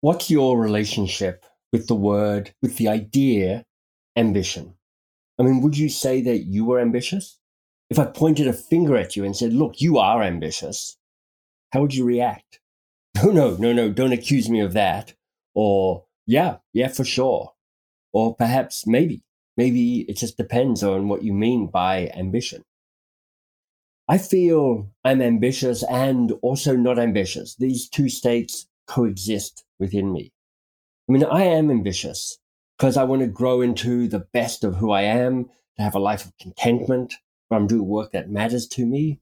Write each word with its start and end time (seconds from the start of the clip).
What's 0.00 0.30
your 0.30 0.60
relationship 0.60 1.44
with 1.72 1.88
the 1.88 1.96
word, 1.96 2.54
with 2.62 2.76
the 2.76 2.86
idea, 2.86 3.64
ambition? 4.16 4.74
I 5.40 5.42
mean, 5.42 5.60
would 5.60 5.76
you 5.76 5.88
say 5.88 6.20
that 6.20 6.44
you 6.46 6.64
were 6.64 6.78
ambitious? 6.78 7.40
If 7.90 7.98
I 7.98 8.04
pointed 8.04 8.46
a 8.46 8.52
finger 8.52 8.96
at 8.96 9.16
you 9.16 9.24
and 9.24 9.36
said, 9.36 9.52
look, 9.52 9.80
you 9.80 9.98
are 9.98 10.22
ambitious, 10.22 10.96
how 11.72 11.80
would 11.80 11.94
you 11.94 12.04
react? 12.04 12.60
No, 13.24 13.32
no, 13.32 13.56
no, 13.56 13.72
no, 13.72 13.90
don't 13.90 14.12
accuse 14.12 14.48
me 14.48 14.60
of 14.60 14.74
that. 14.74 15.14
Or, 15.52 16.04
yeah, 16.26 16.58
yeah, 16.72 16.86
for 16.86 17.04
sure. 17.04 17.54
Or 18.12 18.36
perhaps 18.36 18.86
maybe, 18.86 19.24
maybe 19.56 20.02
it 20.02 20.16
just 20.16 20.36
depends 20.36 20.84
on 20.84 21.08
what 21.08 21.24
you 21.24 21.32
mean 21.32 21.66
by 21.66 22.12
ambition. 22.14 22.62
I 24.06 24.18
feel 24.18 24.92
I'm 25.04 25.20
ambitious 25.20 25.82
and 25.82 26.30
also 26.42 26.76
not 26.76 27.00
ambitious. 27.00 27.56
These 27.56 27.88
two 27.88 28.08
states 28.08 28.68
coexist 28.88 29.64
within 29.78 30.12
me. 30.12 30.32
I 31.08 31.12
mean, 31.12 31.24
I 31.24 31.44
am 31.44 31.70
ambitious 31.70 32.38
because 32.76 32.96
I 32.96 33.04
want 33.04 33.22
to 33.22 33.28
grow 33.28 33.60
into 33.60 34.08
the 34.08 34.26
best 34.32 34.64
of 34.64 34.76
who 34.76 34.90
I 34.90 35.02
am, 35.02 35.44
to 35.76 35.82
have 35.82 35.94
a 35.94 36.00
life 36.00 36.24
of 36.24 36.36
contentment, 36.38 37.14
where 37.48 37.60
I'm 37.60 37.66
doing 37.66 37.86
work 37.86 38.12
that 38.12 38.30
matters 38.30 38.66
to 38.68 38.86
me. 38.86 39.20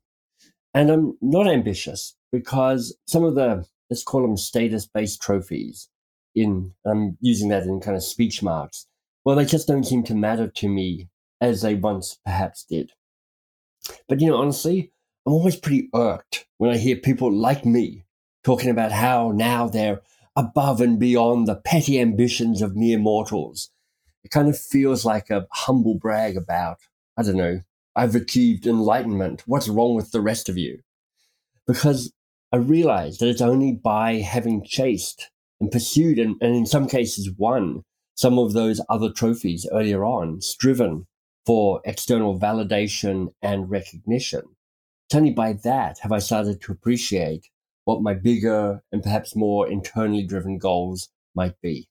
And 0.74 0.90
I'm 0.90 1.16
not 1.20 1.46
ambitious 1.48 2.16
because 2.32 2.96
some 3.06 3.24
of 3.24 3.34
the 3.34 3.66
let's 3.88 4.02
call 4.02 4.22
them 4.22 4.36
status 4.36 4.86
based 4.86 5.22
trophies 5.22 5.88
in 6.34 6.72
I'm 6.84 7.16
using 7.20 7.48
that 7.48 7.64
in 7.64 7.80
kind 7.80 7.96
of 7.96 8.02
speech 8.02 8.42
marks. 8.42 8.86
Well, 9.24 9.36
they 9.36 9.44
just 9.44 9.66
don't 9.66 9.84
seem 9.84 10.02
to 10.04 10.14
matter 10.14 10.48
to 10.48 10.68
me 10.68 11.08
as 11.40 11.62
they 11.62 11.74
once 11.74 12.18
perhaps 12.24 12.64
did. 12.64 12.92
But 14.08 14.20
you 14.20 14.28
know, 14.28 14.36
honestly, 14.36 14.92
I'm 15.26 15.32
always 15.32 15.56
pretty 15.56 15.88
irked 15.94 16.46
when 16.58 16.70
I 16.70 16.76
hear 16.76 16.96
people 16.96 17.32
like 17.32 17.64
me 17.64 18.04
talking 18.46 18.70
about 18.70 18.92
how 18.92 19.32
now 19.34 19.66
they're 19.66 20.00
above 20.36 20.80
and 20.80 21.00
beyond 21.00 21.48
the 21.48 21.56
petty 21.56 22.00
ambitions 22.00 22.62
of 22.62 22.76
mere 22.76 22.96
mortals. 22.96 23.70
It 24.22 24.30
kind 24.30 24.48
of 24.48 24.56
feels 24.56 25.04
like 25.04 25.30
a 25.30 25.48
humble 25.50 25.96
brag 25.98 26.36
about, 26.36 26.78
I 27.16 27.24
don't 27.24 27.38
know, 27.38 27.62
I've 27.96 28.14
achieved 28.14 28.64
enlightenment. 28.64 29.42
What's 29.46 29.66
wrong 29.66 29.96
with 29.96 30.12
the 30.12 30.20
rest 30.20 30.48
of 30.48 30.56
you? 30.56 30.78
Because 31.66 32.12
I 32.52 32.58
realized 32.58 33.18
that 33.18 33.28
it's 33.30 33.40
only 33.40 33.72
by 33.72 34.18
having 34.18 34.64
chased 34.64 35.28
and 35.60 35.72
pursued 35.72 36.16
and, 36.16 36.36
and 36.40 36.54
in 36.54 36.66
some 36.66 36.86
cases 36.86 37.28
won 37.36 37.82
some 38.14 38.38
of 38.38 38.52
those 38.52 38.80
other 38.88 39.10
trophies 39.10 39.66
earlier 39.72 40.04
on, 40.04 40.40
striven 40.40 41.08
for 41.44 41.80
external 41.84 42.38
validation 42.38 43.32
and 43.42 43.68
recognition. 43.68 44.42
It's 45.08 45.16
only 45.16 45.32
by 45.32 45.54
that 45.64 45.98
have 46.02 46.12
I 46.12 46.20
started 46.20 46.60
to 46.60 46.70
appreciate 46.70 47.48
what 47.86 48.02
my 48.02 48.12
bigger 48.12 48.82
and 48.90 49.00
perhaps 49.00 49.36
more 49.36 49.70
internally 49.70 50.24
driven 50.24 50.58
goals 50.58 51.08
might 51.36 51.54
be. 51.60 51.88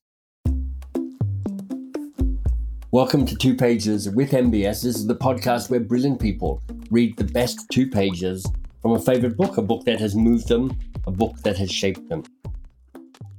Welcome 2.90 3.24
to 3.24 3.34
Two 3.34 3.56
Pages 3.56 4.10
with 4.10 4.32
MBS. 4.32 4.82
This 4.82 4.96
is 4.96 5.06
the 5.06 5.16
podcast 5.16 5.70
where 5.70 5.80
brilliant 5.80 6.20
people 6.20 6.62
read 6.90 7.16
the 7.16 7.24
best 7.24 7.64
two 7.72 7.88
pages 7.88 8.46
from 8.82 8.92
a 8.92 8.98
favorite 8.98 9.38
book, 9.38 9.56
a 9.56 9.62
book 9.62 9.86
that 9.86 9.98
has 9.98 10.14
moved 10.14 10.48
them, 10.48 10.78
a 11.06 11.10
book 11.10 11.34
that 11.44 11.56
has 11.56 11.72
shaped 11.72 12.06
them. 12.10 12.24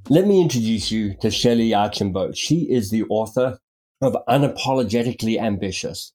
Let 0.09 0.25
me 0.25 0.41
introduce 0.41 0.89
you 0.89 1.13
to 1.21 1.27
Shellye 1.27 1.77
Archambeau. 1.77 2.35
She 2.35 2.61
is 2.71 2.89
the 2.89 3.03
author 3.03 3.59
of 4.01 4.17
Unapologetically 4.27 5.39
Ambitious. 5.39 6.11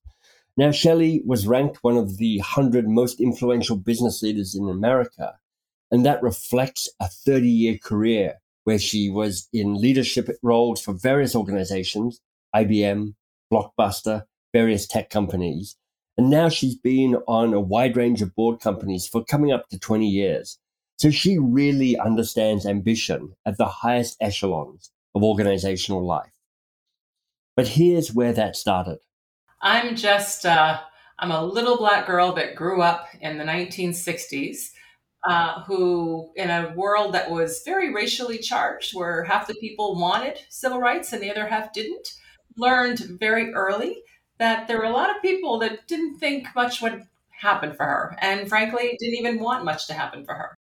Now, 0.56 0.70
Shellye 0.70 1.24
was 1.24 1.46
ranked 1.46 1.78
one 1.82 1.96
of 1.96 2.16
the 2.16 2.38
100 2.38 2.88
most 2.88 3.20
influential 3.20 3.76
business 3.76 4.24
leaders 4.24 4.56
in 4.56 4.68
America, 4.68 5.34
and 5.92 6.04
that 6.04 6.22
reflects 6.22 6.88
a 6.98 7.06
30 7.06 7.48
year 7.48 7.78
career 7.78 8.40
where 8.64 8.78
she 8.78 9.10
was 9.10 9.48
in 9.52 9.74
leadership 9.74 10.28
roles 10.42 10.80
for 10.80 10.94
various 10.94 11.36
organizations, 11.36 12.20
IBM, 12.56 13.14
Blockbuster, 13.52 14.24
various 14.52 14.86
tech 14.86 15.10
companies, 15.10 15.76
and 16.16 16.30
now 16.30 16.48
she's 16.48 16.74
been 16.74 17.16
on 17.26 17.54
a 17.54 17.60
wide 17.60 17.96
range 17.96 18.22
of 18.22 18.34
board 18.34 18.60
companies 18.60 19.06
for 19.06 19.24
coming 19.24 19.52
up 19.52 19.68
to 19.68 19.78
20 19.78 20.08
years. 20.08 20.58
So 20.98 21.10
she 21.10 21.38
really 21.38 21.98
understands 21.98 22.66
ambition 22.66 23.34
at 23.44 23.58
the 23.58 23.66
highest 23.66 24.16
echelons 24.20 24.90
of 25.14 25.22
organizational 25.22 26.04
life. 26.04 26.30
But 27.56 27.68
here's 27.68 28.14
where 28.14 28.32
that 28.32 28.56
started. 28.56 28.98
I'm 29.60 29.96
just, 29.96 30.46
uh, 30.46 30.80
I'm 31.18 31.30
a 31.30 31.44
little 31.44 31.76
black 31.76 32.06
girl 32.06 32.32
that 32.34 32.56
grew 32.56 32.82
up 32.82 33.08
in 33.20 33.38
the 33.38 33.44
1960s. 33.44 34.70
Uh, 35.24 35.62
who, 35.62 36.32
in 36.34 36.50
a 36.50 36.72
world 36.74 37.14
that 37.14 37.30
was 37.30 37.62
very 37.64 37.94
racially 37.94 38.38
charged, 38.38 38.92
where 38.92 39.22
half 39.22 39.46
the 39.46 39.54
people 39.54 39.94
wanted 39.94 40.36
civil 40.48 40.80
rights 40.80 41.12
and 41.12 41.22
the 41.22 41.30
other 41.30 41.46
half 41.46 41.72
didn't, 41.72 42.08
learned 42.56 42.98
very 43.20 43.54
early 43.54 44.02
that 44.38 44.66
there 44.66 44.78
were 44.78 44.84
a 44.84 44.90
lot 44.90 45.14
of 45.14 45.22
people 45.22 45.60
that 45.60 45.86
didn't 45.86 46.18
think 46.18 46.48
much 46.56 46.82
would 46.82 47.04
happen 47.40 47.72
for 47.72 47.84
her, 47.84 48.16
and 48.20 48.48
frankly, 48.48 48.96
didn't 48.98 49.18
even 49.18 49.38
want 49.38 49.64
much 49.64 49.86
to 49.86 49.94
happen 49.94 50.24
for 50.24 50.34
her. 50.34 50.56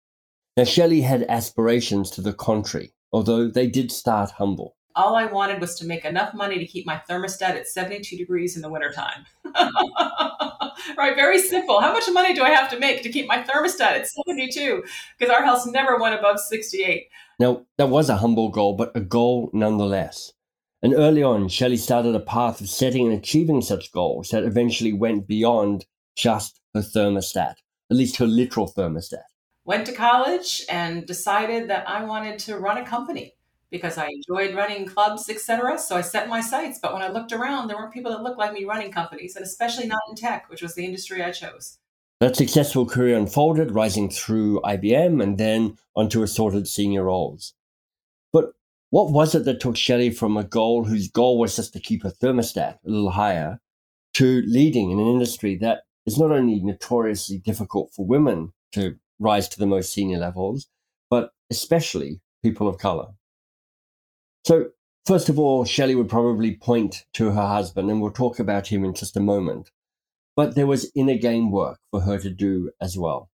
Now, 0.57 0.63
Shellye 0.63 1.03
had 1.03 1.23
aspirations 1.29 2.11
to 2.11 2.21
the 2.21 2.33
contrary, 2.33 2.91
although 3.13 3.47
they 3.47 3.67
did 3.67 3.91
start 3.91 4.31
humble. 4.31 4.75
All 4.99 5.15
I 5.15 5.27
wanted 5.27 5.61
was 5.61 5.75
to 5.75 5.85
make 5.85 6.03
enough 6.03 6.33
money 6.33 6.59
to 6.59 6.65
keep 6.65 6.85
my 6.85 7.01
thermostat 7.09 7.51
at 7.51 7.69
72 7.69 8.17
degrees 8.17 8.57
in 8.57 8.61
the 8.61 8.69
wintertime. 8.69 9.25
right, 10.97 11.15
very 11.15 11.39
simple. 11.39 11.79
How 11.79 11.93
much 11.93 12.03
money 12.11 12.33
do 12.33 12.43
I 12.43 12.49
have 12.49 12.69
to 12.71 12.77
make 12.77 13.01
to 13.03 13.09
keep 13.09 13.25
my 13.25 13.41
thermostat 13.41 13.91
at 13.91 14.09
72? 14.09 14.83
Because 15.17 15.33
our 15.33 15.45
house 15.45 15.65
never 15.65 15.97
went 15.97 16.19
above 16.19 16.37
68. 16.37 17.07
Now, 17.39 17.65
that 17.77 17.87
was 17.87 18.09
a 18.09 18.17
humble 18.17 18.49
goal, 18.49 18.73
but 18.73 18.91
a 18.93 18.99
goal 18.99 19.49
nonetheless. 19.53 20.33
And 20.83 20.93
early 20.93 21.23
on, 21.23 21.47
Shellye 21.47 21.77
started 21.77 22.13
a 22.13 22.19
path 22.19 22.59
of 22.59 22.67
setting 22.67 23.07
and 23.07 23.17
achieving 23.17 23.61
such 23.61 23.93
goals 23.93 24.31
that 24.31 24.43
eventually 24.43 24.91
went 24.91 25.27
beyond 25.27 25.85
just 26.17 26.59
her 26.73 26.81
thermostat, 26.81 27.55
at 27.89 27.97
least 27.97 28.17
her 28.17 28.27
literal 28.27 28.69
thermostat. 28.69 29.23
Went 29.63 29.85
to 29.85 29.93
college 29.93 30.65
and 30.69 31.05
decided 31.05 31.69
that 31.69 31.87
I 31.87 32.03
wanted 32.03 32.37
to 32.39 32.57
run 32.57 32.77
a 32.77 32.85
company 32.85 33.35
because 33.71 33.97
I 33.97 34.07
enjoyed 34.07 34.55
running 34.55 34.85
clubs, 34.85 35.29
etc. 35.29 35.77
So 35.77 35.95
I 35.95 36.01
set 36.01 36.27
my 36.27 36.41
sights. 36.41 36.79
But 36.81 36.93
when 36.93 37.01
I 37.01 37.09
looked 37.09 37.31
around, 37.31 37.67
there 37.67 37.77
weren't 37.77 37.93
people 37.93 38.11
that 38.11 38.23
looked 38.23 38.39
like 38.39 38.53
me 38.53 38.65
running 38.65 38.91
companies, 38.91 39.35
and 39.35 39.45
especially 39.45 39.87
not 39.87 40.01
in 40.09 40.15
tech, 40.15 40.49
which 40.49 40.61
was 40.61 40.75
the 40.75 40.85
industry 40.85 41.23
I 41.23 41.31
chose. 41.31 41.77
That 42.19 42.35
successful 42.35 42.85
career 42.85 43.17
unfolded, 43.17 43.71
rising 43.71 44.09
through 44.09 44.59
IBM 44.61 45.23
and 45.23 45.37
then 45.37 45.77
onto 45.95 46.21
assorted 46.21 46.67
senior 46.67 47.05
roles. 47.05 47.53
But 48.33 48.51
what 48.89 49.11
was 49.11 49.35
it 49.35 49.45
that 49.45 49.61
took 49.61 49.75
Shellye 49.75 50.15
from 50.15 50.35
a 50.35 50.43
goal 50.43 50.83
whose 50.83 51.07
goal 51.07 51.39
was 51.39 51.55
just 51.55 51.71
to 51.73 51.79
keep 51.79 52.03
her 52.03 52.11
thermostat 52.11 52.79
a 52.85 52.89
little 52.89 53.11
higher 53.11 53.61
to 54.15 54.41
leading 54.47 54.91
in 54.91 54.99
an 54.99 55.07
industry 55.07 55.55
that 55.57 55.83
is 56.05 56.19
not 56.19 56.31
only 56.31 56.59
notoriously 56.59 57.37
difficult 57.37 57.93
for 57.93 58.05
women 58.05 58.51
to 58.73 58.97
rise 59.19 59.47
to 59.49 59.59
the 59.59 59.67
most 59.67 59.93
senior 59.93 60.17
levels, 60.17 60.67
but 61.09 61.31
especially 61.49 62.19
people 62.43 62.67
of 62.67 62.77
color? 62.77 63.07
So, 64.49 64.71
first 65.05 65.29
of 65.29 65.37
all, 65.37 65.63
Shellye 65.63 65.95
would 65.95 66.09
probably 66.09 66.55
point 66.55 67.05
to 67.13 67.29
her 67.29 67.45
husband, 67.45 67.91
and 67.91 68.01
we'll 68.01 68.09
talk 68.09 68.39
about 68.39 68.65
him 68.65 68.83
in 68.83 68.95
just 68.95 69.15
a 69.15 69.19
moment. 69.19 69.69
But 70.35 70.55
there 70.55 70.65
was 70.65 70.91
inner 70.95 71.17
game 71.17 71.51
work 71.51 71.77
for 71.91 72.01
her 72.01 72.17
to 72.17 72.31
do 72.31 72.71
as 72.81 72.97
well. 72.97 73.29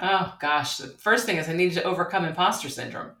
Oh, 0.00 0.34
gosh. 0.40 0.78
The 0.78 0.88
first 0.88 1.24
thing 1.24 1.36
is 1.36 1.48
I 1.48 1.52
needed 1.52 1.74
to 1.74 1.84
overcome 1.84 2.24
imposter 2.24 2.68
syndrome. 2.68 3.12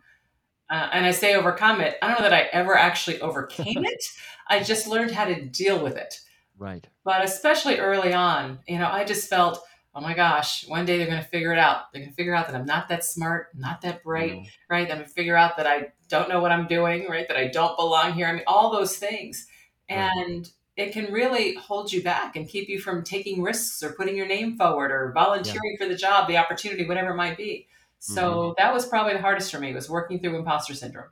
Uh, 0.68 0.88
and 0.92 1.06
I 1.06 1.12
say 1.12 1.36
overcome 1.36 1.80
it. 1.80 1.94
I 2.02 2.08
don't 2.08 2.18
know 2.18 2.28
that 2.28 2.34
I 2.34 2.48
ever 2.52 2.76
actually 2.76 3.20
overcame 3.20 3.84
it. 3.84 4.04
I 4.50 4.64
just 4.64 4.88
learned 4.88 5.12
how 5.12 5.26
to 5.26 5.40
deal 5.40 5.80
with 5.80 5.96
it. 5.96 6.18
Right. 6.58 6.84
But 7.04 7.22
especially 7.22 7.78
early 7.78 8.12
on, 8.12 8.58
you 8.66 8.80
know, 8.80 8.90
I 8.90 9.04
just 9.04 9.30
felt, 9.30 9.60
oh 9.94 10.00
my 10.00 10.14
gosh, 10.14 10.66
one 10.66 10.84
day 10.84 10.98
they're 10.98 11.06
going 11.06 11.22
to 11.22 11.28
figure 11.28 11.52
it 11.52 11.60
out. 11.60 11.92
They're 11.92 12.02
going 12.02 12.10
to 12.10 12.16
figure 12.16 12.34
out 12.34 12.48
that 12.48 12.56
I'm 12.56 12.66
not 12.66 12.88
that 12.88 13.04
smart, 13.04 13.50
not 13.54 13.82
that 13.82 14.02
bright, 14.02 14.32
mm. 14.32 14.48
right? 14.68 14.88
They're 14.88 14.96
going 14.96 15.06
to 15.06 15.14
figure 15.14 15.36
out 15.36 15.56
that 15.58 15.68
I 15.68 15.92
don't 16.08 16.28
know 16.28 16.40
what 16.40 16.52
I'm 16.52 16.66
doing, 16.66 17.08
right? 17.08 17.26
That 17.28 17.36
I 17.36 17.48
don't 17.48 17.76
belong 17.76 18.12
here. 18.12 18.26
I 18.26 18.32
mean, 18.32 18.44
all 18.46 18.70
those 18.70 18.96
things. 18.96 19.46
And 19.88 20.50
it 20.76 20.92
can 20.92 21.12
really 21.12 21.54
hold 21.54 21.92
you 21.92 22.02
back 22.02 22.36
and 22.36 22.48
keep 22.48 22.68
you 22.68 22.78
from 22.78 23.02
taking 23.02 23.42
risks 23.42 23.82
or 23.82 23.92
putting 23.92 24.16
your 24.16 24.26
name 24.26 24.56
forward 24.56 24.90
or 24.90 25.12
volunteering 25.12 25.76
yeah. 25.78 25.84
for 25.84 25.88
the 25.90 25.96
job, 25.96 26.28
the 26.28 26.36
opportunity, 26.36 26.86
whatever 26.86 27.10
it 27.10 27.16
might 27.16 27.36
be. 27.36 27.66
So 27.98 28.22
mm-hmm. 28.22 28.52
that 28.58 28.74
was 28.74 28.86
probably 28.86 29.14
the 29.14 29.20
hardest 29.20 29.50
for 29.50 29.58
me 29.58 29.72
was 29.72 29.88
working 29.88 30.20
through 30.20 30.36
imposter 30.36 30.74
syndrome. 30.74 31.08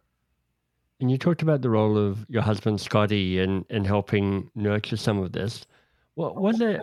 And 1.00 1.11
you 1.11 1.19
talked 1.19 1.43
about 1.43 1.62
the 1.62 1.70
role 1.70 1.99
of 1.99 2.25
your 2.29 2.43
husband 2.43 2.81
Scotty 2.81 3.40
and 3.40 3.64
and 3.69 3.87
helping 3.87 4.50
nurture 4.55 4.97
some 4.97 5.19
of 5.19 5.32
this. 5.32 5.67
Well, 6.14 6.35
was 6.35 6.58
there 6.58 6.81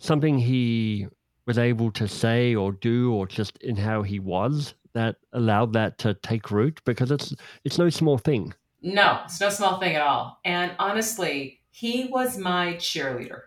something 0.00 0.38
he 0.38 1.06
was 1.46 1.58
able 1.58 1.90
to 1.92 2.08
say 2.08 2.54
or 2.54 2.72
do, 2.72 3.12
or 3.12 3.26
just 3.26 3.56
in 3.58 3.76
how 3.76 4.02
he 4.02 4.18
was 4.18 4.74
that 4.94 5.16
allowed 5.32 5.72
that 5.74 5.98
to 5.98 6.14
take 6.14 6.50
root? 6.50 6.80
Because 6.84 7.10
it's 7.10 7.34
it's 7.64 7.78
no 7.78 7.88
small 7.90 8.18
thing. 8.18 8.52
No, 8.82 9.20
it's 9.24 9.40
no 9.40 9.48
small 9.50 9.78
thing 9.78 9.94
at 9.94 10.02
all. 10.02 10.38
And 10.44 10.72
honestly, 10.78 11.60
he 11.70 12.06
was 12.10 12.36
my 12.36 12.74
cheerleader. 12.74 13.42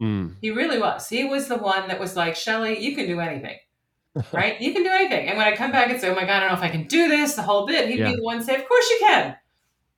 Mm. 0.00 0.36
He 0.40 0.50
really 0.50 0.78
was. 0.78 1.08
He 1.08 1.24
was 1.24 1.48
the 1.48 1.58
one 1.58 1.88
that 1.88 1.98
was 2.00 2.16
like, 2.16 2.34
Shellye, 2.34 2.80
you 2.80 2.94
can 2.94 3.06
do 3.06 3.20
anything 3.20 3.58
right? 4.32 4.60
You 4.60 4.72
can 4.72 4.82
do 4.82 4.90
anything. 4.90 5.28
And 5.28 5.36
when 5.36 5.46
I 5.46 5.54
come 5.54 5.70
back 5.70 5.90
and 5.90 6.00
say, 6.00 6.08
"Oh 6.08 6.14
my 6.14 6.22
god, 6.22 6.30
I 6.30 6.40
don't 6.40 6.48
know 6.48 6.54
if 6.56 6.62
I 6.62 6.70
can 6.70 6.86
do 6.86 7.08
this," 7.08 7.34
the 7.34 7.42
whole 7.42 7.66
bit, 7.66 7.88
he'd 7.88 7.98
Yeah. 7.98 8.10
be 8.10 8.16
the 8.16 8.22
one 8.22 8.38
to 8.38 8.44
say, 8.44 8.56
"Of 8.56 8.66
course 8.68 8.88
you 8.90 8.98
can. 9.06 9.36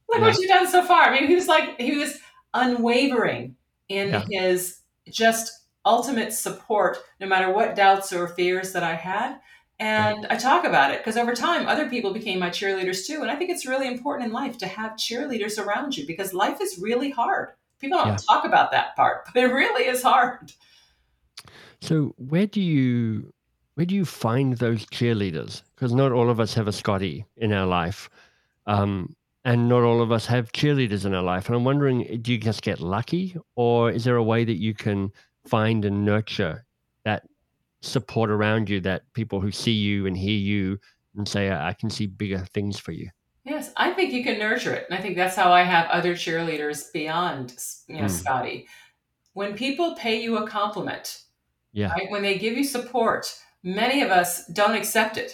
Look 0.08 0.20
what 0.20 0.37
you've 0.38 0.49
done 0.49 0.67
so 0.67 0.82
far." 0.85 1.05
I 1.05 1.12
mean, 1.12 1.29
he 1.29 1.35
was 1.35 1.47
like 1.49 1.81
he 1.81 1.97
was 1.97 2.19
unwavering 2.52 3.56
in 3.88 4.08
Yeah. 4.11 4.25
his 4.29 4.81
just 5.08 5.52
ultimate 5.87 6.32
support, 6.32 6.99
no 7.20 7.26
matter 7.26 7.50
what 7.52 7.75
doubts 7.75 8.12
or 8.12 8.29
fears 8.29 8.73
that 8.73 8.82
I 8.82 8.94
had. 8.94 9.38
And 9.81 10.27
I 10.29 10.37
talk 10.37 10.65
about 10.65 10.93
it 10.93 10.99
because 10.99 11.17
over 11.17 11.35
time, 11.35 11.67
other 11.67 11.88
people 11.88 12.12
became 12.12 12.38
my 12.38 12.50
cheerleaders 12.50 13.06
too. 13.06 13.23
And 13.23 13.31
I 13.31 13.37
think 13.37 13.50
it's 13.50 13.65
really 13.65 13.88
important 13.88 14.27
in 14.27 14.32
life 14.32 14.59
to 14.59 14.67
have 14.67 14.93
cheerleaders 14.93 15.59
around 15.59 15.97
you 15.97 16.06
because 16.06 16.35
life 16.35 16.61
is 16.61 16.79
really 16.79 17.09
hard. 17.11 17.53
People 17.81 17.97
don't 17.97 18.09
Yeah. 18.09 18.17
talk 18.17 18.44
about 18.44 18.73
that 18.73 18.94
part, 18.94 19.25
but 19.32 19.43
it 19.43 19.47
really 19.47 19.87
is 19.87 20.03
hard. 20.03 20.53
So 21.81 22.15
where 22.19 22.47
do 22.47 22.61
you 22.61 23.32
where 23.75 23.87
do 23.87 23.94
you 23.94 24.05
find 24.05 24.59
those 24.59 24.85
cheerleaders? 24.85 25.62
Because 25.75 25.94
not 25.94 26.12
all 26.12 26.29
of 26.29 26.38
us 26.38 26.53
have 26.53 26.69
a 26.69 26.73
Scotty 26.73 27.25
in 27.38 27.50
our 27.50 27.67
life, 27.67 28.11
um, 28.67 29.17
and 29.47 29.71
not 29.71 29.83
all 29.83 30.03
of 30.03 30.12
us 30.12 30.26
have 30.26 30.53
cheerleaders 30.53 31.06
in 31.06 31.15
our 31.15 31.23
life. 31.23 31.47
And 31.47 31.56
I'm 31.56 31.65
wondering, 31.65 32.21
do 32.21 32.33
you 32.33 32.38
just 32.38 32.61
get 32.61 32.81
lucky, 32.81 33.35
or 33.56 33.91
is 33.91 34.05
there 34.05 34.17
a 34.17 34.23
way 34.23 34.44
that 34.44 34.59
you 34.59 34.75
can 34.75 35.11
find 35.47 35.87
and 35.87 36.05
nurture 36.05 36.67
support 37.81 38.31
around 38.31 38.69
you, 38.69 38.81
that 38.81 39.03
people 39.15 39.41
who 39.41 39.50
see 39.50 39.73
you 39.73 40.06
and 40.06 40.17
hear 40.17 40.37
you 40.37 40.79
and 41.17 41.27
say, 41.27 41.50
"I 41.50 41.75
can 41.79 41.91
see 41.91 42.06
bigger 42.06 42.44
things 42.55 42.79
for 42.79 42.93
you." 42.93 43.09
Yes, 43.44 43.73
I 43.77 43.93
think 43.93 44.12
you 44.12 44.23
can 44.23 44.38
nurture 44.38 44.73
it. 44.75 44.87
And 44.88 44.99
I 44.99 45.03
think 45.03 45.17
that's 45.17 45.35
how 45.35 45.50
I 45.50 45.62
have 45.62 45.88
other 45.91 46.15
cheerleaders 46.15 46.93
beyond, 46.93 47.56
you 47.88 47.97
know, 47.97 48.03
Mm. 48.05 48.11
Scotty. 48.11 48.69
When 49.32 49.55
people 49.55 49.94
pay 49.97 50.21
you 50.23 50.37
a 50.38 50.47
compliment, 50.47 51.23
Yeah, 51.73 51.91
right? 51.93 52.11
When 52.11 52.23
they 52.23 52.37
give 52.37 52.56
you 52.56 52.65
support, 52.65 53.32
many 53.62 54.03
of 54.03 54.11
us 54.11 54.47
don't 54.49 54.75
accept 54.75 55.17
it. 55.17 55.33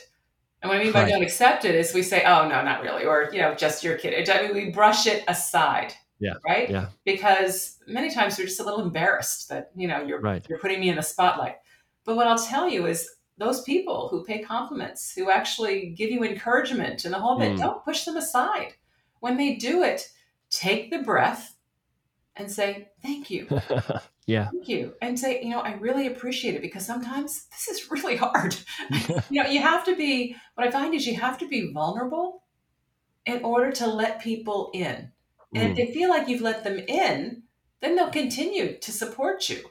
And 0.63 0.69
what 0.71 0.79
I 0.79 0.85
mean 0.85 0.93
by 0.93 1.03
Right. 1.03 1.11
don't 1.13 1.23
accept 1.23 1.65
it 1.65 1.75
is 1.75 1.95
we 1.95 2.03
say, 2.03 2.23
oh, 2.25 2.47
no, 2.47 2.63
not 2.63 2.83
really. 2.83 3.05
Or, 3.05 3.31
you 3.33 3.41
know, 3.41 3.55
just 3.55 3.83
your 3.83 3.97
kid. 3.97 4.29
I 4.29 4.43
mean, 4.43 4.55
we 4.55 4.71
brush 4.71 5.07
it 5.07 5.25
aside. 5.29 5.95
Yeah, 6.19 6.35
Right. 6.47 6.71
yeah. 6.71 6.87
Because 7.05 7.79
many 7.87 8.11
times 8.11 8.39
we're 8.39 8.45
just 8.47 8.61
a 8.61 8.65
little 8.65 8.83
embarrassed 8.83 9.49
that, 9.49 9.71
you 9.75 9.89
know, 9.89 10.03
you're, 10.03 10.21
right. 10.21 10.45
you're 10.49 10.59
putting 10.59 10.79
me 10.81 10.89
in 10.91 10.97
the 10.97 11.03
spotlight. 11.03 11.57
But 12.07 12.17
what 12.17 12.29
I'll 12.29 12.39
tell 12.39 12.69
you 12.71 12.87
is 12.87 13.09
those 13.39 13.63
people 13.63 14.09
who 14.09 14.25
pay 14.25 14.41
compliments, 14.41 15.13
who 15.15 15.31
actually 15.31 15.91
give 15.91 16.11
you 16.11 16.25
encouragement 16.25 17.05
and 17.05 17.13
the 17.13 17.21
whole 17.21 17.39
bit, 17.39 17.57
Mm. 17.57 17.59
don't 17.59 17.85
push 17.85 18.05
them 18.05 18.17
aside. 18.17 18.75
When 19.21 19.37
they 19.37 19.57
do 19.57 19.83
it, 19.83 20.09
take 20.51 20.91
the 20.91 21.01
breath 21.03 21.57
and 22.37 22.51
say, 22.51 22.89
thank 23.03 23.31
you. 23.31 23.49
yeah, 24.27 24.51
Thank 24.53 24.69
you. 24.69 24.95
And 25.03 25.19
say, 25.19 25.43
you 25.43 25.51
know, 25.51 25.61
I 25.61 25.75
really 25.75 26.07
appreciate 26.07 26.55
it 26.55 26.63
because 26.63 26.87
sometimes 26.87 27.47
this 27.51 27.69
is 27.69 27.91
really 27.91 28.17
hard. 28.17 28.57
you 29.31 29.43
know, 29.43 29.49
you 29.49 29.61
have 29.61 29.85
to 29.87 29.97
be, 29.97 30.37
what 30.55 30.67
I 30.67 30.71
find 30.71 30.95
is 30.95 31.07
you 31.07 31.17
have 31.17 31.39
to 31.39 31.49
be 31.49 31.73
vulnerable 31.73 32.45
in 33.27 33.45
order 33.45 33.73
to 33.73 33.87
let 33.87 34.21
people 34.23 34.71
in. 34.75 35.13
And 35.55 35.65
if 35.71 35.75
Mm, 35.75 35.77
they 35.77 35.93
feel 35.93 36.11
like 36.11 36.29
you've 36.29 36.43
let 36.43 36.65
them 36.65 36.79
in, 36.79 37.43
then 37.81 37.97
they'll 37.97 38.11
continue 38.11 38.79
to 38.79 38.93
support 38.93 39.49
you. 39.49 39.65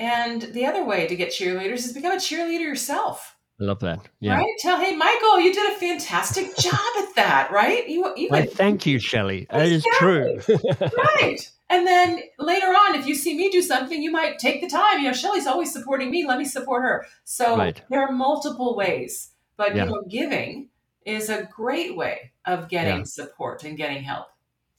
And 0.00 0.40
the 0.54 0.64
other 0.64 0.82
way 0.82 1.06
to 1.06 1.14
get 1.14 1.28
cheerleaders 1.28 1.84
is 1.84 1.92
become 1.92 2.12
a 2.12 2.16
cheerleader 2.16 2.60
yourself. 2.62 3.36
I 3.60 3.64
love 3.64 3.80
that. 3.80 4.08
Yeah. 4.18 4.36
Right? 4.36 4.46
Tell, 4.58 4.80
hey, 4.80 4.96
Michael, 4.96 5.40
you 5.40 5.52
did 5.52 5.70
a 5.70 5.76
fantastic 5.76 6.56
job 6.58 6.80
at 7.00 7.14
that, 7.16 7.50
right? 7.52 7.86
You, 7.86 8.10
you 8.16 8.28
went 8.30 8.50
thank 8.50 8.86
you, 8.86 8.96
Shellye. 8.96 9.46
That 9.50 9.66
is 9.68 9.84
true. 9.98 10.40
right. 10.96 11.38
And 11.68 11.86
then 11.86 12.20
later 12.38 12.68
on, 12.68 12.94
if 12.94 13.06
you 13.06 13.14
see 13.14 13.36
me 13.36 13.50
do 13.50 13.60
something, 13.60 14.02
you 14.02 14.10
might 14.10 14.38
take 14.38 14.62
the 14.62 14.70
time. 14.70 15.00
You 15.00 15.08
know, 15.08 15.10
Shellye's 15.10 15.46
always 15.46 15.70
supporting 15.70 16.10
me. 16.10 16.26
Let 16.26 16.38
me 16.38 16.46
support 16.46 16.82
her. 16.82 17.04
So 17.24 17.58
Right. 17.58 17.82
there 17.90 18.00
are 18.00 18.10
multiple 18.10 18.74
ways, 18.74 19.32
but 19.58 19.76
Yeah. 19.76 19.84
you 19.84 19.90
know, 19.90 20.02
giving 20.08 20.70
is 21.04 21.28
a 21.28 21.42
great 21.54 21.94
way 21.94 22.32
of 22.46 22.70
getting 22.70 23.00
Yeah. 23.00 23.04
support 23.04 23.64
and 23.64 23.76
getting 23.76 24.02
help. 24.02 24.28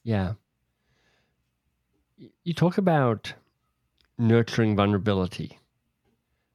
Yeah. 0.03 0.33
You 2.43 2.55
talk 2.55 2.79
about 2.79 3.35
nurturing 4.21 4.75
vulnerability. 4.75 5.57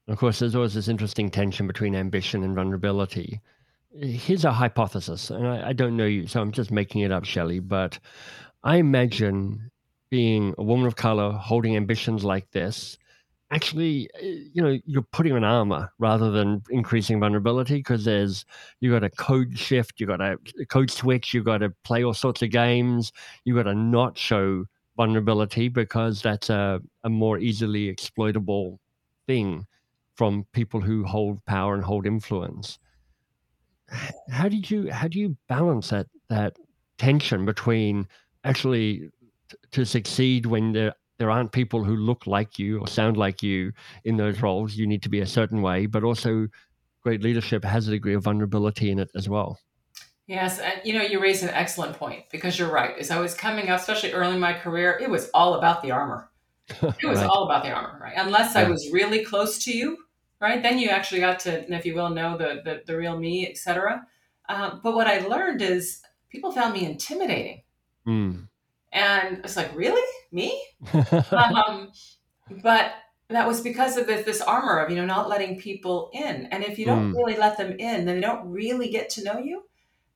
And 0.07 0.15
of 0.15 0.19
course, 0.19 0.39
there's 0.39 0.55
always 0.55 0.75
this 0.75 0.89
interesting 0.89 1.31
tension 1.31 1.67
between 1.67 1.95
ambition 1.95 2.45
and 2.45 2.55
vulnerability. 2.55 3.41
Here's 3.93 4.45
a 4.45 4.53
hypothesis, 4.53 5.31
and 5.31 5.47
I, 5.47 5.69
I 5.69 5.73
don't 5.73 5.97
know 5.97 6.05
you, 6.05 6.27
so 6.27 6.41
I'm 6.41 6.53
just 6.53 6.71
making 6.71 7.01
it 7.01 7.11
up, 7.11 7.25
Shellye, 7.25 7.67
but 7.67 7.99
I 8.63 8.77
imagine 8.77 9.71
being 10.11 10.55
a 10.59 10.63
woman 10.63 10.87
of 10.87 10.97
color 10.97 11.33
holding 11.33 11.77
ambitions 11.77 12.25
like 12.25 12.51
this. 12.53 12.99
Actually, 13.51 14.09
uh, 14.17 14.27
you 14.53 14.63
know, 14.63 14.79
you're 14.85 15.03
putting 15.03 15.33
on 15.33 15.45
armor 15.45 15.93
rather 15.99 16.31
than 16.31 16.63
increasing 16.71 17.21
vulnerability 17.21 17.77
because 17.77 18.05
there's 18.05 18.45
you 18.81 18.91
got 18.91 19.05
a 19.05 19.11
code 19.11 19.57
shift, 19.59 20.01
you 20.01 20.07
got 20.07 20.21
a 20.21 20.37
code 20.69 20.91
switch, 20.91 21.33
you 21.33 21.43
got 21.43 21.59
to 21.59 21.71
play 21.85 22.05
all 22.05 22.15
sorts 22.15 22.43
of 22.43 22.51
games, 22.51 23.13
you 23.45 23.55
got 23.55 23.65
to 23.65 23.75
not 23.75 24.19
show 24.19 24.67
vulnerability 24.97 25.69
because 25.69 26.23
that's 26.23 26.51
a, 26.51 26.81
a 27.05 27.11
more 27.11 27.39
easily 27.39 27.89
exploitable 27.89 28.81
thing 29.27 29.67
from 30.17 30.47
people 30.53 30.81
who 30.81 31.05
hold 31.05 31.45
power 31.47 31.75
and 31.75 31.85
hold 31.85 32.07
influence. 32.07 32.79
How 34.31 34.49
did 34.49 34.71
you 34.71 34.91
how 34.91 35.09
do 35.09 35.19
you 35.19 35.37
balance 35.49 35.91
that 35.91 36.07
that 36.29 36.57
tension 36.99 37.45
between 37.45 38.07
actually 38.45 39.11
t- 39.49 39.57
to 39.73 39.85
succeed 39.85 40.47
when 40.47 40.73
there 40.73 40.95
there 41.19 41.31
aren't 41.31 41.53
people 41.53 41.85
who 41.85 41.97
look 41.97 42.27
like 42.27 42.59
you 42.59 42.79
or 42.81 42.89
sound 42.89 43.17
like 43.17 43.43
you 43.43 43.73
in 44.05 44.17
those 44.17 44.43
roles? 44.43 44.77
You 44.77 44.87
need 44.87 45.03
to 45.03 45.09
be 45.09 45.21
a 45.21 45.27
certain 45.27 45.63
way, 45.63 45.87
but 45.87 46.05
also 46.05 46.49
great 47.03 47.23
leadership 47.23 47.65
has 47.65 47.89
a 47.89 47.93
degree 47.93 48.15
of 48.15 48.25
vulnerability 48.25 48.91
in 48.91 48.99
it 48.99 49.11
as 49.15 49.29
well. 49.29 49.59
Yes, 50.27 50.59
and 50.59 50.81
you 50.85 50.93
know, 50.93 51.03
you 51.03 51.21
raise 51.21 51.43
an 51.43 51.51
excellent 51.51 51.97
point 51.97 52.25
because 52.31 52.59
you're 52.59 52.71
right. 52.73 52.97
As 52.99 53.11
I 53.11 53.21
was 53.21 53.35
coming 53.35 53.69
up, 53.69 53.81
especially 53.81 54.13
early 54.13 54.35
in 54.35 54.41
my 54.41 54.55
career, 54.55 54.99
it 55.01 55.09
was 55.09 55.31
all 55.33 55.55
about 55.55 55.83
the 55.83 55.93
armor. 55.93 56.31
It 57.03 57.07
was 57.07 57.21
Right. 57.21 57.29
all 57.29 57.45
about 57.45 57.65
the 57.65 57.71
armor, 57.73 57.99
right? 58.01 58.15
Unless 58.17 58.57
I 58.57 58.65
was 58.65 58.91
really 58.93 59.25
close 59.25 59.59
to 59.65 59.77
you, 59.77 59.99
right? 60.41 60.63
Then 60.63 60.79
you 60.79 60.89
actually 60.91 61.21
got 61.21 61.41
to, 61.41 61.73
if 61.73 61.87
you 61.87 61.95
will, 61.95 62.11
know 62.11 62.37
the 62.39 62.63
the, 62.65 62.83
the 62.87 62.97
real 62.97 63.19
me, 63.19 63.49
etc. 63.49 64.07
Um, 64.49 64.81
but 64.83 64.95
what 64.95 65.07
I 65.07 65.21
learned 65.27 65.63
is 65.63 66.03
people 66.31 66.53
found 66.53 66.75
me 66.75 66.85
intimidating, 66.87 67.63
Mm. 68.07 68.49
and 68.93 69.39
it's 69.45 69.57
like, 69.57 69.75
really, 69.77 70.03
me? 70.33 70.63
um, 71.33 71.93
but 72.63 72.93
that 73.29 73.47
was 73.47 73.61
because 73.61 73.97
of 73.97 74.07
this, 74.07 74.25
this 74.25 74.41
armor 74.41 74.79
of 74.79 74.91
you 74.91 74.97
know 74.97 75.07
not 75.07 75.29
letting 75.29 75.59
people 75.61 76.11
in, 76.15 76.47
and 76.47 76.65
if 76.65 76.79
you 76.79 76.87
don't 76.87 77.11
Mm. 77.11 77.13
really 77.13 77.37
let 77.37 77.57
them 77.59 77.73
in, 77.79 78.05
then 78.07 78.17
they 78.17 78.21
don't 78.21 78.49
really 78.51 78.89
get 78.91 79.11
to 79.11 79.25
know 79.25 79.39
you. 79.39 79.63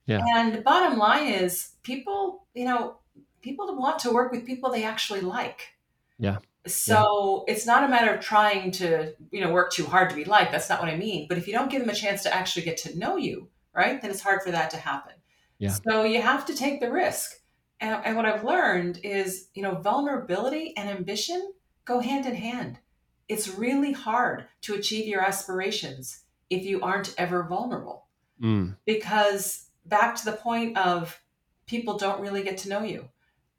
Yeah. 0.05 0.21
And 0.35 0.53
the 0.53 0.61
bottom 0.61 0.97
line 0.97 1.27
is, 1.27 1.71
people, 1.83 2.45
you 2.53 2.65
know, 2.65 2.97
people 3.41 3.75
want 3.77 3.99
to 3.99 4.11
work 4.11 4.31
with 4.31 4.45
people 4.45 4.71
they 4.71 4.83
actually 4.83 5.21
like. 5.21 5.75
Yeah. 6.17 6.37
So 6.67 7.43
it's 7.47 7.65
not 7.65 7.83
a 7.83 7.87
matter 7.87 8.13
of 8.13 8.21
trying 8.21 8.71
to, 8.71 9.13
you 9.31 9.41
know, 9.41 9.51
work 9.51 9.71
too 9.71 9.85
hard 9.85 10.09
to 10.09 10.15
be 10.15 10.25
liked. 10.25 10.51
That's 10.51 10.69
not 10.69 10.79
what 10.79 10.89
I 10.89 10.97
mean. 10.97 11.27
But 11.27 11.37
if 11.37 11.47
you 11.47 11.53
don't 11.53 11.71
give 11.71 11.81
them 11.81 11.89
a 11.89 11.95
chance 11.95 12.23
to 12.23 12.33
actually 12.33 12.63
get 12.63 12.77
to 12.77 12.97
know 12.97 13.17
you, 13.17 13.49
right, 13.73 14.01
then 14.01 14.11
it's 14.11 14.21
hard 14.21 14.43
for 14.43 14.51
that 14.51 14.69
to 14.71 14.77
happen. 14.77 15.13
Yeah. 15.57 15.69
So 15.69 16.03
you 16.03 16.21
have 16.21 16.45
to 16.47 16.55
take 16.55 16.79
the 16.79 16.91
risk. 16.91 17.39
And, 17.79 17.99
and 18.05 18.15
what 18.15 18.27
I've 18.27 18.43
learned 18.43 18.99
is, 19.03 19.47
you 19.55 19.63
know, 19.63 19.75
vulnerability 19.75 20.73
and 20.77 20.89
ambition 20.89 21.51
go 21.85 21.99
hand 21.99 22.27
in 22.27 22.35
hand. 22.35 22.77
It's 23.27 23.47
really 23.47 23.93
hard 23.93 24.45
to 24.61 24.75
achieve 24.75 25.07
your 25.07 25.21
aspirations 25.21 26.23
if 26.49 26.63
you 26.63 26.81
aren't 26.81 27.15
ever 27.17 27.43
vulnerable 27.43 28.05
Mm. 28.41 28.75
because 28.85 29.67
back 29.85 30.15
to 30.17 30.25
the 30.25 30.33
point 30.33 30.77
of 30.77 31.21
people 31.65 31.97
don't 31.97 32.21
really 32.21 32.43
get 32.43 32.57
to 32.59 32.69
know 32.69 32.83
you. 32.83 33.09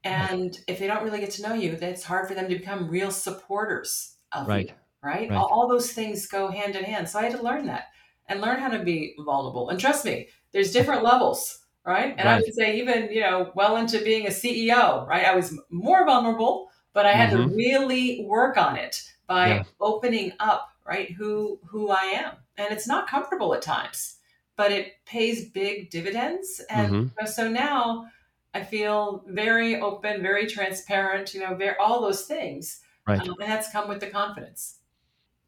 And 0.04 0.58
if 0.66 0.78
they 0.78 0.86
don't 0.86 1.04
really 1.04 1.20
get 1.20 1.30
to 1.32 1.42
know 1.42 1.54
you, 1.54 1.76
then 1.76 1.92
it's 1.92 2.02
hard 2.04 2.26
for 2.28 2.34
them 2.34 2.48
to 2.48 2.56
become 2.58 2.88
real 2.88 3.10
supporters 3.10 4.16
of 4.32 4.48
Right. 4.48 4.68
you, 4.68 4.74
right? 5.02 5.30
Right. 5.30 5.36
All, 5.36 5.48
all 5.52 5.68
those 5.68 5.92
things 5.92 6.26
go 6.26 6.48
hand 6.48 6.74
in 6.74 6.84
hand. 6.84 7.08
So 7.08 7.18
I 7.18 7.24
had 7.24 7.32
to 7.36 7.42
learn 7.42 7.66
that 7.66 7.86
and 8.26 8.40
learn 8.40 8.58
how 8.60 8.68
to 8.68 8.82
be 8.82 9.14
vulnerable. 9.18 9.68
And 9.68 9.78
trust 9.78 10.04
me, 10.04 10.28
there's 10.52 10.72
different 10.72 11.04
levels, 11.04 11.64
right? 11.84 12.14
And 12.18 12.28
I 12.28 12.36
would 12.36 12.52
say 12.54 12.78
even, 12.78 13.12
you 13.12 13.20
know, 13.20 13.52
well 13.54 13.76
into 13.76 14.02
being 14.02 14.26
a 14.26 14.30
CEO, 14.30 15.06
right? 15.06 15.24
I 15.24 15.34
was 15.36 15.56
more 15.70 16.04
vulnerable, 16.04 16.70
but 16.92 17.06
I 17.06 17.12
had 17.12 17.30
to 17.30 17.38
Mhm. 17.38 17.54
really 17.54 18.24
work 18.28 18.56
on 18.56 18.76
it 18.76 19.08
by 19.26 19.48
Yeah. 19.48 19.64
opening 19.80 20.32
up, 20.40 20.70
right? 20.84 21.12
Who 21.12 21.60
who 21.66 21.90
I 21.90 22.02
am. 22.02 22.36
And 22.56 22.72
it's 22.72 22.86
not 22.88 23.08
comfortable 23.08 23.54
at 23.54 23.62
times 23.62 24.16
but 24.62 24.70
it 24.70 25.04
pays 25.06 25.50
big 25.50 25.90
dividends. 25.90 26.60
And 26.70 26.92
Mhm. 26.92 27.26
so 27.26 27.50
now 27.50 28.06
I 28.54 28.62
feel 28.62 29.24
very 29.26 29.80
open, 29.80 30.22
very 30.22 30.46
transparent, 30.46 31.34
you 31.34 31.40
know, 31.40 31.56
very, 31.56 31.76
all 31.78 32.00
those 32.00 32.26
things. 32.26 32.80
Right. 33.08 33.20
Um, 33.20 33.34
and 33.40 33.50
that's 33.50 33.72
come 33.72 33.88
with 33.88 33.98
the 33.98 34.06
confidence. 34.06 34.78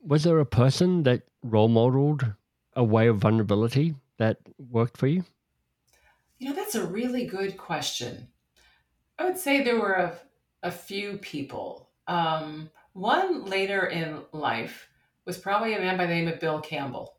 Was 0.00 0.25
there 0.25 0.40
a 0.40 0.44
person 0.44 1.04
that 1.04 1.23
role 1.44 1.68
modeled 1.68 2.35
a 2.73 2.83
way 2.83 3.06
of 3.06 3.18
vulnerability 3.18 3.94
that 4.18 4.38
worked 4.59 4.97
for 4.97 5.06
you? 5.06 5.23
You 6.40 6.49
know, 6.49 6.56
that's 6.56 6.75
a 6.75 6.85
really 6.85 7.25
good 7.25 7.56
question. 7.56 8.33
I 9.21 9.26
would 9.26 9.38
say 9.38 9.62
there 9.62 9.78
were 9.78 9.94
a, 9.94 10.18
a 10.64 10.73
few 10.73 11.18
people. 11.18 11.90
Um, 12.09 12.68
one 12.94 13.44
later 13.44 13.87
in 13.87 14.25
life 14.33 14.88
was 15.25 15.38
probably 15.38 15.75
a 15.75 15.78
man 15.78 15.97
by 15.97 16.06
the 16.06 16.14
name 16.14 16.26
of 16.26 16.40
Bill 16.40 16.61
Campbell. 16.61 17.14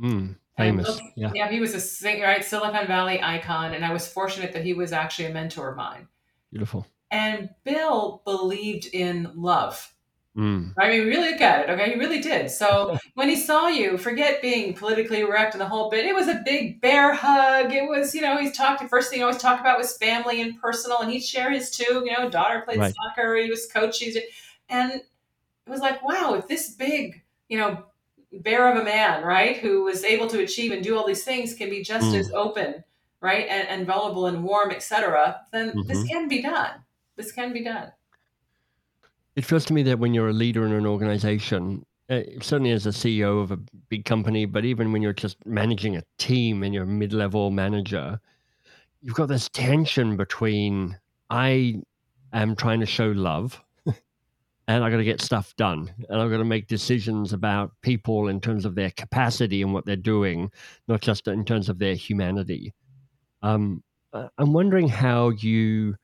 Mm, 0.00 0.36
famous. 0.56 1.00
Yeah. 1.16 1.30
yeah, 1.34 1.48
he 1.48 1.60
was 1.60 1.74
a 1.74 2.22
right 2.22 2.44
Silicon 2.44 2.86
Valley 2.86 3.20
icon, 3.22 3.74
and 3.74 3.84
I 3.84 3.92
was 3.92 4.06
fortunate 4.06 4.52
that 4.52 4.64
he 4.64 4.74
was 4.74 4.92
actually 4.92 5.26
a 5.26 5.32
mentor 5.32 5.70
of 5.70 5.76
mine. 5.76 6.08
Beautiful. 6.50 6.86
And 7.10 7.50
Bill 7.64 8.22
believed 8.24 8.86
in 8.92 9.30
love. 9.34 9.92
Mm. 10.36 10.74
I 10.78 10.90
mean, 10.90 11.06
really 11.06 11.32
look 11.32 11.40
at 11.40 11.62
it, 11.66 11.72
okay? 11.72 11.92
He 11.94 11.98
really 11.98 12.20
did. 12.20 12.50
So 12.50 12.98
when 13.14 13.28
he 13.28 13.36
saw 13.36 13.68
you, 13.68 13.96
forget 13.96 14.42
being 14.42 14.74
politically 14.74 15.22
correct 15.22 15.54
and 15.54 15.60
the 15.60 15.66
whole 15.66 15.88
bit. 15.88 16.04
It 16.04 16.14
was 16.14 16.28
a 16.28 16.42
big 16.44 16.80
bear 16.82 17.14
hug. 17.14 17.72
It 17.72 17.88
was, 17.88 18.14
you 18.14 18.20
know, 18.20 18.36
he's 18.36 18.54
talking. 18.54 18.86
First 18.86 19.08
thing 19.08 19.20
he 19.20 19.22
always 19.22 19.38
talked 19.38 19.60
about 19.60 19.78
was 19.78 19.96
family 19.96 20.42
and 20.42 20.60
personal, 20.60 21.00
and 21.00 21.10
he'd 21.10 21.22
share 21.22 21.50
his 21.50 21.70
too. 21.70 22.04
You 22.04 22.12
know, 22.18 22.28
daughter 22.28 22.62
played 22.66 22.78
Right. 22.78 22.94
soccer. 22.94 23.36
He 23.36 23.48
was 23.48 23.66
coaching, 23.72 24.14
and 24.68 24.92
it 24.92 25.06
was 25.70 25.80
like, 25.80 26.02
wow, 26.06 26.34
if 26.34 26.46
this 26.46 26.74
big, 26.74 27.22
you 27.48 27.58
know, 27.58 27.86
bear 28.42 28.70
of 28.70 28.78
a 28.80 28.84
man, 28.84 29.24
right, 29.24 29.56
who 29.56 29.82
was 29.84 30.04
able 30.04 30.28
to 30.28 30.40
achieve 30.40 30.72
and 30.72 30.82
do 30.82 30.96
all 30.96 31.06
these 31.06 31.24
things, 31.24 31.54
can 31.54 31.70
be 31.70 31.82
just 31.82 32.06
Mm. 32.12 32.18
as 32.18 32.30
open, 32.32 32.84
right, 33.20 33.46
and, 33.48 33.68
and 33.68 33.86
vulnerable 33.86 34.26
and 34.26 34.42
warm, 34.44 34.70
etc., 34.70 35.40
then 35.52 35.72
this 35.86 35.98
Mhm. 35.98 36.08
can 36.08 36.28
be 36.28 36.42
done. 36.42 36.82
This 37.16 37.32
can 37.32 37.52
be 37.52 37.64
done. 37.64 37.92
It 39.36 39.44
feels 39.44 39.64
to 39.66 39.74
me 39.74 39.82
that 39.84 39.98
when 39.98 40.14
you're 40.14 40.28
a 40.28 40.32
leader 40.32 40.64
in 40.66 40.72
an 40.72 40.86
organization, 40.86 41.84
uh, 42.08 42.22
certainly 42.40 42.70
as 42.70 42.86
a 42.86 42.92
CEO 42.92 43.40
of 43.40 43.50
a 43.50 43.56
big 43.88 44.04
company, 44.04 44.44
but 44.46 44.64
even 44.64 44.92
when 44.92 45.02
you're 45.02 45.12
just 45.12 45.44
managing 45.44 45.96
a 45.96 46.02
team 46.18 46.62
and 46.62 46.72
you're 46.72 46.84
a 46.84 46.86
mid 46.86 47.12
level 47.12 47.50
manager, 47.50 48.20
you've 49.02 49.14
got 49.14 49.26
this 49.28 49.48
tension 49.50 50.16
between 50.16 50.98
I 51.30 51.82
am 52.32 52.56
trying 52.56 52.80
to 52.80 52.86
show 52.86 53.08
love 53.08 53.62
and 54.68 54.82
I 54.84 54.90
got 54.90 54.96
to 54.96 55.04
get 55.04 55.20
stuff 55.20 55.54
done 55.56 55.92
and 56.08 56.20
I've 56.20 56.30
got 56.30 56.38
to 56.38 56.44
make 56.44 56.66
decisions 56.66 57.32
about 57.32 57.72
people 57.82 58.28
in 58.28 58.40
terms 58.40 58.64
of 58.64 58.74
their 58.74 58.90
capacity 58.90 59.62
and 59.62 59.72
what 59.72 59.84
they're 59.86 59.96
doing, 59.96 60.50
not 60.88 61.00
just 61.00 61.28
in 61.28 61.44
terms 61.44 61.68
of 61.68 61.78
their 61.78 61.94
humanity. 61.94 62.74
Um, 63.42 63.82
uh, 64.12 64.28
I'm 64.38 64.52
wondering 64.52 64.88
how 64.88 65.30
you 65.30 65.96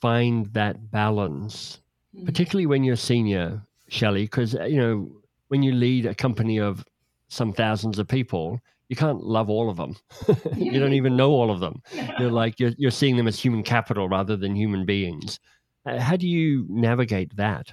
find 0.00 0.46
that 0.54 0.90
balance 0.90 1.80
Mm. 2.16 2.24
particularly 2.26 2.66
when 2.66 2.82
you're 2.82 2.96
senior, 2.96 3.62
Shellye, 3.90 4.24
because 4.24 4.54
you 4.54 4.78
know 4.78 5.08
when 5.48 5.62
you 5.62 5.72
lead 5.72 6.06
a 6.06 6.14
company 6.14 6.58
of 6.58 6.84
some 7.28 7.52
thousands 7.52 8.00
of 8.00 8.08
people, 8.08 8.58
you 8.88 8.96
can't 8.96 9.22
love 9.22 9.48
all 9.48 9.70
of 9.70 9.76
them. 9.76 9.94
you 10.56 10.80
don't 10.80 10.92
even 10.94 11.16
know 11.16 11.30
all 11.30 11.50
of 11.52 11.60
them. 11.60 11.80
You're 12.18 12.32
like 12.32 12.58
you're 12.58 12.72
you're 12.76 12.90
seeing 12.90 13.16
them 13.16 13.28
as 13.28 13.38
human 13.38 13.62
capital 13.62 14.08
rather 14.08 14.36
than 14.36 14.56
human 14.56 14.84
beings. 14.84 15.38
Uh, 15.86 15.98
How 15.98 16.16
do 16.16 16.28
you 16.28 16.66
navigate 16.68 17.36
that? 17.36 17.72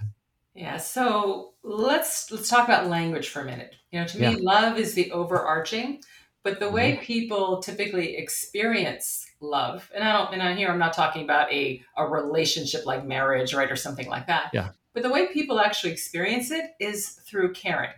Yeah, 0.53 0.77
so 0.77 1.53
let's 1.63 2.31
let's 2.31 2.49
talk 2.49 2.67
about 2.67 2.87
language 2.87 3.29
for 3.29 3.41
a 3.41 3.45
minute. 3.45 3.75
You 3.91 3.99
know, 3.99 4.07
to 4.07 4.19
me, 4.19 4.35
love 4.41 4.79
is 4.79 4.95
the 4.95 5.11
overarching, 5.11 6.01
but 6.43 6.59
the 6.59 6.69
way 6.69 6.97
people 6.97 7.61
typically 7.61 8.17
experience 8.17 9.25
love, 9.39 9.91
and 9.93 10.03
I 10.03 10.13
don't, 10.13 10.33
and 10.33 10.41
I 10.41 10.55
here 10.55 10.69
I'm 10.69 10.79
not 10.79 10.93
talking 10.93 11.23
about 11.23 11.51
a 11.51 11.83
a 11.95 12.07
relationship 12.07 12.85
like 12.85 13.05
marriage, 13.05 13.53
right, 13.53 13.71
or 13.71 13.75
something 13.75 14.07
like 14.07 14.27
that. 14.27 14.49
Yeah. 14.53 14.69
But 14.93 15.03
the 15.03 15.11
way 15.11 15.27
people 15.27 15.59
actually 15.59 15.91
experience 15.93 16.49
it 16.49 16.71
is 16.79 17.09
through 17.27 17.53
caring. 17.53 17.91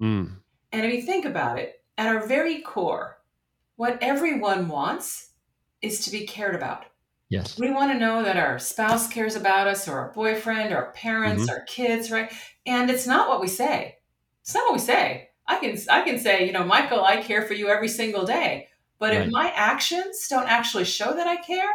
Mm, 0.00 0.38
And 0.72 0.84
if 0.84 0.92
you 0.92 1.02
think 1.02 1.24
about 1.24 1.58
it, 1.58 1.84
at 1.96 2.08
our 2.08 2.26
very 2.26 2.62
core, 2.62 3.18
what 3.76 3.98
everyone 4.02 4.66
wants 4.66 5.30
is 5.82 6.04
to 6.04 6.10
be 6.10 6.26
cared 6.26 6.56
about. 6.56 6.86
Yes. 7.32 7.58
We 7.58 7.70
want 7.70 7.92
to 7.92 7.98
know 7.98 8.22
that 8.22 8.36
our 8.36 8.58
spouse 8.58 9.08
cares 9.08 9.36
about 9.36 9.66
us, 9.66 9.88
or 9.88 9.98
our 9.98 10.12
boyfriend, 10.12 10.72
or 10.72 10.76
our 10.76 10.92
parents, 10.92 11.48
our 11.48 11.62
kids, 11.62 12.10
right? 12.10 12.32
And 12.66 12.90
it's 12.90 13.06
not 13.06 13.28
what 13.28 13.40
we 13.40 13.48
say. 13.48 13.98
It's 14.42 14.54
not 14.54 14.64
what 14.64 14.74
we 14.74 14.78
say. 14.78 15.30
I 15.46 15.58
can 15.58 15.78
I 15.90 16.02
can 16.02 16.18
say, 16.18 16.46
you 16.46 16.52
know, 16.52 16.64
Michael, 16.64 17.04
I 17.04 17.22
care 17.22 17.42
for 17.42 17.54
you 17.54 17.68
every 17.68 17.88
single 17.88 18.24
day. 18.24 18.68
But 18.98 19.14
if 19.14 19.30
my 19.32 19.52
actions 19.56 20.28
don't 20.28 20.48
actually 20.48 20.84
show 20.84 21.12
that 21.12 21.26
I 21.26 21.34
care, 21.36 21.74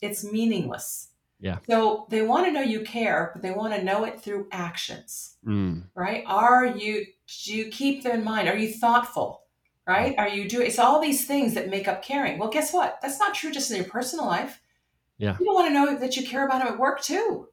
it's 0.00 0.24
meaningless. 0.24 1.10
Yeah. 1.38 1.58
So 1.70 2.06
they 2.10 2.22
want 2.22 2.46
to 2.46 2.52
know 2.52 2.62
you 2.62 2.80
care, 2.80 3.30
but 3.32 3.42
they 3.42 3.52
want 3.52 3.74
to 3.74 3.84
know 3.84 4.02
it 4.04 4.20
through 4.20 4.48
actions 4.50 5.36
Mm, 5.46 5.84
right? 5.94 6.24
Are 6.26 6.66
you 6.66 7.06
do 7.44 7.54
you 7.54 7.70
keep 7.70 8.02
them 8.02 8.18
in 8.18 8.24
mind? 8.24 8.48
Are 8.48 8.56
you 8.56 8.72
thoughtful? 8.72 9.42
Right? 9.86 10.14
Are 10.18 10.28
you 10.28 10.48
doing 10.48 10.66
it's 10.66 10.78
all 10.78 11.00
these 11.00 11.26
things 11.26 11.54
that 11.54 11.70
make 11.70 11.88
up 11.88 12.02
caring. 12.02 12.38
Well, 12.38 12.50
guess 12.50 12.72
what? 12.72 12.98
That's 13.00 13.18
not 13.18 13.34
true 13.34 13.50
just 13.50 13.70
in 13.70 13.76
your 13.76 13.86
personal 13.86 14.26
life. 14.26 14.60
Yeah. 15.18 15.32
People 15.32 15.54
want 15.54 15.68
to 15.68 15.74
know 15.74 15.98
that 15.98 16.16
you 16.16 16.26
care 16.26 16.46
about 16.46 16.58
them 16.58 16.72
at 16.74 16.78
work 16.78 17.02
too. 17.02 17.48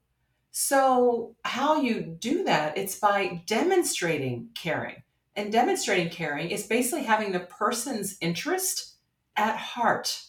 So 0.52 1.36
how 1.44 1.82
you 1.82 2.02
do 2.02 2.44
that, 2.46 2.78
it's 2.78 2.98
by 2.98 3.42
demonstrating 3.46 4.50
caring. 4.56 5.04
And 5.36 5.52
demonstrating 5.52 6.10
caring 6.10 6.50
is 6.50 6.66
basically 6.66 7.04
having 7.04 7.34
the 7.34 7.42
person's 7.42 8.18
interest 8.22 8.96
at 9.36 9.58
heart 9.58 10.26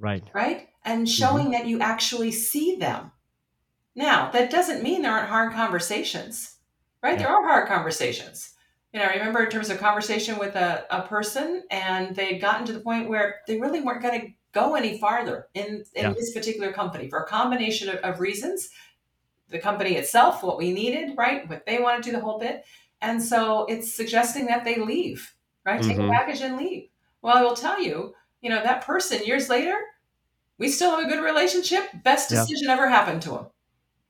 right. 0.00 0.24
right? 0.34 0.68
And 0.84 1.08
showing 1.08 1.44
mm-hmm. 1.44 1.52
that 1.52 1.66
you 1.66 1.78
actually 1.78 2.32
see 2.32 2.76
them. 2.76 3.12
Now, 3.94 4.30
that 4.30 4.50
doesn't 4.50 4.82
mean 4.82 5.02
there 5.02 5.12
aren't 5.12 5.28
hard 5.28 5.52
conversations, 5.52 6.56
right? 7.02 7.18
There 7.18 7.28
are 7.28 7.44
hard 7.44 7.68
conversations. 7.68 8.54
You 8.92 9.00
know, 9.00 9.06
I 9.06 9.14
remember 9.14 9.44
in 9.44 9.50
terms 9.50 9.68
of 9.68 9.78
conversation 9.78 10.38
with 10.38 10.56
a, 10.56 10.84
a 10.90 11.02
person, 11.02 11.64
and 11.70 12.16
they 12.16 12.32
had 12.32 12.40
gotten 12.40 12.66
to 12.66 12.72
the 12.72 12.80
point 12.80 13.08
where 13.08 13.36
they 13.46 13.60
really 13.60 13.80
weren't 13.80 14.02
going 14.02 14.20
to 14.20 14.26
go 14.52 14.74
any 14.74 14.98
farther 14.98 15.48
in, 15.54 15.84
in 15.94 16.04
Yeah. 16.04 16.12
this 16.12 16.32
particular 16.32 16.72
company 16.72 17.08
for 17.08 17.20
a 17.20 17.26
combination 17.26 17.88
of, 17.88 17.96
of 17.96 18.20
reasons. 18.20 18.70
The 19.48 19.58
company 19.58 19.96
itself, 19.96 20.42
what 20.42 20.58
we 20.58 20.72
needed, 20.72 21.16
right? 21.16 21.48
What 21.48 21.66
they 21.66 21.78
wanted 21.80 22.02
to 22.04 22.10
do, 22.10 22.16
the 22.16 22.22
whole 22.22 22.38
bit. 22.38 22.64
And 23.00 23.22
so 23.22 23.64
it's 23.64 23.92
suggesting 23.92 24.46
that 24.46 24.64
they 24.64 24.76
leave, 24.76 25.34
right? 25.64 25.82
Take 25.82 25.98
a 25.98 26.02
Mhm. 26.02 26.10
package 26.10 26.40
and 26.40 26.56
leave. 26.56 26.88
Well, 27.22 27.36
I 27.36 27.42
will 27.42 27.56
tell 27.56 27.82
you, 27.82 28.14
you 28.42 28.50
know, 28.50 28.62
that 28.62 28.84
person 28.84 29.24
years 29.24 29.48
later, 29.48 29.76
we 30.58 30.68
still 30.68 30.90
have 30.90 31.04
a 31.04 31.08
good 31.08 31.22
relationship. 31.22 31.88
Best 32.04 32.30
Yeah. 32.30 32.40
decision 32.42 32.68
ever 32.70 32.88
happened 32.88 33.22
to 33.22 33.30
them 33.30 33.46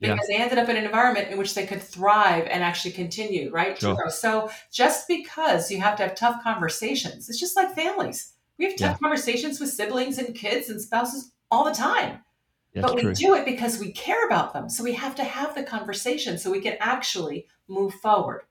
Yeah. 0.00 0.12
because 0.14 0.26
they 0.28 0.36
ended 0.36 0.58
up 0.58 0.68
in 0.68 0.76
an 0.76 0.84
environment 0.84 1.30
in 1.30 1.38
which 1.38 1.54
they 1.54 1.66
could 1.66 1.82
thrive 1.82 2.46
and 2.50 2.62
actually 2.62 2.92
continue, 2.92 3.50
right? 3.50 3.78
Sure. 3.78 4.10
So 4.10 4.50
just 4.72 5.06
because 5.08 5.70
you 5.70 5.80
have 5.80 5.96
to 5.96 6.02
have 6.02 6.14
tough 6.14 6.42
conversations, 6.42 7.28
it's 7.28 7.38
just 7.40 7.56
like 7.56 7.74
families. 7.74 8.32
We 8.60 8.66
have 8.66 8.76
tough 8.76 9.00
conversations 9.00 9.58
with 9.58 9.70
siblings 9.70 10.18
and 10.18 10.34
kids 10.34 10.68
and 10.68 10.80
spouses 10.80 11.32
all 11.50 11.64
the 11.64 11.72
time. 11.72 12.20
That's 12.72 12.86
but 12.86 12.94
we 12.94 13.02
true. 13.02 13.14
do 13.14 13.34
it 13.34 13.44
because 13.44 13.80
we 13.80 13.90
care 13.90 14.24
about 14.26 14.52
them. 14.52 14.68
So 14.68 14.84
we 14.84 14.92
have 14.92 15.16
to 15.16 15.24
have 15.24 15.56
the 15.56 15.64
conversation 15.64 16.38
so 16.38 16.52
we 16.52 16.60
can 16.60 16.76
actually 16.78 17.46
move 17.66 17.94
forward. 17.94 18.42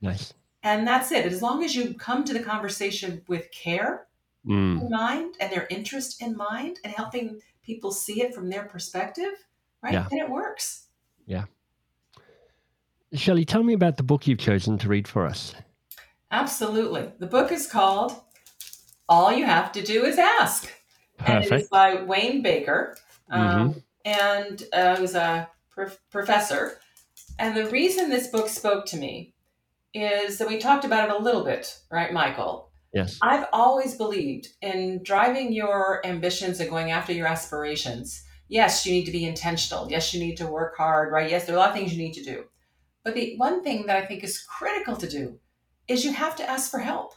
Nice. 0.00 0.34
And 0.64 0.84
that's 0.84 1.12
it. 1.12 1.24
As 1.26 1.42
long 1.42 1.62
as 1.62 1.76
you 1.76 1.94
come 1.94 2.24
to 2.24 2.32
the 2.32 2.40
conversation 2.40 3.22
with 3.28 3.48
care 3.52 4.08
Mm, 4.46 4.80
in 4.80 4.90
mind 4.90 5.34
and 5.40 5.52
their 5.52 5.66
interest 5.68 6.22
in 6.22 6.36
mind 6.36 6.78
and 6.84 6.92
helping 6.92 7.40
people 7.62 7.90
see 7.90 8.22
it 8.22 8.34
from 8.34 8.48
their 8.48 8.64
perspective, 8.64 9.32
right? 9.82 9.92
Yeah. 9.92 10.06
Then 10.10 10.20
it 10.20 10.30
works. 10.30 10.86
Yeah. 11.26 11.44
Shellye, 13.14 13.46
tell 13.46 13.62
me 13.62 13.74
about 13.74 13.96
the 13.96 14.02
book 14.02 14.26
you've 14.26 14.38
chosen 14.38 14.78
to 14.78 14.88
read 14.88 15.08
for 15.08 15.26
us. 15.26 15.54
Absolutely. 16.30 17.10
The 17.18 17.26
book 17.26 17.52
is 17.52 17.66
called 17.66 18.20
All 19.08 19.32
You 19.32 19.46
Have 19.46 19.72
to 19.72 19.82
Do 19.82 20.04
Is 20.04 20.18
Ask. 20.18 20.70
And 21.26 21.44
it 21.44 21.52
is 21.52 21.68
by 21.68 22.02
Wayne 22.02 22.42
Baker. 22.42 22.96
Um, 23.30 23.82
And 24.04 24.62
uh, 24.72 24.96
was 25.00 25.14
a 25.14 25.48
prof- 25.70 26.00
professor. 26.10 26.80
And 27.38 27.56
the 27.56 27.66
reason 27.66 28.08
this 28.08 28.28
book 28.28 28.48
spoke 28.48 28.86
to 28.86 28.96
me 28.96 29.34
is 29.94 30.38
that 30.38 30.48
we 30.48 30.58
talked 30.58 30.84
about 30.84 31.08
it 31.08 31.14
a 31.14 31.22
little 31.22 31.44
bit, 31.44 31.78
right, 31.90 32.12
Michael? 32.12 32.70
Yes. 32.92 33.18
I've 33.20 33.46
always 33.52 33.96
believed 33.96 34.48
in 34.62 35.02
driving 35.02 35.52
your 35.52 36.00
ambitions 36.06 36.60
and 36.60 36.70
going 36.70 36.90
after 36.90 37.12
your 37.12 37.26
aspirations. 37.26 38.22
Yes, 38.48 38.86
you 38.86 38.92
need 38.92 39.04
to 39.04 39.12
be 39.12 39.26
intentional. 39.26 39.90
Yes, 39.90 40.14
you 40.14 40.20
need 40.20 40.36
to 40.36 40.46
work 40.46 40.76
hard, 40.76 41.12
right? 41.12 41.30
Yes, 41.30 41.44
there 41.44 41.54
are 41.54 41.58
a 41.58 41.60
lot 41.60 41.70
of 41.70 41.76
things 41.76 41.92
you 41.92 42.02
need 42.02 42.14
to 42.14 42.24
do. 42.24 42.44
But 43.04 43.14
the 43.14 43.36
one 43.36 43.62
thing 43.62 43.86
that 43.86 43.96
I 43.96 44.06
think 44.06 44.24
is 44.24 44.38
critical 44.40 44.96
to 44.96 45.08
do 45.08 45.38
is 45.86 46.04
you 46.04 46.12
have 46.12 46.36
to 46.36 46.48
ask 46.48 46.70
for 46.70 46.80
help. 46.80 47.14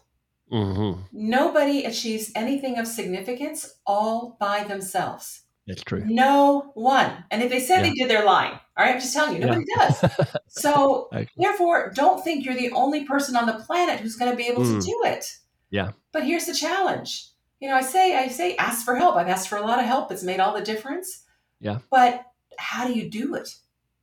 Hmm 0.51 0.93
Nobody 1.12 1.86
achieves 1.86 2.31
anything 2.36 2.77
of 2.77 2.88
significance 2.88 3.79
all 3.86 4.38
by 4.39 4.63
themselves. 4.63 5.43
That's 5.67 5.84
true. 5.84 6.03
No 6.05 6.72
one. 6.74 7.24
And 7.31 7.41
if 7.43 7.50
they 7.50 7.60
said 7.60 7.84
they 7.84 7.91
did, 7.93 8.10
they're 8.10 8.25
lying. 8.25 8.53
All 8.53 8.86
right, 8.86 8.96
I'm 8.96 9.00
just 9.01 9.13
telling 9.13 9.36
you, 9.36 9.39
nobody 9.46 9.65
does. 9.77 10.03
So 10.48 11.08
Okay. 11.13 11.27
therefore, 11.38 11.91
don't 11.96 12.22
think 12.24 12.43
you're 12.46 12.55
the 12.55 12.72
only 12.72 13.05
person 13.05 13.36
on 13.38 13.46
the 13.46 13.63
planet 13.65 14.00
who's 14.01 14.15
going 14.17 14.31
to 14.31 14.36
be 14.38 14.48
able 14.48 14.63
Mm. 14.63 14.81
to 14.81 14.86
do 14.86 15.01
it. 15.05 15.25
Yeah. 15.70 15.91
But 16.12 16.25
here's 16.25 16.46
the 16.46 16.53
challenge. 16.53 17.27
You 17.62 17.70
know, 17.70 17.75
I 17.75 17.81
say, 17.81 18.15
I 18.17 18.27
say, 18.27 18.55
ask 18.58 18.84
for 18.84 18.96
help. 18.96 19.15
I've 19.15 19.27
asked 19.29 19.48
for 19.48 19.58
a 19.58 19.62
lot 19.62 19.79
of 19.79 19.86
help. 19.86 20.12
It's 20.12 20.24
made 20.24 20.39
all 20.41 20.53
the 20.53 20.62
difference. 20.62 21.24
Yeah. 21.62 21.79
But 21.89 22.25
how 22.58 22.86
do 22.88 22.93
you 22.93 23.10
do 23.10 23.36
it? 23.36 23.48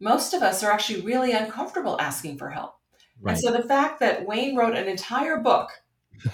Most 0.01 0.33
of 0.33 0.43
us 0.43 0.63
are 0.63 0.71
actually 0.71 1.03
really 1.03 1.33
uncomfortable 1.33 2.01
asking 2.01 2.39
for 2.39 2.51
help. 2.51 2.77
Right. 3.21 3.33
And 3.33 3.41
so 3.41 3.51
the 3.53 3.67
fact 3.69 3.99
that 4.01 4.25
Wayne 4.27 4.57
wrote 4.57 4.77
an 4.77 4.89
entire 4.89 5.39
book 5.39 5.71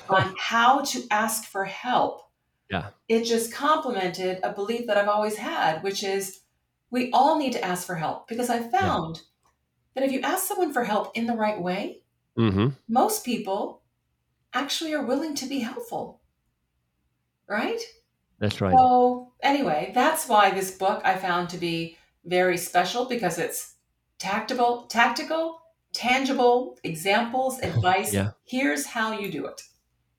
on 0.09 0.35
how 0.39 0.83
to 0.83 1.03
ask 1.11 1.45
for 1.45 1.65
help, 1.65 2.23
Yeah. 2.71 2.91
it 3.09 3.25
just 3.25 3.53
complemented 3.53 4.41
a 4.43 4.53
belief 4.53 4.87
that 4.87 4.97
I've 4.97 5.09
always 5.09 5.37
had, 5.37 5.83
which 5.83 6.03
is 6.03 6.41
we 6.91 7.11
all 7.13 7.39
need 7.39 7.53
to 7.53 7.65
ask 7.65 7.87
for 7.87 7.97
help 7.97 8.29
because 8.29 8.51
I 8.51 8.61
found 8.61 9.23
that 9.95 10.05
if 10.05 10.13
you 10.13 10.21
ask 10.21 10.47
someone 10.47 10.73
for 10.73 10.85
help 10.85 11.17
in 11.17 11.27
the 11.27 11.35
right 11.37 11.61
way, 11.61 12.03
hmm 12.37 12.69
most 12.89 13.25
people 13.25 13.83
actually 14.53 14.95
are 14.95 15.05
willing 15.05 15.35
to 15.37 15.47
be 15.47 15.61
helpful. 15.61 16.21
Right? 17.49 17.81
That's 18.39 18.61
right. 18.61 18.75
So, 18.77 19.33
anyway, 19.43 19.93
that's 19.95 20.29
why 20.29 20.51
this 20.51 20.71
book 20.73 21.03
I 21.05 21.17
found 21.17 21.51
to 21.51 21.59
be 21.59 21.97
very 22.25 22.57
special 22.57 23.05
because 23.05 23.39
it's 23.39 23.75
tactable, 24.19 24.89
tactical, 24.89 25.61
tangible 25.93 26.79
examples, 26.85 27.59
advice. 27.63 28.13
Yeah. 28.13 28.31
Here's 28.45 28.87
how 28.87 29.19
you 29.19 29.31
do 29.31 29.47
it. 29.47 29.63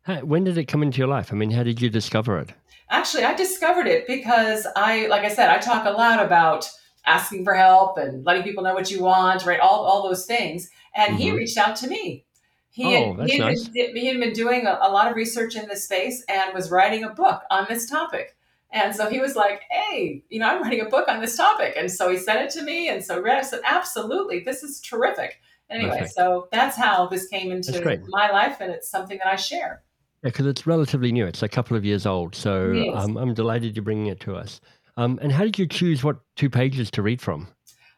How, 0.06 0.20
when 0.20 0.44
did 0.44 0.56
it 0.60 0.66
come 0.66 0.84
into 0.84 1.00
your 1.00 1.08
life? 1.08 1.34
I 1.34 1.36
mean, 1.36 1.50
how 1.50 1.64
did 1.64 1.82
you 1.82 1.90
discover 1.90 2.38
it? 2.38 2.52
Actually, 2.92 3.24
I 3.24 3.34
discovered 3.34 3.88
it 3.88 4.06
because 4.06 4.68
I, 4.76 5.08
like 5.08 5.24
I 5.24 5.30
said, 5.30 5.50
I 5.50 5.58
talk 5.58 5.88
a 5.88 5.90
lot 5.90 6.24
about 6.24 6.70
asking 7.08 7.44
for 7.44 7.56
help 7.56 7.98
and 7.98 8.24
letting 8.24 8.44
people 8.44 8.64
know 8.64 8.76
what 8.76 8.92
you 8.92 9.02
want, 9.02 9.46
right? 9.48 9.60
All, 9.60 9.84
all 9.84 10.04
those 10.04 10.28
things. 10.28 10.70
And 10.96 11.16
he 11.16 11.32
Mhm. 11.32 11.38
reached 11.38 11.58
out 11.58 11.76
to 11.78 11.88
me. 11.88 12.26
He, 12.70 12.84
Oh, 12.84 13.14
had, 13.14 13.18
that's 13.18 13.32
he, 13.32 13.38
had 13.40 13.48
nice. 13.48 13.68
been, 13.70 13.96
he 13.96 14.06
had 14.08 14.20
been 14.20 14.34
doing 14.34 14.68
a, 14.68 14.78
a 14.80 14.92
lot 14.92 15.10
of 15.10 15.16
research 15.16 15.56
in 15.56 15.68
this 15.68 15.86
space 15.86 16.24
and 16.30 16.54
was 16.54 16.70
writing 16.70 17.04
a 17.04 17.10
book 17.10 17.42
on 17.50 17.66
this 17.68 17.90
topic. 17.90 18.36
And 18.72 18.96
so 18.96 19.10
he 19.10 19.20
was 19.20 19.36
like, 19.36 19.62
hey, 19.72 20.24
you 20.30 20.40
know, 20.40 20.48
I'm 20.48 20.62
writing 20.62 20.82
a 20.82 20.90
book 20.90 21.08
on 21.08 21.22
this 21.22 21.36
topic. 21.36 21.74
And 21.78 21.92
so 21.92 22.12
he 22.12 22.18
sent 22.18 22.42
it 22.42 22.52
to 22.60 22.64
me. 22.64 22.90
And 22.90 23.04
so 23.04 23.16
I 23.16 23.20
read. 23.20 23.38
I 23.38 23.42
said, 23.42 23.62
absolutely, 23.66 24.42
this 24.42 24.62
is 24.62 24.82
terrific. 24.82 25.40
Anyway, 25.72 25.90
Perfect. 25.90 26.14
so 26.14 26.48
that's 26.52 26.78
how 26.78 27.08
this 27.08 27.28
came 27.28 27.52
into 27.52 27.82
my 28.10 28.30
life. 28.30 28.58
And 28.60 28.72
it's 28.72 28.90
something 28.92 29.18
that 29.18 29.28
I 29.34 29.36
share. 29.36 29.82
Yeah, 30.26 30.32
because 30.32 30.48
it's 30.48 30.66
relatively 30.66 31.12
new. 31.12 31.28
It's 31.28 31.44
a 31.44 31.48
couple 31.48 31.78
of 31.78 31.86
years 31.86 32.08
old. 32.08 32.34
So 32.34 32.72
is. 32.72 32.92
um, 32.96 33.16
I'm 33.16 33.36
delighted 33.36 33.76
you're 33.76 33.84
bringing 33.84 34.08
it 34.08 34.20
to 34.22 34.36
us. 34.36 34.60
Um, 34.98 35.20
and 35.22 35.32
how 35.32 35.44
did 35.44 35.60
you 35.60 35.68
choose 35.68 36.04
what 36.04 36.18
two 36.36 36.50
pages 36.50 36.90
to 36.92 37.04
read 37.04 37.22
from? 37.22 37.48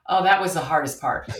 Oh, 0.09 0.23
that 0.23 0.41
was 0.41 0.53
the 0.53 0.59
hardest 0.59 0.99
part. 0.99 1.29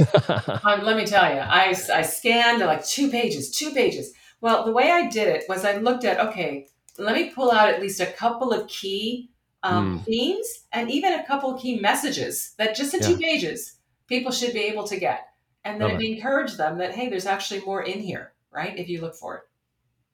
Um, 0.64 0.84
let 0.84 0.96
me 0.98 1.06
tell 1.06 1.34
you, 1.34 1.40
I, 1.40 1.76
I 1.94 2.02
scanned 2.02 2.62
like 2.62 2.86
two 2.86 3.10
pages, 3.12 3.52
two 3.52 3.72
pages. 3.72 4.14
Well, 4.40 4.66
the 4.66 4.72
way 4.72 4.90
I 4.90 5.08
did 5.08 5.28
it 5.28 5.44
was 5.50 5.66
I 5.66 5.78
looked 5.78 6.06
at, 6.06 6.20
okay, 6.20 6.68
let 6.98 7.16
me 7.16 7.32
pull 7.32 7.52
out 7.52 7.70
at 7.70 7.82
least 7.82 8.00
a 8.00 8.06
couple 8.06 8.54
of 8.54 8.68
key 8.70 9.30
um, 9.64 10.02
themes 10.06 10.48
and 10.72 10.90
even 10.90 11.14
a 11.14 11.26
couple 11.26 11.54
of 11.54 11.62
key 11.62 11.80
messages 11.80 12.54
that 12.58 12.76
just 12.76 12.94
in 12.94 13.02
two 13.02 13.18
pages 13.18 13.80
people 14.08 14.32
should 14.32 14.54
be 14.54 14.62
able 14.62 14.86
to 14.88 14.98
get. 14.98 15.26
And 15.66 15.82
then 15.82 16.00
it 16.02 16.22
them 16.58 16.78
that, 16.78 16.94
hey, 16.94 17.10
there's 17.10 17.26
actually 17.26 17.62
more 17.62 17.84
in 17.84 18.00
here, 18.00 18.34
right? 18.52 18.78
If 18.78 18.88
you 18.88 19.02
look 19.02 19.16
for 19.16 19.36
it. 19.38 19.44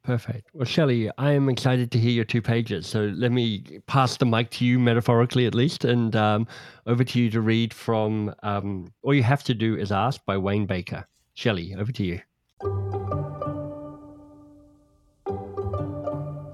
Perfect. 0.03 0.49
Well, 0.53 0.65
Shellye, 0.65 1.09
I 1.17 1.31
am 1.31 1.47
excited 1.47 1.89
to 1.91 1.97
hear 1.97 2.11
your 2.11 2.25
two 2.25 2.41
pages. 2.41 2.85
So 2.85 3.13
let 3.15 3.31
me 3.31 3.79
pass 3.87 4.17
the 4.17 4.25
mic 4.25 4.49
to 4.51 4.65
you, 4.65 4.77
metaphorically 4.77 5.45
at 5.45 5.55
least, 5.55 5.85
and 5.85 6.13
um, 6.15 6.45
over 6.85 7.05
to 7.05 7.19
you 7.19 7.29
to 7.29 7.39
read 7.39 7.73
from 7.73 8.35
um, 8.43 8.91
All 9.01 9.13
You 9.13 9.23
Have 9.23 9.43
to 9.45 9.53
Do 9.53 9.77
Is 9.77 9.93
Ask 9.93 10.25
by 10.25 10.37
Wayne 10.37 10.65
Baker. 10.65 11.07
Shellye, 11.37 11.79
over 11.79 11.93
to 11.93 12.03
you. 12.03 12.19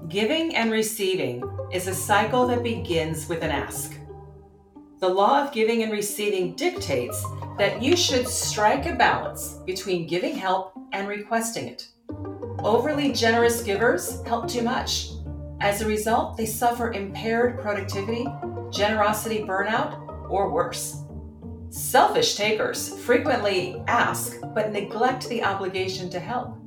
Giving 0.08 0.54
and 0.54 0.70
receiving 0.70 1.42
is 1.72 1.88
a 1.88 1.94
cycle 1.94 2.46
that 2.48 2.62
begins 2.62 3.28
with 3.28 3.42
an 3.42 3.50
ask. 3.50 3.96
The 5.00 5.08
law 5.08 5.42
of 5.42 5.52
giving 5.52 5.82
and 5.82 5.90
receiving 5.90 6.54
dictates 6.54 7.24
that 7.58 7.82
you 7.82 7.96
should 7.96 8.28
strike 8.28 8.86
a 8.86 8.94
balance 8.94 9.54
between 9.66 10.06
giving 10.06 10.36
help 10.36 10.72
and 10.92 11.08
requesting 11.08 11.66
it. 11.66 11.88
Overly 12.62 13.12
generous 13.12 13.62
givers 13.62 14.22
help 14.26 14.46
too 14.46 14.60
much. 14.60 15.12
As 15.60 15.80
a 15.80 15.86
result, 15.86 16.36
they 16.36 16.44
suffer 16.44 16.92
impaired 16.92 17.58
productivity, 17.58 18.26
generosity 18.70 19.44
burnout, 19.44 20.28
or 20.28 20.50
worse. 20.50 21.02
Selfish 21.70 22.34
takers 22.34 22.98
frequently 23.04 23.82
ask 23.86 24.36
but 24.54 24.72
neglect 24.72 25.28
the 25.28 25.42
obligation 25.42 26.10
to 26.10 26.20
help, 26.20 26.58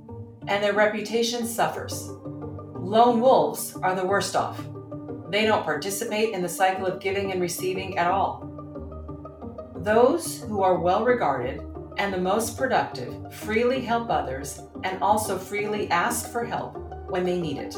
and 0.48 0.64
their 0.64 0.74
reputation 0.74 1.46
suffers. 1.46 2.10
Lone 2.76 3.22
wolves 3.22 3.76
are 3.84 3.96
the 3.96 4.06
worst 4.06 4.36
off. 4.36 4.64
They 5.30 5.46
don't 5.46 5.64
participate 5.64 6.34
in 6.34 6.42
the 6.42 6.50
cycle 6.50 6.88
of 6.88 7.02
giving 7.02 7.32
and 7.32 7.42
receiving 7.42 7.98
at 8.00 8.10
all. 8.10 8.50
Those 9.76 10.42
who 10.42 10.64
are 10.64 10.80
well 10.80 11.06
regarded 11.06 11.62
and 11.98 12.14
the 12.14 12.18
most 12.18 12.58
productive 12.58 13.34
freely 13.34 13.82
help 13.82 14.10
others 14.10 14.62
and 14.84 15.02
also 15.02 15.38
freely 15.38 15.90
ask 15.90 16.32
for 16.32 16.44
help 16.44 16.78
when 17.10 17.26
they 17.26 17.40
need 17.40 17.58
it. 17.58 17.76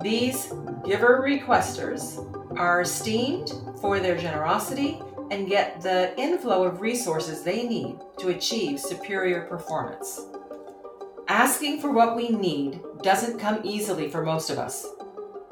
These 0.00 0.52
giver 0.84 1.22
requesters 1.22 2.18
are 2.58 2.80
esteemed 2.80 3.52
for 3.80 4.00
their 4.00 4.16
generosity 4.16 5.00
and 5.30 5.48
get 5.48 5.80
the 5.80 6.18
inflow 6.20 6.64
of 6.64 6.80
resources 6.80 7.42
they 7.42 7.66
need 7.66 7.96
to 8.18 8.28
achieve 8.28 8.78
superior 8.78 9.42
performance. 9.42 10.20
Asking 11.28 11.80
for 11.80 11.90
what 11.90 12.16
we 12.16 12.28
need 12.28 12.80
doesn't 13.02 13.38
come 13.38 13.60
easily 13.64 14.10
for 14.10 14.22
most 14.22 14.50
of 14.50 14.58
us. 14.58 14.86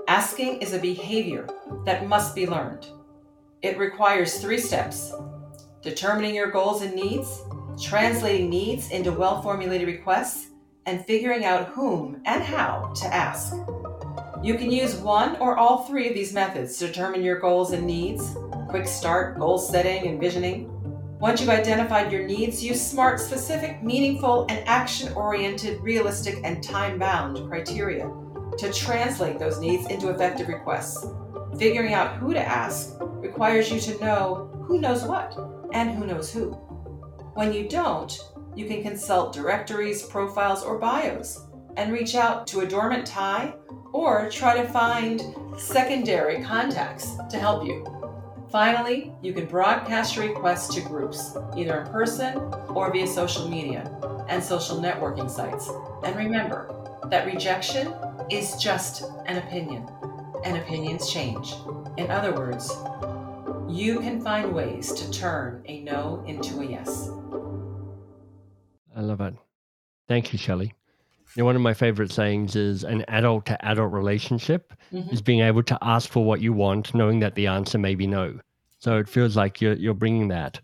Asking 0.09 0.61
is 0.61 0.75
a 0.75 0.79
behavior 0.79 1.49
that 1.85 2.09
must 2.09 2.35
be 2.35 2.47
learned. 2.47 2.89
It 3.63 3.79
requires 3.79 4.39
three 4.39 4.59
steps 4.59 5.13
determining 5.83 6.35
your 6.35 6.51
goals 6.51 6.83
and 6.83 6.95
needs, 6.95 7.43
translating 7.81 8.51
needs 8.51 8.91
into 8.91 9.13
well 9.13 9.43
formulated 9.43 9.89
requests, 9.89 10.49
and 10.87 11.05
figuring 11.07 11.45
out 11.45 11.69
whom 11.69 12.21
and 12.27 12.43
how 12.43 12.93
to 12.97 13.07
ask. 13.07 13.55
You 14.43 14.55
can 14.55 14.71
use 14.71 14.97
one 14.97 15.37
or 15.37 15.57
all 15.57 15.85
three 15.85 16.09
of 16.09 16.15
these 16.15 16.33
methods 16.33 16.79
to 16.79 16.87
determine 16.87 17.23
your 17.23 17.39
goals 17.39 17.73
and 17.73 17.87
needs 17.87 18.35
quick 18.71 18.87
start, 18.87 19.37
goal 19.39 19.59
setting, 19.59 20.07
and 20.07 20.21
visioning. 20.21 20.69
Once 21.19 21.41
you've 21.41 21.51
identified 21.51 22.13
your 22.13 22.25
needs, 22.25 22.65
use 22.65 22.81
SMART 22.81 23.19
specific, 23.19 23.83
meaningful, 23.83 24.47
and 24.49 24.67
action 24.67 25.13
oriented, 25.15 25.81
realistic, 25.81 26.39
and 26.45 26.63
time 26.63 26.99
bound 26.99 27.49
criteria 27.49 28.09
to 28.57 28.73
translate 28.73 29.41
those 29.41 29.59
needs 29.59 29.87
into 29.89 30.09
effective 30.11 30.47
requests. 30.47 31.05
Figuring 31.59 31.95
out 31.95 32.17
who 32.17 32.33
to 32.33 32.41
ask 32.41 32.97
requires 33.01 33.73
you 33.73 33.81
to 33.81 33.99
know 34.01 34.49
who 34.67 34.81
knows 34.81 35.03
what 35.03 35.60
and 35.73 35.91
who 35.91 36.07
knows 36.07 36.33
who. 36.33 36.51
When 37.35 37.53
you 37.53 37.69
don't, 37.69 38.19
you 38.55 38.67
can 38.67 38.83
consult 38.83 39.33
directories, 39.33 40.03
profiles, 40.03 40.63
or 40.63 40.79
bios 40.79 41.47
and 41.77 41.93
reach 41.93 42.15
out 42.15 42.47
to 42.49 42.61
a 42.61 42.67
dormant 42.67 43.07
tie 43.07 43.55
or 43.93 44.29
try 44.31 44.61
to 44.61 44.69
find 44.69 45.23
secondary 45.59 46.43
contacts 46.43 47.17
to 47.31 47.39
help 47.39 47.67
you. 47.67 47.85
Finally, 48.51 49.13
you 49.23 49.33
can 49.33 49.47
broadcast 49.47 50.17
your 50.17 50.27
requests 50.27 50.75
to 50.75 50.81
groups, 50.81 51.37
either 51.57 51.81
in 51.81 51.87
person 51.87 52.37
or 52.69 52.93
via 52.93 53.07
social 53.07 53.49
media 53.49 53.89
and 54.29 54.43
social 54.43 54.81
networking 54.81 55.31
sites. 55.31 55.71
And 56.05 56.17
remember 56.17 56.75
that 57.07 57.27
rejection 57.27 57.95
is 58.29 58.57
just 58.57 59.05
an 59.27 59.39
opinion, 59.39 59.89
and 60.45 60.57
opinions 60.57 61.13
change. 61.13 61.55
In 61.97 62.11
other 62.11 62.33
words, 62.33 62.73
you 63.73 64.01
can 64.01 64.21
find 64.21 64.53
ways 64.55 64.93
to 64.95 65.11
turn 65.11 65.63
a 65.67 65.81
no 65.83 66.25
into 66.27 66.61
a 66.61 66.65
yes. 66.65 67.09
I 68.97 69.01
love 69.01 69.21
it. 69.21 69.35
Thank 70.09 70.33
you, 70.33 70.39
Shellye. 70.39 70.73
You 71.37 71.43
know, 71.43 71.45
one 71.45 71.55
of 71.57 71.63
my 71.63 71.75
favorite 71.75 72.11
sayings 72.11 72.57
is 72.57 72.83
an 72.83 73.05
adult 73.07 73.47
to 73.47 73.65
adult 73.65 73.93
relationship 73.93 74.73
Mhm. 74.93 75.13
is 75.13 75.23
being 75.23 75.41
able 75.41 75.63
to 75.63 75.79
ask 75.81 76.11
for 76.11 76.25
what 76.25 76.41
you 76.41 76.53
want, 76.53 76.93
knowing 76.95 77.21
that 77.21 77.37
the 77.37 77.47
answer 77.47 77.79
may 77.79 77.95
be 77.95 78.07
no. 78.07 78.41
So 78.79 78.99
it 78.99 79.09
feels 79.09 79.37
like 79.37 79.61
you're 79.61 79.75
you're 79.75 79.95
bringing 79.95 80.29
that. 80.29 80.61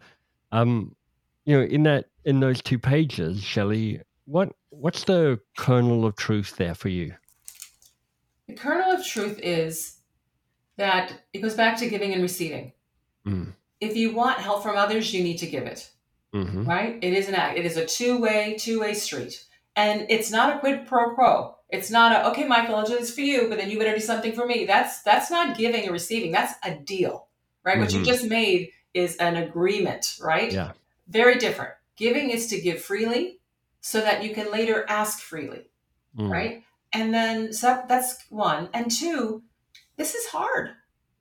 Um, 0.50 0.96
you 1.44 1.56
know, 1.56 1.62
in 1.64 1.84
that 1.84 2.06
in 2.24 2.40
those 2.40 2.60
two 2.60 2.78
pages, 2.78 3.40
Shellye, 3.42 4.02
what 4.24 4.52
what's 4.70 5.04
the 5.04 5.38
kernel 5.56 6.04
of 6.04 6.16
truth 6.16 6.56
there 6.56 6.74
for 6.74 6.88
you? 6.88 7.14
The 8.48 8.54
kernel 8.54 8.90
of 8.90 9.04
truth 9.06 9.38
is 9.40 9.98
that 10.76 11.22
it 11.32 11.40
goes 11.40 11.54
back 11.54 11.78
to 11.78 11.88
giving 11.88 12.12
and 12.12 12.22
receiving. 12.22 12.72
Mm. 13.26 13.52
If 13.80 13.96
you 13.96 14.14
want 14.14 14.38
help 14.38 14.62
from 14.62 14.76
others, 14.76 15.12
you 15.12 15.22
need 15.22 15.38
to 15.38 15.46
give 15.46 15.64
it. 15.64 15.90
hmm 16.32 16.64
right? 16.68 16.98
It 17.02 17.12
is 17.12 17.28
an 17.28 17.34
act. 17.34 17.58
It 17.58 17.64
is 17.66 17.76
a 17.76 17.86
two-way, 17.86 18.56
two-way 18.58 18.94
street, 18.94 19.44
and 19.74 20.06
it's 20.10 20.30
not 20.30 20.54
a 20.56 20.58
quid 20.60 20.86
pro 20.86 21.14
quo. 21.14 21.56
It's 21.70 21.90
not 21.90 22.12
a 22.12 22.28
okay, 22.30 22.46
Michael, 22.46 22.76
I'll 22.76 22.86
do 22.86 22.98
this 22.98 23.14
for 23.14 23.22
you, 23.22 23.48
but 23.48 23.58
then 23.58 23.70
you 23.70 23.78
better 23.78 23.94
do 23.94 24.00
something 24.00 24.32
for 24.32 24.46
me. 24.46 24.66
That's 24.66 25.02
that's 25.02 25.30
not 25.30 25.56
giving 25.56 25.82
and 25.84 25.92
receiving. 25.92 26.30
That's 26.32 26.54
a 26.64 26.74
deal, 26.76 27.28
right? 27.64 27.78
What 27.78 27.92
you 27.92 28.00
Mhm. 28.00 28.04
just 28.06 28.24
made 28.26 28.70
is 28.94 29.16
an 29.16 29.36
agreement, 29.36 30.16
right? 30.20 30.52
Yeah. 30.52 30.72
Very 31.08 31.38
different. 31.38 31.74
Giving 31.96 32.30
is 32.30 32.46
to 32.48 32.60
give 32.60 32.82
freely, 32.82 33.40
so 33.80 34.00
that 34.00 34.22
you 34.24 34.34
can 34.34 34.50
later 34.50 34.84
ask 34.88 35.20
freely, 35.20 35.70
Mm. 36.16 36.30
right? 36.30 36.64
And 36.92 37.12
then 37.12 37.52
so 37.52 37.82
that's 37.88 38.16
one, 38.30 38.68
and 38.72 38.90
two. 38.90 39.42
This 39.96 40.14
is 40.14 40.26
hard. 40.26 40.70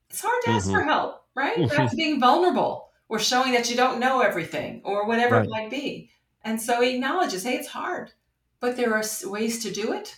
It's 0.10 0.22
hard 0.22 0.42
to 0.44 0.50
ask 0.52 0.68
Mhm. 0.68 0.72
for 0.74 0.84
help, 0.84 1.25
right? 1.36 1.58
Mm-hmm. 1.58 1.76
That's 1.76 1.96
being 1.96 2.20
vulnerable 2.20 2.90
or 3.10 3.20
showing 3.20 3.52
that 3.54 3.70
you 3.70 3.76
don't 3.76 4.00
know 4.00 4.22
everything 4.22 4.82
or 4.84 5.06
whatever 5.06 5.36
Right. 5.36 5.46
it 5.46 5.50
might 5.50 5.70
be. 5.70 6.10
And 6.44 6.62
so 6.62 6.82
he 6.82 6.96
acknowledges, 6.96 7.44
hey, 7.44 7.56
it's 7.56 7.68
hard, 7.68 8.12
but 8.60 8.78
there 8.78 8.94
are 8.94 9.04
ways 9.26 9.64
to 9.64 9.72
do 9.72 9.94
it 9.94 10.18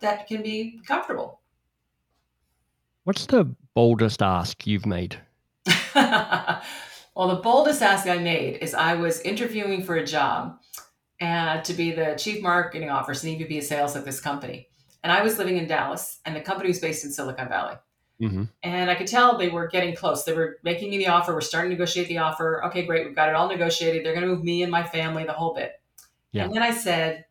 that 0.00 0.26
can 0.26 0.42
be 0.42 0.80
comfortable. 0.86 1.40
What's 3.04 3.26
the 3.26 3.54
boldest 3.74 4.22
ask 4.22 4.66
you've 4.66 4.86
made? 4.86 5.20
well, 5.94 6.62
the 7.28 7.40
boldest 7.42 7.82
ask 7.82 8.06
I 8.06 8.18
made 8.18 8.58
is 8.62 8.74
I 8.74 8.94
was 8.94 9.20
interviewing 9.20 9.82
for 9.82 9.96
a 9.96 10.06
job 10.06 10.58
and 11.20 11.64
to 11.64 11.72
be 11.74 11.92
the 11.92 12.14
chief 12.18 12.42
marketing 12.42 12.90
officer 12.90 13.26
and 13.26 13.38
EVP 13.38 13.58
of 13.58 13.64
sales 13.64 13.96
at 13.96 14.04
this 14.04 14.20
company. 14.20 14.68
And 15.02 15.12
I 15.12 15.22
was 15.22 15.38
living 15.38 15.58
in 15.58 15.66
Dallas, 15.66 16.20
and 16.24 16.34
the 16.34 16.40
company 16.40 16.68
was 16.68 16.80
based 16.80 17.04
in 17.04 17.10
Silicon 17.12 17.48
Valley. 17.48 17.74
Mm-hmm. 18.20 18.44
And 18.62 18.90
I 18.90 18.94
could 18.94 19.06
tell 19.06 19.36
they 19.36 19.48
were 19.48 19.66
getting 19.66 19.94
close. 19.94 20.24
They 20.24 20.32
were 20.32 20.58
making 20.62 20.90
me 20.90 20.98
the 20.98 21.08
offer. 21.08 21.34
We're 21.34 21.40
starting 21.40 21.70
to 21.70 21.74
negotiate 21.74 22.08
the 22.08 22.18
offer. 22.18 22.64
Okay, 22.66 22.86
great. 22.86 23.06
We've 23.06 23.14
got 23.14 23.28
it 23.28 23.34
all 23.34 23.48
negotiated. 23.48 24.04
They're 24.04 24.14
going 24.14 24.26
to 24.26 24.32
move 24.32 24.44
me 24.44 24.62
and 24.62 24.70
my 24.70 24.84
family, 24.84 25.24
the 25.24 25.32
whole 25.32 25.54
bit. 25.54 25.80
Yeah. 26.32 26.44
And 26.44 26.54
then 26.54 26.62
I 26.62 26.70
said, 26.70 27.24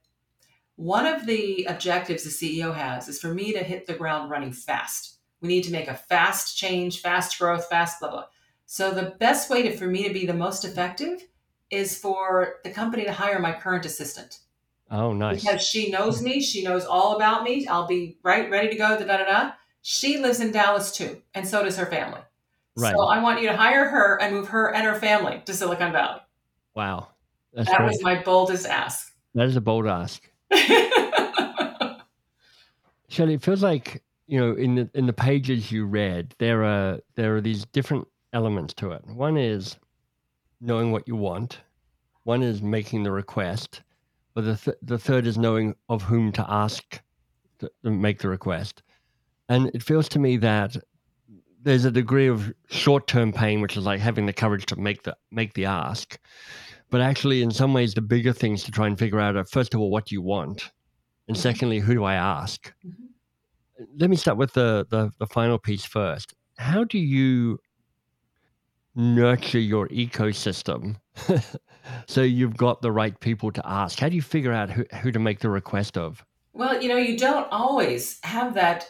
one 0.76 1.06
of 1.06 1.26
the 1.26 1.66
objectives 1.70 2.24
the 2.24 2.30
CEO 2.30 2.74
has 2.74 3.08
is 3.08 3.20
for 3.20 3.34
me 3.34 3.54
to 3.54 3.60
hit 3.60 3.86
the 3.86 3.94
ground 3.94 4.30
running 4.30 4.52
fast. 4.52 5.18
We 5.42 5.48
need 5.48 5.64
to 5.66 5.72
make 5.72 5.88
a 5.88 5.96
fast 5.96 6.58
change, 6.58 7.02
fast 7.02 7.38
growth, 7.38 7.68
fast 7.70 8.00
blah, 8.00 8.10
blah. 8.10 8.26
So 8.66 8.92
the 8.92 9.16
best 9.20 9.50
way 9.50 9.64
to, 9.64 9.76
for 9.76 9.88
me 9.88 10.08
to 10.08 10.14
be 10.14 10.26
the 10.26 10.34
most 10.34 10.66
effective 10.66 11.22
is 11.70 11.98
for 11.98 12.56
the 12.64 12.72
company 12.72 13.04
to 13.04 13.12
hire 13.12 13.40
my 13.40 13.52
current 13.52 13.86
assistant. 13.86 14.40
Oh, 14.90 15.14
nice. 15.14 15.44
Because 15.44 15.62
she 15.62 15.90
knows 15.90 16.22
me, 16.22 16.42
she 16.42 16.64
knows 16.64 16.86
all 16.86 17.16
about 17.16 17.44
me. 17.44 17.68
I'll 17.68 17.88
be 17.88 18.18
right, 18.24 18.50
ready 18.50 18.70
to 18.70 18.76
go, 18.76 18.98
da 18.98 19.06
da 19.06 19.18
da. 19.18 19.26
da. 19.26 19.52
She 19.84 20.18
lives 20.18 20.40
in 20.40 20.52
Dallas 20.52 20.92
too, 20.92 21.22
and 21.36 21.46
so 21.48 21.62
does 21.64 21.78
her 21.78 21.86
family. 21.86 22.22
Right. 22.76 22.96
So 22.96 23.04
I 23.04 23.22
want 23.22 23.42
you 23.42 23.50
to 23.50 23.58
hire 23.58 23.88
her 23.88 24.20
and 24.22 24.34
move 24.34 24.48
her 24.48 24.74
and 24.74 24.86
her 24.86 24.96
family 24.96 25.44
to 25.46 25.54
Silicon 25.54 25.92
Valley. 25.92 26.22
Wow. 26.74 27.10
That's 27.54 27.70
that 27.70 27.78
great. 27.78 27.90
was 27.90 28.02
my 28.02 28.24
boldest 28.24 28.66
ask. 28.66 29.14
that 29.36 29.46
is 29.46 29.56
a 29.58 29.62
bold 29.62 29.86
ask. 29.86 30.28
Shellye, 33.12 33.36
it 33.36 33.44
feels 33.44 33.62
like 33.62 34.02
you 34.26 34.40
know 34.40 34.54
in 34.54 34.76
the 34.76 34.90
in 34.94 35.06
the 35.06 35.14
pages 35.14 35.72
you 35.72 35.86
read, 35.86 36.34
there 36.40 36.64
are 36.64 37.00
there 37.16 37.36
are 37.36 37.42
these 37.42 37.66
different 37.66 38.08
elements 38.32 38.74
to 38.76 38.92
it. 38.92 39.06
One 39.06 39.38
is 39.38 39.78
knowing 40.62 40.92
what 40.92 41.08
you 41.08 41.18
want. 41.18 41.60
One 42.24 42.42
is 42.42 42.62
making 42.62 43.04
the 43.04 43.12
request. 43.12 43.82
But 44.34 44.46
the 44.46 44.56
th- 44.56 44.78
the 44.82 44.98
third 44.98 45.28
is 45.28 45.38
knowing 45.38 45.76
of 45.90 46.02
whom 46.04 46.32
to 46.32 46.46
ask 46.50 47.02
to, 47.60 47.70
to 47.84 47.92
make 47.92 48.20
the 48.20 48.30
request. 48.30 48.82
And 49.50 49.70
it 49.74 49.84
feels 49.84 50.08
to 50.10 50.20
me 50.20 50.38
that 50.38 50.78
there's 51.62 51.86
a 51.86 51.92
degree 51.92 52.28
of 52.28 52.54
short 52.70 53.08
term 53.08 53.32
pain, 53.32 53.62
which 53.62 53.78
is 53.78 53.86
like 53.86 54.00
having 54.00 54.26
the 54.26 54.34
courage 54.34 54.66
to 54.68 54.76
make 54.76 55.04
the 55.04 55.16
make 55.32 55.54
the 55.54 55.66
ask. 55.66 56.18
But 56.90 57.02
actually, 57.02 57.42
in 57.42 57.52
some 57.52 57.74
ways, 57.74 57.94
the 57.94 58.02
bigger 58.02 58.34
things 58.34 58.64
to 58.64 58.72
try 58.72 58.88
and 58.88 58.98
figure 59.00 59.20
out 59.20 59.36
are 59.36 59.46
first 59.46 59.74
of 59.74 59.80
all, 59.80 59.90
what 59.90 60.06
do 60.06 60.16
you 60.16 60.22
want? 60.22 60.72
And 61.28 61.38
Mhm. 61.38 61.40
secondly, 61.42 61.80
who 61.80 61.94
do 61.94 62.04
I 62.04 62.16
ask? 62.16 62.74
Mhm. 62.86 63.10
Let 63.98 64.10
me 64.10 64.16
start 64.16 64.38
with 64.38 64.54
the, 64.54 64.86
the, 64.90 65.12
the 65.20 65.28
final 65.28 65.58
piece 65.58 65.84
first. 65.86 66.34
How 66.58 66.84
do 66.84 67.00
you 67.00 67.58
nurture 68.96 69.60
your 69.60 69.88
ecosystem 69.90 70.96
so 72.08 72.22
you've 72.22 72.56
got 72.56 72.82
the 72.82 72.92
right 72.92 73.20
people 73.20 73.52
to 73.52 73.62
ask? 73.68 74.00
How 74.00 74.10
do 74.10 74.16
you 74.16 74.22
figure 74.22 74.52
out 74.52 74.70
who, 74.70 74.86
who 75.02 75.12
to 75.12 75.20
make 75.20 75.40
the 75.40 75.50
request 75.50 75.98
of? 75.98 76.24
well, 76.54 76.80
you 76.82 76.88
know, 76.88 76.98
you 76.98 77.18
don't 77.18 77.48
always 77.52 78.20
have 78.24 78.54
that. 78.54 78.88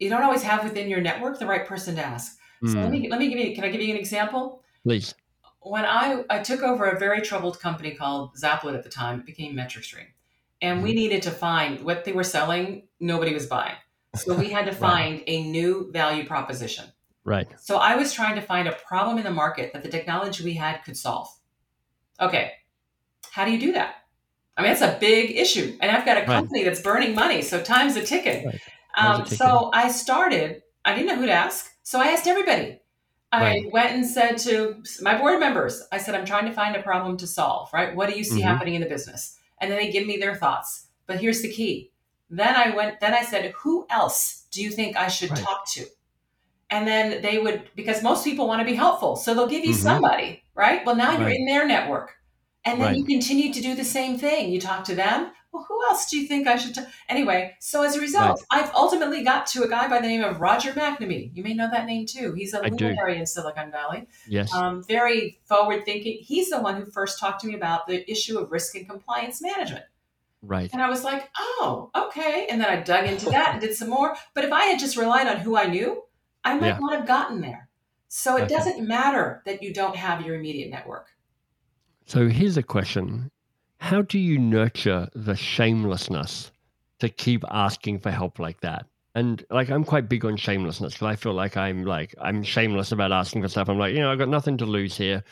You 0.00 0.08
don't 0.10 0.22
always 0.22 0.42
have 0.42 0.64
within 0.64 0.88
your 0.88 1.00
network 1.00 1.38
the 1.38 1.46
right 1.46 1.66
person 1.66 1.94
to 1.96 2.04
ask. 2.04 2.38
So 2.64 2.80
let 2.80 2.90
Hmm, 2.90 2.90
me 2.90 3.08
let 3.10 3.20
me 3.20 3.28
give 3.28 3.38
you. 3.38 3.54
Can 3.54 3.64
I 3.64 3.68
give 3.70 3.82
you 3.82 3.94
an 3.94 4.00
example? 4.00 4.62
please. 4.84 5.14
when 5.62 5.84
I, 5.84 6.24
I 6.30 6.40
took 6.40 6.62
over 6.62 6.86
a 6.86 6.98
very 6.98 7.20
troubled 7.20 7.60
company 7.60 7.94
called 7.94 8.34
Zaplet 8.36 8.74
at 8.74 8.82
the 8.82 8.88
time, 8.90 9.20
it 9.20 9.26
became 9.26 9.54
MetricStream. 9.54 10.06
And 10.62 10.82
we 10.82 10.94
needed 10.94 11.22
to 11.22 11.30
find 11.30 11.80
what 11.84 12.04
they 12.04 12.12
were 12.12 12.24
selling, 12.24 12.88
nobody 12.98 13.32
was 13.34 13.46
buying. 13.46 13.76
So 14.14 14.34
we 14.34 14.50
had 14.50 14.66
to 14.66 14.72
Right. 14.80 14.80
find 14.80 15.22
a 15.26 15.44
new 15.50 15.90
value 15.92 16.26
proposition. 16.26 16.86
Right. 17.24 17.48
So 17.58 17.76
I 17.76 17.96
was 17.96 18.12
trying 18.12 18.34
to 18.36 18.40
find 18.42 18.68
a 18.68 18.72
problem 18.72 19.18
in 19.18 19.24
the 19.24 19.30
market 19.30 19.72
that 19.72 19.82
the 19.82 19.88
technology 19.90 20.44
we 20.44 20.54
had 20.54 20.82
could 20.84 20.96
solve. 20.96 21.28
Okay, 22.20 22.52
how 23.30 23.44
do 23.44 23.52
you 23.52 23.58
do 23.60 23.72
that? 23.72 23.96
I 24.56 24.62
mean, 24.62 24.72
it's 24.72 24.82
a 24.82 24.98
big 25.00 25.32
issue. 25.36 25.76
And 25.80 25.90
I've 25.90 26.04
got 26.06 26.18
a 26.18 26.26
Right. 26.26 26.40
company 26.40 26.64
that's 26.64 26.82
burning 26.82 27.14
money, 27.14 27.42
so 27.42 27.62
time's 27.62 27.96
a 27.96 28.04
ticking. 28.04 28.46
Right. 28.46 28.60
Um, 28.96 29.26
so 29.26 29.70
I 29.72 29.90
started, 29.90 30.62
I 30.84 30.94
didn't 30.94 31.08
know 31.08 31.16
who 31.16 31.26
to 31.26 31.32
ask. 31.32 31.70
So 31.82 32.00
I 32.00 32.08
asked 32.08 32.26
everybody. 32.26 32.80
I 33.32 33.40
Right. 33.42 33.72
went 33.72 33.92
and 33.92 34.06
said 34.06 34.38
to 34.38 34.82
my 35.00 35.16
board 35.16 35.38
members, 35.38 35.86
I 35.92 35.98
said, 35.98 36.14
I'm 36.16 36.24
trying 36.24 36.46
to 36.46 36.52
find 36.52 36.74
a 36.74 36.82
problem 36.82 37.16
to 37.18 37.26
solve, 37.26 37.72
right? 37.72 37.94
What 37.94 38.08
do 38.10 38.16
you 38.18 38.24
see 38.24 38.40
Mhm. 38.40 38.44
happening 38.44 38.74
in 38.74 38.80
the 38.80 38.88
business? 38.88 39.38
And 39.60 39.70
then 39.70 39.78
they 39.78 39.92
give 39.92 40.06
me 40.06 40.16
their 40.16 40.34
thoughts. 40.34 40.88
But 41.06 41.20
here's 41.20 41.42
the 41.42 41.52
key. 41.52 41.92
Then 42.28 42.54
I 42.56 42.74
went, 42.74 43.00
then 43.00 43.14
I 43.14 43.22
said, 43.22 43.52
who 43.52 43.86
else 43.90 44.46
do 44.50 44.62
you 44.62 44.70
think 44.70 44.96
I 44.96 45.08
should 45.08 45.30
Right. 45.30 45.40
talk 45.40 45.66
to? 45.72 45.86
And 46.70 46.86
then 46.86 47.22
they 47.22 47.38
would, 47.38 47.70
because 47.74 48.02
most 48.02 48.24
people 48.24 48.46
want 48.46 48.60
to 48.60 48.64
be 48.64 48.74
helpful. 48.76 49.16
So 49.16 49.34
they'll 49.34 49.48
give 49.48 49.64
you 49.64 49.74
Mhm. 49.74 49.78
somebody, 49.82 50.44
right? 50.54 50.84
Well, 50.86 50.96
now 50.96 51.12
you're 51.12 51.28
in 51.28 51.46
their 51.46 51.66
network. 51.66 52.16
And 52.64 52.80
then 52.80 52.88
Right. 52.88 52.96
you 52.96 53.04
continue 53.04 53.52
to 53.52 53.60
do 53.60 53.74
the 53.74 53.84
same 53.84 54.18
thing. 54.18 54.52
You 54.52 54.60
talk 54.60 54.84
to 54.84 54.94
them. 54.94 55.32
Well, 55.52 55.64
who 55.68 55.82
else 55.88 56.08
do 56.08 56.16
you 56.16 56.28
think 56.28 56.46
I 56.46 56.56
should? 56.56 56.76
Anyway, 57.08 57.56
so 57.58 57.82
as 57.82 57.96
a 57.96 58.00
result, 58.00 58.44
I've 58.50 58.72
ultimately 58.74 59.24
got 59.24 59.46
to 59.48 59.64
a 59.64 59.68
guy 59.68 59.88
by 59.88 60.00
the 60.00 60.06
name 60.06 60.22
of 60.22 60.40
Roger 60.40 60.70
McNamee. 60.72 61.32
You 61.34 61.42
may 61.42 61.54
know 61.54 61.68
that 61.70 61.86
name 61.86 62.06
too. 62.06 62.34
He's 62.34 62.54
a 62.54 62.62
I 62.64 62.68
do. 62.68 62.84
luminary 62.84 63.18
in 63.18 63.26
Silicon 63.26 63.70
Valley, 63.72 64.06
Yes. 64.28 64.54
um, 64.54 64.84
very 64.84 65.40
forward 65.44 65.84
thinking. 65.84 66.18
He's 66.20 66.50
the 66.50 66.60
one 66.60 66.76
who 66.76 66.86
first 66.90 67.18
talked 67.18 67.40
to 67.40 67.48
me 67.48 67.54
about 67.56 67.88
the 67.88 68.08
issue 68.08 68.38
of 68.38 68.52
risk 68.52 68.76
and 68.76 68.88
compliance 68.88 69.42
management. 69.42 69.84
right. 70.42 70.70
And 70.72 70.80
I 70.80 70.88
was 70.88 71.02
like, 71.04 71.28
oh, 71.36 71.90
okay. 71.94 72.46
And 72.48 72.60
then 72.60 72.68
I 72.70 72.80
dug 72.82 73.06
into 73.06 73.26
that 73.30 73.50
and 73.52 73.60
did 73.60 73.74
some 73.74 73.90
more. 73.90 74.16
But 74.34 74.44
if 74.44 74.52
I 74.52 74.64
had 74.66 74.78
just 74.78 74.96
relied 74.96 75.26
on 75.26 75.36
who 75.38 75.56
I 75.56 75.66
knew, 75.66 76.02
I 76.44 76.54
might 76.54 76.66
Yeah. 76.68 76.78
not 76.78 76.92
have 76.96 77.06
gotten 77.06 77.40
there. 77.40 77.68
So 78.08 78.36
it 78.36 78.42
Okay. 78.44 78.54
doesn't 78.54 78.86
matter 78.88 79.42
that 79.46 79.62
you 79.62 79.74
don't 79.74 79.96
have 79.96 80.22
your 80.24 80.36
immediate 80.36 80.70
network. 80.70 81.08
So 82.06 82.28
here's 82.28 82.56
a 82.56 82.62
question 82.62 83.30
How 83.80 84.02
do 84.02 84.18
you 84.18 84.38
nurture 84.38 85.08
the 85.14 85.34
shamelessness 85.34 86.52
to 86.98 87.08
keep 87.08 87.42
asking 87.50 88.00
for 88.00 88.10
help 88.10 88.38
like 88.38 88.60
that? 88.60 88.84
And 89.14 89.44
like, 89.50 89.70
I'm 89.70 89.84
quite 89.84 90.08
big 90.08 90.24
on 90.24 90.36
shamelessness 90.36 90.92
because 90.92 91.06
I 91.06 91.16
feel 91.16 91.32
like 91.32 91.56
I'm 91.56 91.84
like, 91.84 92.14
I'm 92.20 92.42
shameless 92.42 92.92
about 92.92 93.10
asking 93.10 93.42
for 93.42 93.48
stuff. 93.48 93.70
I'm 93.70 93.78
like, 93.78 93.94
you 93.94 94.00
know, 94.00 94.12
I've 94.12 94.18
got 94.18 94.28
nothing 94.28 94.58
to 94.58 94.66
lose 94.66 94.96
here. 94.96 95.24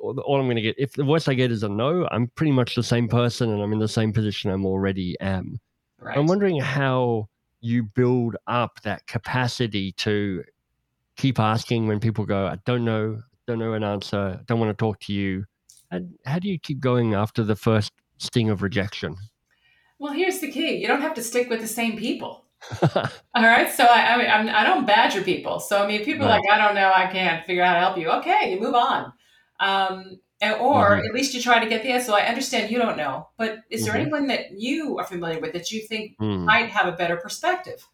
All 0.00 0.18
all 0.20 0.40
I'm 0.40 0.46
going 0.46 0.56
to 0.56 0.62
get, 0.62 0.74
if 0.78 0.94
the 0.94 1.04
worst 1.04 1.28
I 1.28 1.34
get 1.34 1.52
is 1.52 1.62
a 1.62 1.68
no, 1.68 2.08
I'm 2.10 2.28
pretty 2.28 2.50
much 2.50 2.74
the 2.74 2.82
same 2.82 3.08
person 3.08 3.50
and 3.50 3.62
I'm 3.62 3.72
in 3.74 3.78
the 3.78 3.86
same 3.86 4.12
position 4.12 4.50
I'm 4.50 4.66
already 4.66 5.14
am. 5.20 5.60
Right. 6.00 6.16
I'm 6.16 6.26
wondering 6.26 6.58
how 6.58 7.28
you 7.60 7.84
build 7.84 8.36
up 8.46 8.80
that 8.82 9.06
capacity 9.06 9.92
to 9.92 10.42
keep 11.16 11.38
asking 11.38 11.86
when 11.86 12.00
people 12.00 12.24
go, 12.24 12.46
I 12.46 12.56
don't 12.64 12.86
know, 12.86 13.20
don't 13.46 13.58
know 13.58 13.74
an 13.74 13.84
answer, 13.84 14.40
don't 14.46 14.58
want 14.58 14.70
to 14.70 14.82
talk 14.82 14.98
to 15.00 15.12
you. 15.12 15.44
And 15.92 16.14
how 16.26 16.38
do 16.40 16.48
you 16.48 16.58
keep 16.58 16.80
going 16.80 17.14
after 17.14 17.44
the 17.44 17.54
first 17.54 17.92
sting 18.18 18.50
of 18.50 18.62
rejection? 18.62 19.16
Well, 19.98 20.12
here's 20.14 20.40
the 20.40 20.50
key: 20.50 20.76
you 20.78 20.88
don't 20.88 21.02
have 21.02 21.14
to 21.14 21.22
stick 21.22 21.48
with 21.48 21.60
the 21.60 21.68
same 21.68 21.96
people. 21.96 22.44
All 22.94 23.42
right. 23.42 23.70
So 23.70 23.84
I, 23.84 24.14
I 24.14 24.16
mean, 24.18 24.28
I'm, 24.28 24.48
I 24.48 24.64
don't 24.64 24.86
badger 24.86 25.22
people. 25.22 25.60
So 25.60 25.82
I 25.82 25.86
mean, 25.86 26.04
people 26.04 26.24
are 26.26 26.30
Right. 26.30 26.40
like, 26.42 26.52
I 26.52 26.58
don't 26.66 26.74
know, 26.74 26.92
I 26.94 27.06
can't 27.12 27.44
figure 27.46 27.62
out 27.62 27.74
how 27.74 27.74
to 27.74 27.80
help 27.80 27.98
you. 27.98 28.10
Okay, 28.20 28.52
you 28.54 28.60
move 28.60 28.74
on. 28.74 29.12
Um, 29.60 30.18
and- 30.40 30.54
or 30.60 30.96
Mhm. 30.96 31.06
at 31.08 31.14
least 31.14 31.34
you 31.34 31.40
try 31.42 31.62
to 31.62 31.68
get 31.68 31.82
the 31.82 31.90
answer. 31.90 32.06
So 32.06 32.16
I 32.16 32.22
understand 32.22 32.70
you 32.70 32.78
don't 32.78 32.96
know, 32.96 33.28
but 33.36 33.60
is 33.70 33.84
there 33.84 33.94
Mhm. 33.94 34.00
anyone 34.00 34.26
that 34.28 34.52
you 34.58 34.98
are 34.98 35.04
familiar 35.04 35.38
with 35.40 35.52
that 35.52 35.70
you 35.70 35.82
think 35.86 36.16
Hmm, 36.18 36.44
might 36.44 36.68
have 36.70 36.86
a 36.86 36.96
better 36.96 37.16
perspective? 37.16 37.86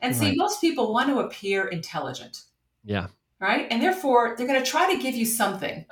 And 0.00 0.14
see, 0.14 0.34
most 0.36 0.60
people 0.60 0.92
want 0.92 1.08
to 1.08 1.20
appear 1.20 1.68
intelligent, 1.68 2.42
yeah. 2.84 3.06
Right? 3.44 3.66
And 3.70 3.82
therefore, 3.82 4.34
they're 4.36 4.46
going 4.46 4.62
to 4.62 4.70
try 4.70 4.90
to 4.94 5.02
give 5.02 5.14
you 5.14 5.26
something 5.26 5.84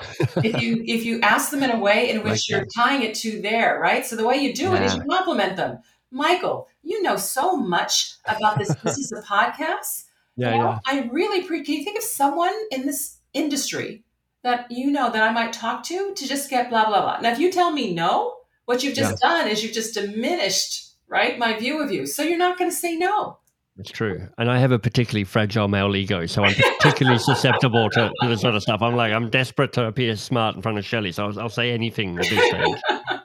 if 0.42 0.62
you 0.62 0.82
if 0.86 1.04
you 1.04 1.20
ask 1.20 1.50
them 1.50 1.62
in 1.62 1.70
a 1.70 1.78
way 1.78 2.08
in 2.08 2.22
which 2.22 2.30
Like 2.30 2.48
you're 2.48 2.66
tying 2.74 3.02
it 3.02 3.14
to 3.16 3.42
there, 3.42 3.78
right? 3.78 4.06
So 4.06 4.16
the 4.16 4.26
way 4.26 4.36
you 4.36 4.54
do 4.54 4.74
it 4.74 4.82
is 4.82 4.94
you 4.94 5.02
compliment 5.02 5.56
them. 5.56 5.78
Michael, 6.10 6.68
you 6.82 7.02
know 7.02 7.16
so 7.16 7.54
much 7.56 8.14
about 8.24 8.58
this 8.58 8.74
business 8.82 9.12
of 9.12 9.24
podcasts. 9.24 10.04
Yeah. 10.36 10.52
You 10.52 10.58
know, 10.62 10.70
Yeah. 10.70 10.78
I 10.86 11.10
really 11.12 11.44
appreciate. 11.44 11.66
Can 11.66 11.74
you 11.74 11.84
think 11.84 11.98
of 11.98 12.04
someone 12.04 12.54
in 12.70 12.86
this 12.86 13.18
industry 13.34 14.02
that 14.42 14.70
you 14.70 14.90
know 14.90 15.10
that 15.12 15.22
I 15.22 15.30
might 15.30 15.52
talk 15.52 15.84
to 15.84 16.14
to 16.14 16.26
just 16.26 16.48
get 16.48 16.70
blah 16.70 16.86
blah 16.86 17.02
blah? 17.02 17.20
Now, 17.20 17.32
if 17.32 17.38
you 17.38 17.52
tell 17.52 17.70
me 17.70 17.92
no, 17.92 18.36
what 18.64 18.82
you've 18.82 18.94
just 18.94 19.20
done 19.20 19.46
is 19.46 19.62
you've 19.62 19.74
just 19.74 19.92
diminished, 19.92 20.94
right, 21.06 21.38
my 21.38 21.58
view 21.58 21.82
of 21.82 21.92
you. 21.92 22.06
So 22.06 22.22
you're 22.22 22.38
not 22.46 22.58
going 22.58 22.70
to 22.70 22.76
say 22.76 22.96
no. 22.96 23.38
It's 23.78 23.90
true. 23.90 24.28
And 24.36 24.50
I 24.50 24.58
have 24.58 24.70
a 24.70 24.78
particularly 24.78 25.24
fragile 25.24 25.66
male 25.66 25.96
ego, 25.96 26.26
so 26.26 26.44
I'm 26.44 26.54
particularly 26.54 27.18
susceptible 27.30 27.88
to, 27.90 28.12
to 28.20 28.28
this 28.28 28.42
sort 28.42 28.54
of 28.54 28.62
stuff. 28.62 28.82
I'm 28.82 28.96
like, 28.96 29.12
I'm 29.12 29.30
desperate 29.30 29.72
to 29.74 29.86
appear 29.86 30.14
smart 30.16 30.56
in 30.56 30.62
front 30.62 30.78
of 30.78 30.84
Shellye, 30.84 31.14
so 31.14 31.26
I'll, 31.26 31.40
I'll 31.40 31.48
say 31.48 31.70
anything 31.72 32.18
at 32.18 32.28
this 32.28 32.48
stage. 32.48 32.80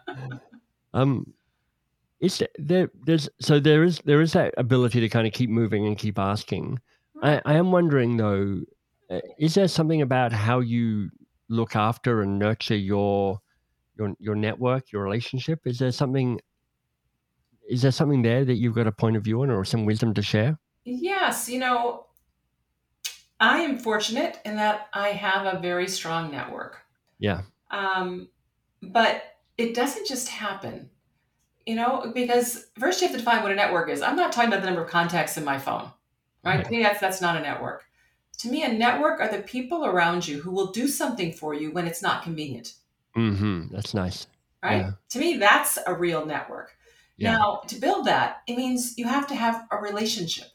Um, 0.94 1.34
is 2.20 2.40
there, 2.40 2.48
there 2.58 2.92
there's 3.06 3.30
so 3.40 3.60
there 3.60 3.84
is 3.84 4.00
there 4.06 4.22
is 4.22 4.34
that 4.34 4.54
ability 4.58 5.00
to 5.02 5.10
kind 5.10 5.28
of 5.28 5.34
keep 5.34 5.50
moving 5.50 5.86
and 5.86 5.98
keep 5.98 6.18
asking. 6.18 6.80
I, 7.22 7.42
I 7.46 7.54
am 7.56 7.72
wondering 7.72 8.18
though, 8.18 8.62
uh, 9.12 9.20
is 9.38 9.54
there 9.54 9.68
something 9.68 10.02
about 10.02 10.32
how 10.32 10.60
you 10.60 11.10
look 11.50 11.76
after 11.76 12.22
and 12.22 12.40
nurture 12.40 12.76
your 12.76 13.40
your 13.98 14.14
your 14.20 14.36
network, 14.36 14.92
your 14.92 15.04
relationship? 15.04 15.60
Is 15.66 15.78
there 15.78 15.92
something 15.92 16.40
is 17.68 17.82
there 17.82 17.92
something 17.92 18.22
there 18.22 18.46
that 18.46 18.56
you've 18.56 18.76
got 18.76 18.88
a 18.88 18.92
point 18.92 19.18
of 19.18 19.24
view 19.24 19.42
on 19.42 19.50
or 19.50 19.66
some 19.66 19.86
wisdom 19.86 20.14
to 20.14 20.22
share? 20.22 20.58
Yes, 20.84 21.50
you 21.50 21.60
know, 21.60 22.06
I 23.40 23.60
am 23.60 23.78
fortunate 23.78 24.40
in 24.46 24.56
that 24.56 24.88
I 24.94 25.10
have 25.10 25.46
a 25.46 25.60
very 25.60 25.88
strong 25.88 26.32
network. 26.32 26.78
Yeah. 27.20 27.42
Um, 27.72 28.30
but 28.82 29.24
it 29.58 29.74
doesn't 29.74 30.08
just 30.08 30.30
happen. 30.30 30.90
You 31.66 31.76
know, 31.76 32.12
because 32.16 32.68
first 32.80 33.02
you 33.02 33.08
have 33.08 33.16
to 33.16 33.20
define 33.22 33.44
what 33.44 33.52
a 33.52 33.56
network 33.56 33.90
is. 33.90 34.02
I'm 34.02 34.16
not 34.16 34.32
talking 34.32 34.48
about 34.48 34.62
the 34.62 34.68
number 34.68 34.84
of 34.84 34.90
contacts 34.90 35.36
in 35.36 35.44
my 35.44 35.60
phone, 35.60 35.92
right? 36.44 36.56
Right. 36.58 36.66
To 36.66 36.72
me, 36.72 36.82
that's 36.82 37.02
that's 37.02 37.20
not 37.20 37.36
a 37.36 37.42
network. 37.42 37.84
To 38.40 38.50
me, 38.50 38.64
a 38.64 38.72
network 38.72 39.20
are 39.20 39.28
the 39.28 39.42
people 39.44 39.86
around 39.86 40.26
you 40.26 40.42
who 40.42 40.52
will 40.52 40.72
do 40.72 40.88
something 40.88 41.34
for 41.34 41.54
you 41.54 41.72
when 41.72 41.86
it's 41.86 42.02
not 42.02 42.24
convenient, 42.24 42.74
Mm 43.18 43.38
hmm 43.38 43.62
That's 43.72 43.94
nice. 43.94 44.28
right? 44.64 44.78
Yeah. 44.78 44.92
To 45.10 45.20
me, 45.20 45.38
that's 45.38 45.78
a 45.86 45.94
real 45.94 46.26
network. 46.26 46.78
Yeah. 47.18 47.34
Now, 47.34 47.62
to 47.68 47.76
build 47.76 48.06
that, 48.06 48.44
it 48.48 48.56
means 48.56 48.98
you 48.98 49.06
have 49.06 49.28
to 49.28 49.36
have 49.36 49.68
a 49.72 49.78
relationship. 49.78 50.48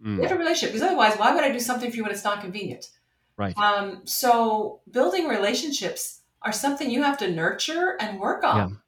You 0.00 0.10
Mm, 0.10 0.22
have 0.22 0.32
a 0.32 0.38
relationship 0.38 0.72
because 0.72 0.86
otherwise, 0.86 1.18
why 1.18 1.34
would 1.34 1.42
I 1.42 1.50
do 1.50 1.58
something 1.58 1.90
for 1.90 1.96
you 1.96 2.02
when 2.02 2.12
it's 2.12 2.24
not 2.24 2.40
convenient? 2.40 2.90
Right. 3.36 3.56
Um, 3.58 4.02
so 4.04 4.80
building 4.90 5.26
relationships 5.28 6.20
are 6.42 6.52
something 6.52 6.90
you 6.90 7.02
have 7.02 7.18
to 7.18 7.30
nurture 7.30 7.96
and 8.00 8.20
work 8.20 8.44
on. 8.44 8.80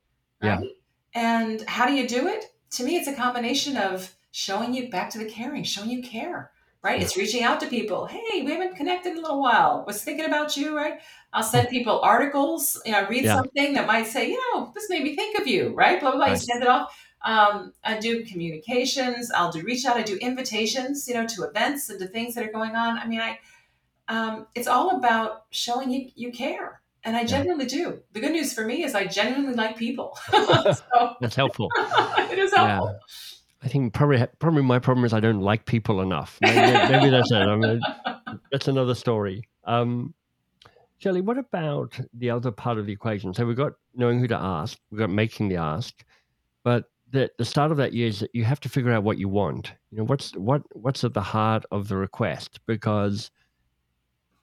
Yeah. 0.42 0.58
Right? 0.58 0.68
And 1.14 1.62
how 1.62 1.86
do 1.86 1.94
you 1.94 2.06
do 2.06 2.28
it? 2.28 2.44
To 2.72 2.84
me, 2.84 2.96
it's 2.96 3.08
a 3.08 3.14
combination 3.14 3.76
of 3.76 4.14
showing 4.30 4.72
you 4.74 4.88
back 4.90 5.10
to 5.10 5.18
the 5.18 5.24
caring, 5.24 5.64
showing 5.64 5.90
you 5.90 6.02
care. 6.02 6.52
Right? 6.82 7.02
It's 7.02 7.16
reaching 7.16 7.42
out 7.42 7.60
to 7.60 7.66
people. 7.66 8.06
Hey, 8.06 8.42
we 8.42 8.52
haven't 8.52 8.74
connected 8.74 9.12
in 9.12 9.18
a 9.18 9.20
little 9.20 9.40
while. 9.42 9.84
Was 9.86 10.02
thinking 10.02 10.24
about 10.24 10.56
you, 10.56 10.74
right? 10.74 10.94
I'll 11.32 11.42
send 11.42 11.68
people 11.68 12.00
articles. 12.00 12.80
You 12.86 12.92
know, 12.92 13.06
read 13.06 13.24
Yeah. 13.24 13.34
something 13.34 13.74
that 13.74 13.86
might 13.86 14.06
say, 14.06 14.30
you 14.30 14.40
know, 14.54 14.72
this 14.74 14.88
made 14.88 15.02
me 15.02 15.14
think 15.14 15.38
of 15.38 15.46
you, 15.46 15.74
right? 15.74 16.00
Blah 16.00 16.12
blah 16.12 16.18
blah. 16.24 16.32
You 16.32 16.36
send 16.36 16.62
it 16.62 16.68
off. 16.68 16.96
Um, 17.22 17.74
I 17.84 17.98
do 17.98 18.24
communications. 18.24 19.30
I'll 19.30 19.52
do 19.52 19.60
reach 19.62 19.84
out. 19.84 19.98
I 19.98 20.02
do 20.02 20.16
invitations, 20.16 21.06
you 21.06 21.12
know, 21.14 21.26
to 21.26 21.42
events 21.42 21.90
and 21.90 22.00
to 22.00 22.06
things 22.06 22.34
that 22.34 22.44
are 22.46 22.52
going 22.52 22.74
on. 22.74 22.98
I 22.98 23.06
mean, 23.06 23.20
I 23.20 23.38
um, 24.08 24.46
it's 24.54 24.66
all 24.66 24.96
about 24.96 25.44
showing 25.50 25.90
you 25.90 26.10
you 26.14 26.32
care, 26.32 26.80
and 27.04 27.14
I 27.14 27.24
genuinely 27.24 27.66
do. 27.66 28.00
The 28.12 28.20
good 28.20 28.32
news 28.32 28.54
for 28.54 28.64
me 28.64 28.84
is 28.84 28.94
I 28.94 29.04
genuinely 29.06 29.54
like 29.54 29.76
people, 29.76 30.18
so 30.30 31.14
That's 31.20 31.36
helpful. 31.36 31.68
it 32.32 32.38
is 32.38 32.52
Yeah. 32.56 32.80
I 33.62 33.68
think 33.68 33.92
probably 33.92 34.26
probably 34.38 34.62
my 34.62 34.78
problem 34.78 35.04
is 35.04 35.12
I 35.12 35.20
don't 35.20 35.40
like 35.40 35.66
people 35.66 36.00
enough. 36.00 36.38
Maybe, 36.40 36.92
maybe 36.92 37.10
that's 37.10 37.30
it. 37.30 37.36
I 37.36 37.56
mean, 37.56 37.80
that's 38.50 38.68
another 38.68 38.94
story. 38.94 39.46
Um, 39.64 40.14
Shellye, 41.02 41.22
what 41.22 41.38
about 41.38 41.98
the 42.14 42.30
other 42.30 42.50
part 42.50 42.78
of 42.78 42.86
the 42.86 42.92
equation? 42.92 43.32
So 43.34 43.46
we've 43.46 43.56
got 43.56 43.72
knowing 43.94 44.18
who 44.18 44.28
to 44.28 44.36
ask, 44.36 44.78
we've 44.90 44.98
got 44.98 45.10
making 45.10 45.48
the 45.48 45.56
ask, 45.56 46.04
but 46.62 46.84
the, 47.10 47.30
the 47.38 47.44
start 47.44 47.70
of 47.70 47.76
that 47.78 47.92
year 47.92 48.06
is 48.08 48.20
that 48.20 48.30
you 48.34 48.44
have 48.44 48.60
to 48.60 48.68
figure 48.68 48.92
out 48.92 49.02
what 49.02 49.18
you 49.18 49.28
want. 49.28 49.72
You 49.90 49.98
know, 49.98 50.04
what's 50.04 50.36
what 50.36 50.62
what's 50.72 51.04
at 51.04 51.14
the 51.14 51.20
heart 51.20 51.64
of 51.70 51.88
the 51.88 51.96
request? 51.96 52.60
Because 52.66 53.30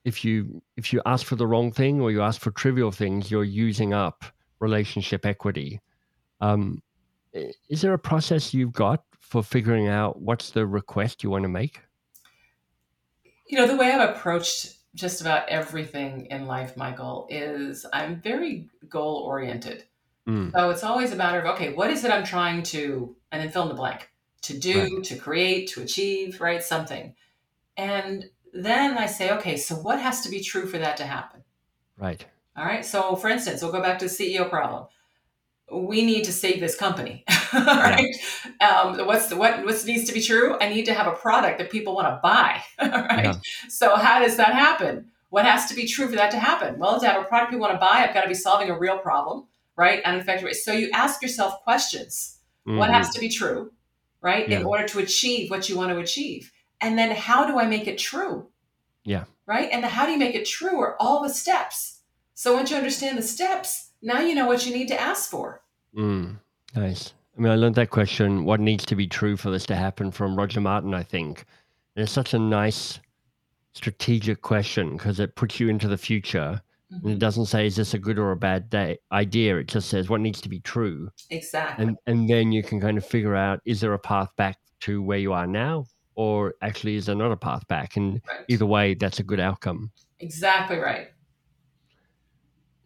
if 0.04 0.24
you 0.24 0.62
if 0.76 0.92
you 0.92 1.00
ask 1.06 1.26
for 1.26 1.36
the 1.36 1.46
wrong 1.46 1.72
thing 1.72 2.00
or 2.00 2.10
you 2.10 2.22
ask 2.22 2.40
for 2.40 2.50
trivial 2.50 2.92
things, 2.92 3.30
you're 3.30 3.44
using 3.44 3.94
up 3.94 4.24
relationship 4.60 5.24
equity. 5.24 5.80
Um, 6.40 6.82
is 7.32 7.80
there 7.82 7.94
a 7.94 7.98
process 7.98 8.52
you've 8.52 8.72
got 8.72 9.04
for 9.28 9.42
figuring 9.42 9.88
out 9.88 10.20
what's 10.20 10.50
the 10.50 10.66
request 10.66 11.22
you 11.22 11.30
want 11.30 11.44
to 11.44 11.48
make? 11.48 11.82
You 13.46 13.58
know, 13.58 13.66
the 13.66 13.76
way 13.76 13.92
I've 13.92 14.16
approached 14.16 14.76
just 14.94 15.20
about 15.20 15.48
everything 15.48 16.26
in 16.26 16.46
life, 16.46 16.76
Michael, 16.76 17.26
is 17.30 17.84
I'm 17.92 18.20
very 18.20 18.68
goal 18.88 19.16
oriented. 19.16 19.84
Mm, 20.26 20.52
So 20.52 20.70
it's 20.70 20.82
always 20.82 21.12
a 21.12 21.16
matter 21.16 21.40
of 21.40 21.54
okay, 21.54 21.72
what 21.72 21.90
is 21.90 22.04
it 22.04 22.10
I'm 22.10 22.24
trying 22.24 22.62
to, 22.64 23.16
and 23.30 23.42
then 23.42 23.50
fill 23.50 23.62
in 23.62 23.68
the 23.68 23.74
blank, 23.74 24.10
to 24.42 24.58
do, 24.58 25.02
to 25.02 25.16
create, 25.16 25.68
to 25.68 25.82
achieve, 25.82 26.40
right? 26.40 26.62
Something. 26.62 27.14
And 27.76 28.28
then 28.52 28.98
I 28.98 29.06
say, 29.06 29.30
okay, 29.32 29.56
so 29.56 29.74
what 29.76 30.00
has 30.00 30.22
to 30.22 30.30
be 30.30 30.40
true 30.40 30.66
for 30.66 30.78
that 30.78 30.96
to 30.98 31.04
happen? 31.04 31.42
right. 31.98 32.24
All 32.56 32.64
right. 32.64 32.84
So, 32.84 33.14
for 33.14 33.28
instance, 33.28 33.62
we'll 33.62 33.70
go 33.70 33.80
back 33.80 34.00
to 34.00 34.06
the 34.06 34.10
CEO 34.10 34.50
problem. 34.50 34.86
We 35.70 36.04
need 36.04 36.24
to 36.24 36.32
save 36.32 36.60
this 36.60 36.76
company. 36.76 37.24
All 37.52 37.60
right. 37.64 38.14
Um, 38.60 39.06
what's 39.06 39.28
the, 39.28 39.36
what 39.36 39.64
what 39.64 39.84
needs 39.84 40.04
to 40.04 40.12
be 40.14 40.20
true? 40.22 40.56
I 40.60 40.68
need 40.68 40.86
to 40.86 40.94
have 40.94 41.06
a 41.06 41.12
product 41.12 41.58
that 41.58 41.70
people 41.70 41.94
want 41.94 42.08
to 42.08 42.20
buy. 42.22 42.62
Right. 42.82 43.24
Yeah. 43.24 43.34
So, 43.68 43.96
how 43.96 44.20
does 44.20 44.36
that 44.36 44.54
happen? 44.54 45.10
What 45.30 45.44
has 45.44 45.66
to 45.66 45.74
be 45.74 45.86
true 45.86 46.08
for 46.08 46.16
that 46.16 46.30
to 46.30 46.38
happen? 46.38 46.78
Well, 46.78 46.98
to 47.00 47.06
have 47.06 47.20
a 47.20 47.24
product 47.26 47.50
people 47.50 47.66
want 47.66 47.74
to 47.74 47.78
buy, 47.78 48.06
I've 48.06 48.14
got 48.14 48.22
to 48.22 48.28
be 48.28 48.34
solving 48.34 48.70
a 48.70 48.78
real 48.78 48.98
problem, 48.98 49.46
right? 49.76 50.00
And 50.04 50.16
in 50.16 50.22
fact, 50.24 50.42
so 50.56 50.72
you 50.72 50.90
ask 50.92 51.20
yourself 51.20 51.62
questions. 51.64 52.38
What 52.64 52.90
Mhm. 52.90 52.94
has 52.94 53.10
to 53.14 53.20
be 53.20 53.28
true, 53.28 53.72
right? 54.22 54.48
In 54.48 54.64
order 54.64 54.86
to 54.88 54.98
achieve 55.00 55.50
what 55.50 55.68
you 55.68 55.76
want 55.76 55.90
to 55.90 55.98
achieve. 55.98 56.52
And 56.80 56.98
then 56.98 57.10
how 57.10 57.44
do 57.46 57.58
I 57.58 57.66
make 57.66 57.86
it 57.86 57.98
true? 57.98 58.48
Yeah. 59.04 59.24
Right? 59.46 59.68
And 59.72 59.82
the 59.82 59.88
how 59.88 60.06
do 60.06 60.12
you 60.12 60.18
make 60.18 60.34
it 60.34 60.44
true 60.46 60.78
are 60.80 60.96
all 61.00 61.22
the 61.22 61.30
steps. 61.30 62.00
So 62.34 62.54
once 62.54 62.70
you 62.70 62.76
understand 62.76 63.16
the 63.18 63.22
steps, 63.22 63.87
now 64.02 64.20
you 64.20 64.34
know 64.34 64.46
what 64.46 64.66
you 64.66 64.74
need 64.74 64.88
to 64.88 65.00
ask 65.00 65.30
for. 65.30 65.62
Mm, 65.96 66.38
nice. 66.74 67.14
I 67.36 67.40
mean, 67.40 67.52
I 67.52 67.56
learned 67.56 67.76
that 67.76 67.90
question, 67.90 68.44
what 68.44 68.60
needs 68.60 68.84
to 68.86 68.96
be 68.96 69.06
true 69.06 69.36
for 69.36 69.50
this 69.50 69.66
to 69.66 69.76
happen, 69.76 70.10
from 70.10 70.36
Roger 70.36 70.60
Martin, 70.60 70.92
I 70.94 71.02
think. 71.02 71.44
And 71.94 72.02
it's 72.02 72.12
such 72.12 72.34
a 72.34 72.38
nice 72.38 72.98
strategic 73.74 74.42
question 74.42 74.96
because 74.96 75.20
it 75.20 75.36
puts 75.36 75.60
you 75.60 75.68
into 75.68 75.88
the 75.88 75.98
future. 75.98 76.60
And 76.90 77.10
it 77.12 77.18
doesn't 77.18 77.46
say, 77.46 77.66
is 77.66 77.76
this 77.76 77.92
a 77.92 77.98
good 77.98 78.18
or 78.18 78.32
a 78.32 78.36
bad 78.36 78.70
day, 78.70 78.98
idea? 79.12 79.58
It 79.58 79.68
just 79.68 79.90
says 79.90 80.08
what 80.08 80.22
needs 80.22 80.40
to 80.40 80.48
be 80.48 80.60
true. 80.60 81.10
Exactly. 81.28 81.84
And, 81.84 81.98
and 82.06 82.28
then 82.30 82.50
you 82.50 82.62
can 82.62 82.80
kind 82.80 82.96
of 82.96 83.04
figure 83.04 83.36
out, 83.36 83.60
is 83.66 83.80
there 83.80 83.92
a 83.92 83.98
path 83.98 84.34
back 84.36 84.56
to 84.80 85.02
where 85.02 85.18
you 85.18 85.34
are 85.34 85.46
now? 85.46 85.84
Or 86.14 86.54
actually, 86.62 86.96
is 86.96 87.04
there 87.06 87.14
not 87.14 87.30
a 87.30 87.36
path 87.36 87.68
back? 87.68 87.96
And 87.96 88.22
Right. 88.26 88.40
either 88.48 88.64
way, 88.64 88.94
that's 88.94 89.20
a 89.20 89.22
good 89.22 89.38
outcome. 89.38 89.90
Exactly 90.20 90.78
right. 90.78 91.08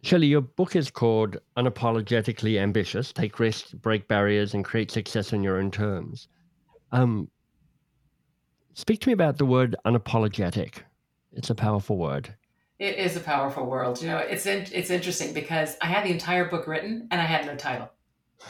Shellye, 0.03 0.27
your 0.27 0.41
book 0.41 0.75
is 0.75 0.91
called 0.91 1.37
Unapologetically 1.55 2.59
Ambitious 2.59 3.13
Take 3.13 3.39
Risks, 3.39 3.71
Break 3.71 4.09
Barriers, 4.09 4.53
and 4.53 4.65
Create 4.65 4.91
Success 4.91 5.31
on 5.31 5.41
Your 5.41 5.57
Own 5.57 5.71
Terms. 5.71 6.27
Um, 6.91 7.29
speak 8.73 8.99
to 8.99 9.07
me 9.07 9.13
about 9.13 9.37
the 9.37 9.45
word 9.45 9.77
unapologetic. 9.85 10.79
It's 11.31 11.49
a 11.49 11.55
powerful 11.55 11.97
word. 11.97 12.35
It 12.79 12.97
is 12.97 13.15
a 13.15 13.21
powerful 13.21 13.65
word. 13.65 14.01
You 14.01 14.09
know, 14.09 14.17
it's 14.17 14.45
in, 14.45 14.67
it's 14.73 14.89
interesting 14.89 15.33
because 15.33 15.77
I 15.81 15.85
had 15.85 16.03
the 16.03 16.11
entire 16.11 16.49
book 16.49 16.67
written 16.67 17.07
and 17.09 17.21
I 17.21 17.25
had 17.25 17.45
no 17.45 17.55
title. 17.55 17.89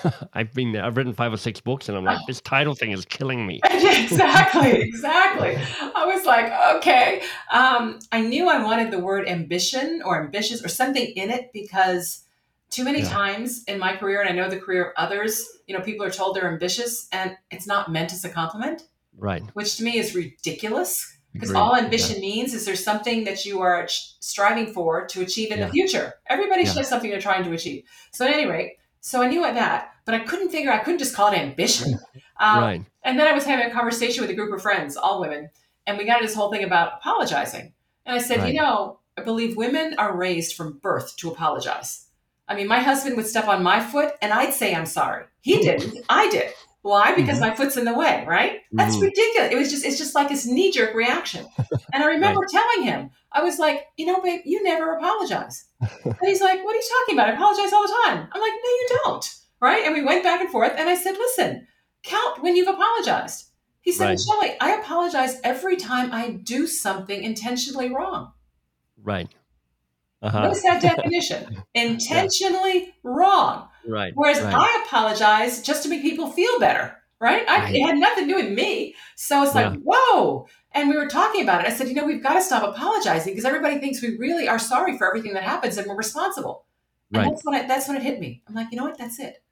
I've 0.33 0.53
been 0.53 0.71
there, 0.71 0.83
I've 0.83 0.97
written 0.97 1.13
five 1.13 1.31
or 1.33 1.37
six 1.37 1.59
books, 1.61 1.87
and 1.89 1.97
I'm 1.97 2.03
like, 2.03 2.19
this 2.27 2.41
title 2.41 2.75
thing 2.75 2.91
is 2.91 3.05
killing 3.05 3.45
me. 3.45 3.59
exactly, 3.69 4.81
exactly. 4.81 5.57
I 5.95 6.05
was 6.05 6.25
like, 6.25 6.51
okay. 6.77 7.21
Um, 7.51 7.99
I 8.11 8.21
knew 8.21 8.49
I 8.49 8.63
wanted 8.63 8.91
the 8.91 8.99
word 8.99 9.27
ambition 9.27 10.01
or 10.05 10.21
ambitious 10.23 10.63
or 10.63 10.67
something 10.67 11.05
in 11.05 11.29
it 11.29 11.51
because 11.53 12.23
too 12.69 12.83
many 12.83 12.99
Yeah. 13.01 13.09
times 13.09 13.63
in 13.67 13.79
my 13.79 13.95
career, 13.95 14.21
and 14.21 14.29
I 14.29 14.33
know 14.33 14.49
the 14.49 14.59
career 14.59 14.85
of 14.87 14.93
others, 14.97 15.47
you 15.67 15.77
know, 15.77 15.83
people 15.83 16.05
are 16.05 16.09
told 16.11 16.35
they're 16.35 16.51
ambitious 16.51 17.07
and 17.11 17.37
it's 17.51 17.67
not 17.67 17.91
meant 17.91 18.11
as 18.13 18.25
a 18.25 18.29
compliment, 18.29 18.83
Right. 19.17 19.43
which 19.53 19.77
to 19.77 19.83
me 19.83 19.97
is 19.97 20.15
ridiculous. 20.15 21.09
Because 21.33 21.51
all 21.51 21.75
ambition 21.75 22.21
means 22.21 22.53
is 22.53 22.63
there's 22.63 22.83
something 22.83 23.23
that 23.23 23.43
you 23.43 23.59
are 23.61 23.87
striving 23.89 24.71
for 24.71 25.07
to 25.07 25.21
achieve 25.21 25.51
in 25.51 25.57
Yeah. 25.57 25.65
the 25.65 25.71
future. 25.71 26.13
Everybody 26.27 26.63
should 26.63 26.77
have 26.77 26.85
something 26.85 27.09
they're 27.09 27.19
trying 27.19 27.43
to 27.45 27.51
achieve. 27.53 27.85
So 28.11 28.23
at 28.27 28.31
any 28.33 28.45
rate, 28.45 28.73
so 29.05 29.21
I 29.21 29.27
knew 29.27 29.41
that, 29.41 29.91
but 30.05 30.15
I 30.15 30.19
couldn't 30.19 30.49
figure. 30.49 30.71
I 30.71 30.77
couldn't 30.79 30.99
just 30.99 31.13
call 31.13 31.31
it 31.31 31.37
ambition. 31.37 31.99
Um, 32.39 32.63
right. 32.63 32.85
and 33.05 33.17
then 33.17 33.27
I 33.27 33.31
was 33.33 33.45
having 33.45 33.67
a 33.67 33.73
conversation 33.73 34.21
with 34.21 34.29
a 34.31 34.33
group 34.33 34.51
of 34.53 34.61
friends, 34.61 34.97
all 34.97 35.21
women, 35.21 35.49
and 35.85 35.97
we 35.99 36.03
got 36.03 36.17
into 36.17 36.27
this 36.27 36.35
whole 36.35 36.51
thing 36.51 36.63
about 36.63 36.93
apologizing. 36.97 37.71
And 38.07 38.15
I 38.15 38.17
said, 38.17 38.39
Right. 38.39 38.53
you 38.53 38.59
know, 38.59 38.99
I 39.17 39.21
believe 39.21 39.55
women 39.55 39.93
are 39.99 40.17
raised 40.17 40.55
from 40.55 40.79
birth 40.79 41.15
to 41.17 41.29
apologize. 41.31 42.07
I 42.47 42.55
mean, 42.55 42.67
my 42.67 42.79
husband 42.79 43.15
would 43.15 43.27
step 43.27 43.47
on 43.47 43.61
my 43.63 43.79
foot 43.79 44.15
and 44.21 44.33
I'd 44.33 44.53
say, 44.53 44.73
I'm 44.73 44.87
sorry. 44.87 45.25
He 45.41 45.57
didn't. 45.61 46.03
I 46.09 46.27
did. 46.31 46.51
Why? 46.83 47.15
Because 47.15 47.39
my 47.39 47.55
foot's 47.55 47.77
in 47.77 47.85
the 47.85 47.93
way, 47.93 48.23
right? 48.27 48.59
That's 48.73 48.97
Mhm. 48.97 49.01
ridiculous. 49.03 49.51
It 49.51 49.55
was 49.57 49.71
just, 49.71 49.85
it's 49.85 49.97
just 49.97 50.13
like 50.15 50.27
this 50.29 50.45
knee 50.45 50.69
jerk 50.71 50.93
reaction. 50.93 51.45
And 51.93 52.03
I 52.03 52.07
remember 52.07 52.45
telling 52.51 52.83
him, 52.85 53.09
I 53.31 53.41
was 53.41 53.57
like, 53.57 53.87
you 53.97 54.05
know, 54.05 54.19
babe, 54.21 54.41
you 54.45 54.61
never 54.63 54.93
apologize. 54.95 55.65
and 55.81 56.15
he's 56.21 56.41
like, 56.41 56.63
what 56.63 56.75
are 56.75 56.77
you 56.77 56.89
talking 57.01 57.15
about? 57.15 57.29
I 57.29 57.33
apologize 57.33 57.73
all 57.73 57.83
the 57.87 57.95
time. 58.05 58.27
I'm 58.31 58.41
like, 58.41 58.51
no, 58.51 58.69
you 58.69 58.87
don't. 59.05 59.33
Right? 59.61 59.83
And 59.85 59.93
we 59.95 60.03
went 60.03 60.23
back 60.23 60.41
and 60.41 60.49
forth. 60.49 60.73
And 60.77 60.89
I 60.89 60.95
said, 60.95 61.15
listen, 61.17 61.67
count 62.03 62.43
when 62.43 62.55
you've 62.57 62.67
apologized. 62.67 63.45
He 63.79 63.91
said, 63.93 64.05
Right. 64.05 64.17
Shellye, 64.17 64.55
I 64.61 64.75
apologize 64.75 65.39
every 65.43 65.75
time 65.77 66.11
I 66.13 66.31
do 66.31 66.67
something 66.67 67.21
intentionally 67.23 67.93
wrong. 67.93 68.31
Right. 69.01 69.29
What 70.19 70.33
Uh-huh. 70.35 70.51
is 70.51 70.63
that 70.63 70.81
definition? 70.81 71.63
Intentionally 71.73 72.93
wrong. 73.03 73.67
Right. 73.87 74.13
Whereas 74.15 74.41
right. 74.41 74.53
I 74.55 74.83
apologize 74.85 75.61
just 75.61 75.83
to 75.83 75.89
make 75.89 76.01
people 76.01 76.29
feel 76.31 76.59
better, 76.59 76.95
right? 77.19 77.47
I, 77.47 77.57
Right. 77.59 77.75
It 77.75 77.81
had 77.85 77.97
nothing 77.97 78.27
to 78.27 78.33
do 78.33 78.43
with 78.43 78.53
me. 78.53 78.95
So 79.15 79.43
it's 79.43 79.55
like, 79.55 79.73
Yeah. 79.73 79.79
whoa. 79.85 80.47
And 80.73 80.89
we 80.89 80.95
were 80.97 81.07
talking 81.07 81.41
about 81.43 81.61
it. 81.61 81.67
I 81.67 81.73
said, 81.73 81.87
you 81.87 81.93
know, 81.93 82.05
we've 82.05 82.23
got 82.23 82.33
to 82.33 82.41
stop 82.41 82.63
apologizing 82.63 83.33
because 83.33 83.45
everybody 83.45 83.77
thinks 83.79 84.01
we 84.01 84.17
really 84.17 84.47
are 84.47 84.57
sorry 84.59 84.97
for 84.97 85.07
everything 85.07 85.33
that 85.33 85.43
happens 85.43 85.77
and 85.77 85.87
we're 85.87 85.95
responsible. 85.95 86.65
And 87.11 87.21
Right. 87.23 87.29
that's 87.29 87.45
when 87.45 87.55
I, 87.55 87.67
that's 87.67 87.87
when 87.87 87.97
it 87.97 88.03
hit 88.03 88.19
me. 88.19 88.41
I'm 88.47 88.55
like, 88.55 88.67
you 88.71 88.77
know 88.77 88.85
what? 88.85 88.97
That's 88.97 89.19
it. 89.19 89.43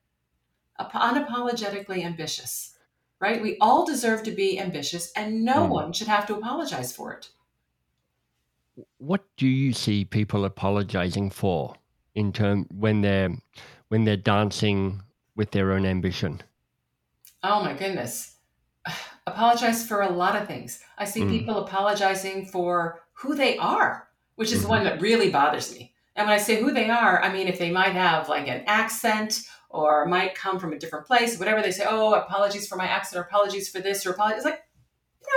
Ap- 0.79 0.93
unapologetically 0.93 2.03
ambitious, 2.03 2.75
right? 3.19 3.39
We 3.41 3.57
all 3.59 3.85
deserve 3.85 4.23
to 4.23 4.31
be 4.31 4.59
ambitious, 4.59 5.11
and 5.15 5.43
no 5.45 5.67
Mm. 5.67 5.69
one 5.69 5.93
should 5.93 6.07
have 6.07 6.25
to 6.27 6.35
apologize 6.35 6.91
for 6.95 7.13
it. 7.13 7.29
what 8.97 9.25
do 9.37 9.47
you 9.47 9.73
see 9.73 10.05
people 10.05 10.45
apologizing 10.45 11.29
for 11.29 11.75
in 12.15 12.31
term 12.31 12.65
when 12.71 13.01
they're 13.01 13.29
when 13.91 14.05
they're 14.05 14.15
dancing 14.15 15.01
with 15.35 15.51
their 15.51 15.73
own 15.73 15.85
ambition? 15.85 16.41
Oh 17.43 17.61
my 17.61 17.73
goodness. 17.73 18.35
Apologize 19.27 19.85
for 19.85 20.01
a 20.01 20.09
lot 20.09 20.41
of 20.41 20.47
things. 20.47 20.79
I 20.97 21.03
see 21.03 21.21
Mm. 21.23 21.29
people 21.29 21.57
apologizing 21.57 22.45
for 22.45 23.01
who 23.11 23.35
they 23.35 23.57
are, 23.57 24.07
which 24.35 24.53
is 24.53 24.61
the 24.61 24.67
Mhm. 24.67 24.75
one 24.77 24.83
that 24.85 25.01
really 25.01 25.29
bothers 25.29 25.75
me. 25.75 25.93
And 26.15 26.25
when 26.25 26.33
I 26.33 26.41
say 26.41 26.55
who 26.61 26.71
they 26.71 26.89
are, 26.89 27.21
I 27.21 27.33
mean 27.33 27.49
if 27.49 27.59
they 27.59 27.69
might 27.69 27.91
have 27.91 28.29
like 28.29 28.47
an 28.47 28.63
accent 28.65 29.41
or 29.69 30.05
might 30.05 30.35
come 30.35 30.57
from 30.57 30.71
a 30.71 30.79
different 30.79 31.05
place, 31.05 31.37
whatever 31.37 31.61
they 31.61 31.71
say, 31.71 31.85
oh, 31.85 32.13
apologies 32.13 32.69
for 32.69 32.77
my 32.77 32.87
accent 32.87 33.19
or 33.19 33.23
apologies 33.27 33.67
for 33.69 33.81
this 33.81 34.05
or 34.05 34.11
apologies. 34.11 34.37
It's 34.37 34.45
like, 34.45 34.63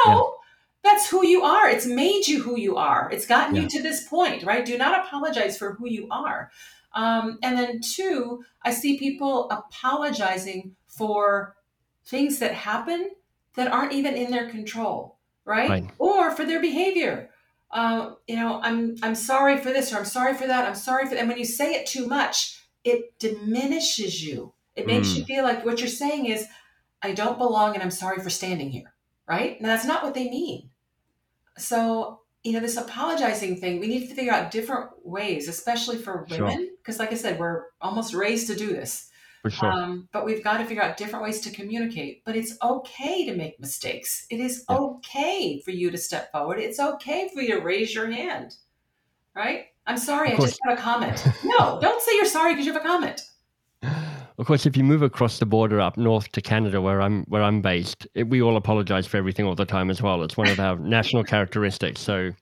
no, 0.07 0.37
that's 0.85 1.09
who 1.11 1.27
you 1.27 1.43
are. 1.43 1.69
It's 1.69 1.87
made 1.87 2.29
you 2.29 2.41
who 2.41 2.57
you 2.57 2.77
are. 2.77 3.11
It's 3.11 3.27
gotten 3.27 3.57
Yeah. 3.57 3.63
you 3.63 3.69
to 3.71 3.83
this 3.83 4.07
point, 4.07 4.45
right? 4.45 4.65
Do 4.65 4.79
not 4.79 5.05
apologize 5.05 5.59
for 5.59 5.73
who 5.73 5.89
you 5.89 6.07
are. 6.13 6.53
Um, 6.95 7.39
and 7.43 7.59
then 7.59 7.81
two, 7.81 8.45
I 8.63 8.71
see 8.73 8.99
people 8.99 9.51
apologizing 9.51 10.77
for 10.87 11.57
things 12.07 12.39
that 12.39 12.55
happen 12.55 13.11
that 13.57 13.69
aren't 13.73 13.93
even 13.93 14.15
in 14.15 14.31
their 14.31 14.49
control, 14.49 15.19
right? 15.45 15.69
Right. 15.71 15.91
Or 15.99 16.31
for 16.31 16.45
their 16.45 16.61
behavior. 16.61 17.31
Uh, 17.71 18.15
you 18.29 18.37
know, 18.37 18.61
I'm 18.63 18.95
I'm 19.03 19.15
sorry 19.17 19.59
for 19.59 19.73
this 19.73 19.93
or 19.93 19.97
I'm 19.99 20.05
sorry 20.05 20.35
for 20.35 20.47
that. 20.47 20.67
I'm 20.67 20.77
sorry 20.77 21.07
for. 21.07 21.17
And 21.17 21.29
when 21.29 21.39
you 21.39 21.45
say 21.45 21.75
it 21.75 21.87
too 21.87 22.07
much, 22.07 22.63
it 22.85 23.19
diminishes 23.19 24.25
you. 24.25 24.53
It 24.77 24.87
makes 24.87 25.09
Mm. 25.09 25.17
you 25.17 25.25
feel 25.25 25.43
like 25.45 25.65
what 25.65 25.81
you're 25.81 25.89
saying 25.89 26.27
is, 26.27 26.47
I 27.03 27.13
don't 27.13 27.39
belong 27.39 27.75
and 27.75 27.83
I'm 27.83 27.91
sorry 27.91 28.23
for 28.23 28.31
standing 28.31 28.71
here, 28.71 28.95
right? 29.27 29.59
And 29.59 29.69
that's 29.69 29.85
not 29.85 30.03
what 30.05 30.15
they 30.15 30.29
mean. 30.31 30.71
So 31.59 32.21
you 32.45 32.53
know, 32.53 32.61
this 32.61 32.77
apologizing 32.77 33.57
thing, 33.57 33.81
we 33.81 33.87
need 33.89 34.07
to 34.09 34.15
figure 34.15 34.33
out 34.33 34.51
different 34.51 34.91
ways, 35.03 35.49
especially 35.49 35.97
for 35.97 36.27
women, 36.31 36.71
because 36.79 36.99
like 36.99 37.11
I 37.11 37.17
said, 37.17 37.39
we're 37.39 37.65
almost 37.81 38.13
raised 38.15 38.47
to 38.49 38.55
do 38.55 38.69
this. 38.69 39.09
For 39.43 39.51
sure. 39.51 39.71
Um, 39.71 40.09
but 40.13 40.25
we've 40.25 40.45
got 40.45 40.59
to 40.59 40.65
figure 40.65 40.83
out 40.83 40.97
different 40.97 41.23
ways 41.23 41.41
to 41.43 41.51
communicate. 41.51 42.23
But 42.25 42.37
it's 42.37 42.57
okay 42.63 43.27
to 43.27 43.35
make 43.35 43.61
mistakes. 43.61 44.27
It 44.31 44.41
is 44.41 44.65
Yeah. 44.69 44.77
okay 44.77 45.61
for 45.61 45.71
you 45.71 45.91
to 45.91 45.99
step 45.99 46.33
forward. 46.33 46.59
It's 46.59 46.81
okay 46.81 47.31
for 47.35 47.43
you 47.43 47.57
to 47.57 47.61
raise 47.61 47.95
your 47.95 48.11
hand. 48.11 48.57
Right? 49.35 49.67
I'm 49.87 49.99
sorry, 49.99 50.33
I 50.33 50.37
just 50.37 50.59
have 50.67 50.79
a 50.79 50.81
comment. 50.81 51.23
No, 51.45 51.79
don't 51.81 52.01
say 52.01 52.15
you're 52.17 52.25
sorry 52.25 52.53
because 52.53 52.65
you 52.67 52.73
have 52.73 52.83
a 52.83 52.87
comment. 52.87 53.23
Of 54.39 54.47
course, 54.47 54.67
if 54.67 54.77
you 54.77 54.83
move 54.83 55.03
across 55.03 55.39
the 55.39 55.47
border 55.47 55.81
up 55.81 55.97
north 55.97 56.33
to 56.33 56.41
Canada, 56.41 56.81
where 56.81 57.01
I'm 57.01 57.25
where 57.25 57.43
I'm 57.43 57.61
based, 57.63 58.07
it, 58.15 58.29
we 58.29 58.43
all 58.43 58.57
apologize 58.57 59.07
for 59.07 59.17
everything 59.17 59.47
all 59.47 59.55
the 59.55 59.65
time 59.65 59.91
as 59.91 60.03
well. 60.03 60.23
It's 60.25 60.37
one 60.37 60.49
of 60.49 60.59
our 60.59 60.77
national 60.97 61.23
characteristics. 61.23 62.01
So 62.01 62.33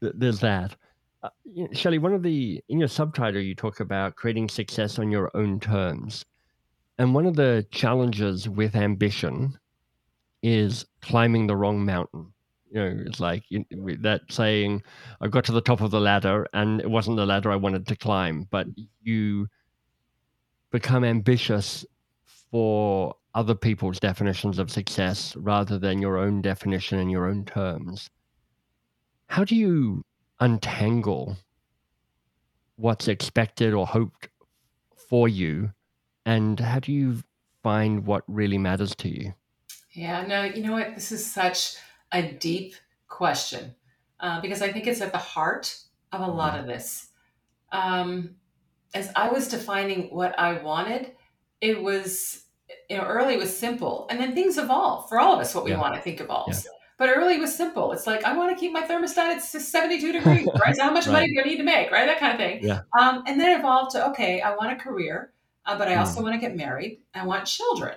th- 0.00 0.14
there's 0.16 0.40
that. 0.40 0.76
Uh, 1.24 1.30
you 1.44 1.64
know, 1.64 1.70
Shellye, 1.70 1.98
one 2.00 2.14
of 2.14 2.22
the 2.22 2.62
in 2.68 2.78
your 2.78 2.88
subtitle, 2.88 3.40
you 3.40 3.54
talk 3.54 3.80
about 3.80 4.14
creating 4.14 4.48
success 4.48 4.98
on 4.98 5.10
your 5.10 5.30
own 5.34 5.58
terms, 5.58 6.24
and 6.98 7.14
one 7.14 7.26
of 7.26 7.34
the 7.34 7.66
challenges 7.72 8.48
with 8.48 8.76
ambition 8.76 9.58
is 10.42 10.84
climbing 11.00 11.46
the 11.46 11.56
wrong 11.56 11.84
mountain. 11.84 12.32
You 12.70 12.80
know, 12.80 13.02
it's 13.06 13.20
like 13.20 13.44
you, 13.48 13.64
that 14.02 14.22
saying, 14.30 14.82
"I 15.20 15.28
got 15.28 15.44
to 15.46 15.52
the 15.52 15.60
top 15.60 15.80
of 15.80 15.90
the 15.90 16.00
ladder, 16.00 16.46
and 16.52 16.80
it 16.80 16.90
wasn't 16.90 17.16
the 17.16 17.26
ladder 17.26 17.50
I 17.50 17.56
wanted 17.56 17.86
to 17.88 17.96
climb," 17.96 18.46
but 18.50 18.66
you 19.02 19.48
become 20.74 21.04
ambitious 21.04 21.86
for 22.50 23.14
other 23.32 23.54
people's 23.54 24.00
definitions 24.00 24.58
of 24.58 24.72
success 24.72 25.36
rather 25.36 25.78
than 25.78 26.02
your 26.02 26.18
own 26.18 26.42
definition 26.42 26.98
and 26.98 27.12
your 27.12 27.28
own 27.28 27.44
terms. 27.44 28.10
How 29.28 29.44
do 29.44 29.54
you 29.54 30.02
untangle 30.40 31.36
what's 32.74 33.06
expected 33.06 33.72
or 33.72 33.86
hoped 33.86 34.30
for 35.08 35.28
you? 35.28 35.70
And 36.26 36.58
how 36.58 36.80
do 36.80 36.90
you 36.90 37.22
find 37.62 38.04
what 38.04 38.24
really 38.26 38.58
matters 38.58 38.96
to 38.96 39.08
you? 39.08 39.32
Yeah, 39.92 40.26
no, 40.26 40.42
you 40.42 40.64
know 40.64 40.72
what? 40.72 40.96
This 40.96 41.12
is 41.12 41.24
such 41.24 41.76
a 42.10 42.32
deep 42.32 42.74
question 43.06 43.76
uh, 44.18 44.40
because 44.40 44.60
I 44.60 44.72
think 44.72 44.88
it's 44.88 45.00
at 45.00 45.12
the 45.12 45.18
heart 45.18 45.72
of 46.10 46.20
a 46.20 46.26
lot 46.26 46.58
of 46.58 46.66
this. 46.66 47.10
Um, 47.70 48.34
as 48.94 49.10
I 49.16 49.28
was 49.30 49.48
defining 49.48 50.14
what 50.14 50.38
I 50.38 50.54
wanted, 50.62 51.12
it 51.60 51.82
was, 51.82 52.44
you 52.90 52.96
know, 52.96 53.04
early 53.04 53.36
was 53.36 53.56
simple 53.56 54.06
and 54.10 54.20
then 54.20 54.34
things 54.34 54.58
evolve 54.58 55.08
for 55.08 55.18
all 55.20 55.34
of 55.34 55.40
us. 55.40 55.54
What 55.54 55.64
we 55.64 55.72
Yeah. 55.72 55.78
want, 55.78 55.94
I 55.94 56.00
think, 56.00 56.20
evolves. 56.20 56.66
But 56.96 57.08
early 57.10 57.38
was 57.38 57.54
simple. 57.54 57.90
It's 57.92 58.06
like, 58.06 58.24
I 58.24 58.36
want 58.36 58.54
to 58.56 58.60
keep 58.60 58.72
my 58.72 58.82
thermostat 58.82 59.18
at 59.34 59.42
72 59.42 60.12
degrees, 60.12 60.46
right? 60.64 60.76
So 60.76 60.84
how 60.84 60.92
much 60.92 61.06
Right. 61.08 61.12
money 61.12 61.34
do 61.34 61.40
I 61.40 61.44
need 61.44 61.56
to 61.56 61.64
make, 61.64 61.90
right? 61.90 62.06
That 62.06 62.20
kind 62.20 62.32
of 62.32 62.38
thing. 62.38 62.62
Yeah. 62.62 62.82
Um, 62.98 63.24
and 63.26 63.40
then 63.40 63.50
it 63.52 63.58
evolved 63.58 63.92
to, 63.92 64.08
okay, 64.10 64.40
I 64.40 64.54
want 64.54 64.72
a 64.72 64.76
career, 64.76 65.32
uh, 65.66 65.76
but 65.76 65.88
I 65.88 65.94
Mm. 65.94 66.00
also 66.00 66.22
want 66.22 66.34
to 66.34 66.40
get 66.40 66.56
married. 66.56 67.02
I 67.14 67.26
want 67.26 67.46
children. 67.46 67.96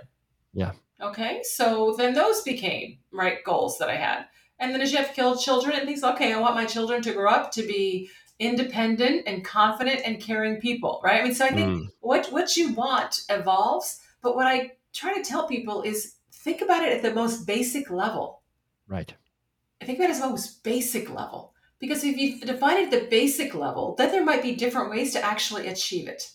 Yeah. 0.54 0.72
Okay, 1.00 1.42
so 1.44 1.94
then 1.96 2.14
those 2.16 2.42
became 2.42 2.98
right 3.12 3.44
goals 3.44 3.78
that 3.78 3.90
I 3.90 3.96
had. 3.98 4.26
And 4.60 4.74
then 4.74 4.82
as 4.82 4.92
you 4.92 4.98
have 4.98 5.14
killed 5.14 5.40
children 5.40 5.76
and 5.76 5.86
things, 5.88 6.04
okay, 6.04 6.34
I 6.34 6.40
want 6.40 6.56
my 6.56 6.66
children 6.66 7.04
to 7.04 7.14
grow 7.14 7.30
up 7.30 7.52
to 7.52 7.62
be 7.62 8.10
independent 8.40 9.24
and 9.28 9.44
confident 9.44 10.02
and 10.06 10.22
caring 10.22 10.60
people, 10.62 11.02
right? 11.04 11.22
I 11.22 11.24
mean, 11.24 11.36
so 11.36 11.46
I 11.46 11.50
think 11.50 11.68
Mm, 11.68 11.88
what 12.02 12.28
what 12.32 12.56
you 12.58 12.74
want 12.74 13.24
evolves, 13.30 14.00
but 14.22 14.36
what 14.36 14.48
I 14.48 14.74
try 14.94 15.14
to 15.16 15.24
tell 15.24 15.48
people 15.48 15.82
is 15.84 16.16
think 16.32 16.62
about 16.62 16.84
it 16.84 16.94
at 16.94 17.02
the 17.02 17.14
most 17.14 17.46
basic 17.48 17.90
level. 17.90 18.42
right. 18.88 19.14
I 19.82 19.86
think 19.86 20.00
that 20.00 20.10
is 20.10 20.20
the 20.22 20.28
most 20.30 20.64
basic 20.64 21.10
level. 21.10 21.54
Because 21.80 22.04
if 22.04 22.18
you 22.18 22.40
define 22.40 22.78
it 22.78 22.86
at 22.86 22.92
the 22.92 23.08
basic 23.10 23.54
level, 23.54 23.94
then 23.96 24.10
there 24.12 24.24
might 24.26 24.42
be 24.42 24.56
different 24.56 24.90
ways 24.90 25.14
to 25.14 25.24
actually 25.24 25.68
achieve 25.68 26.08
it. 26.08 26.32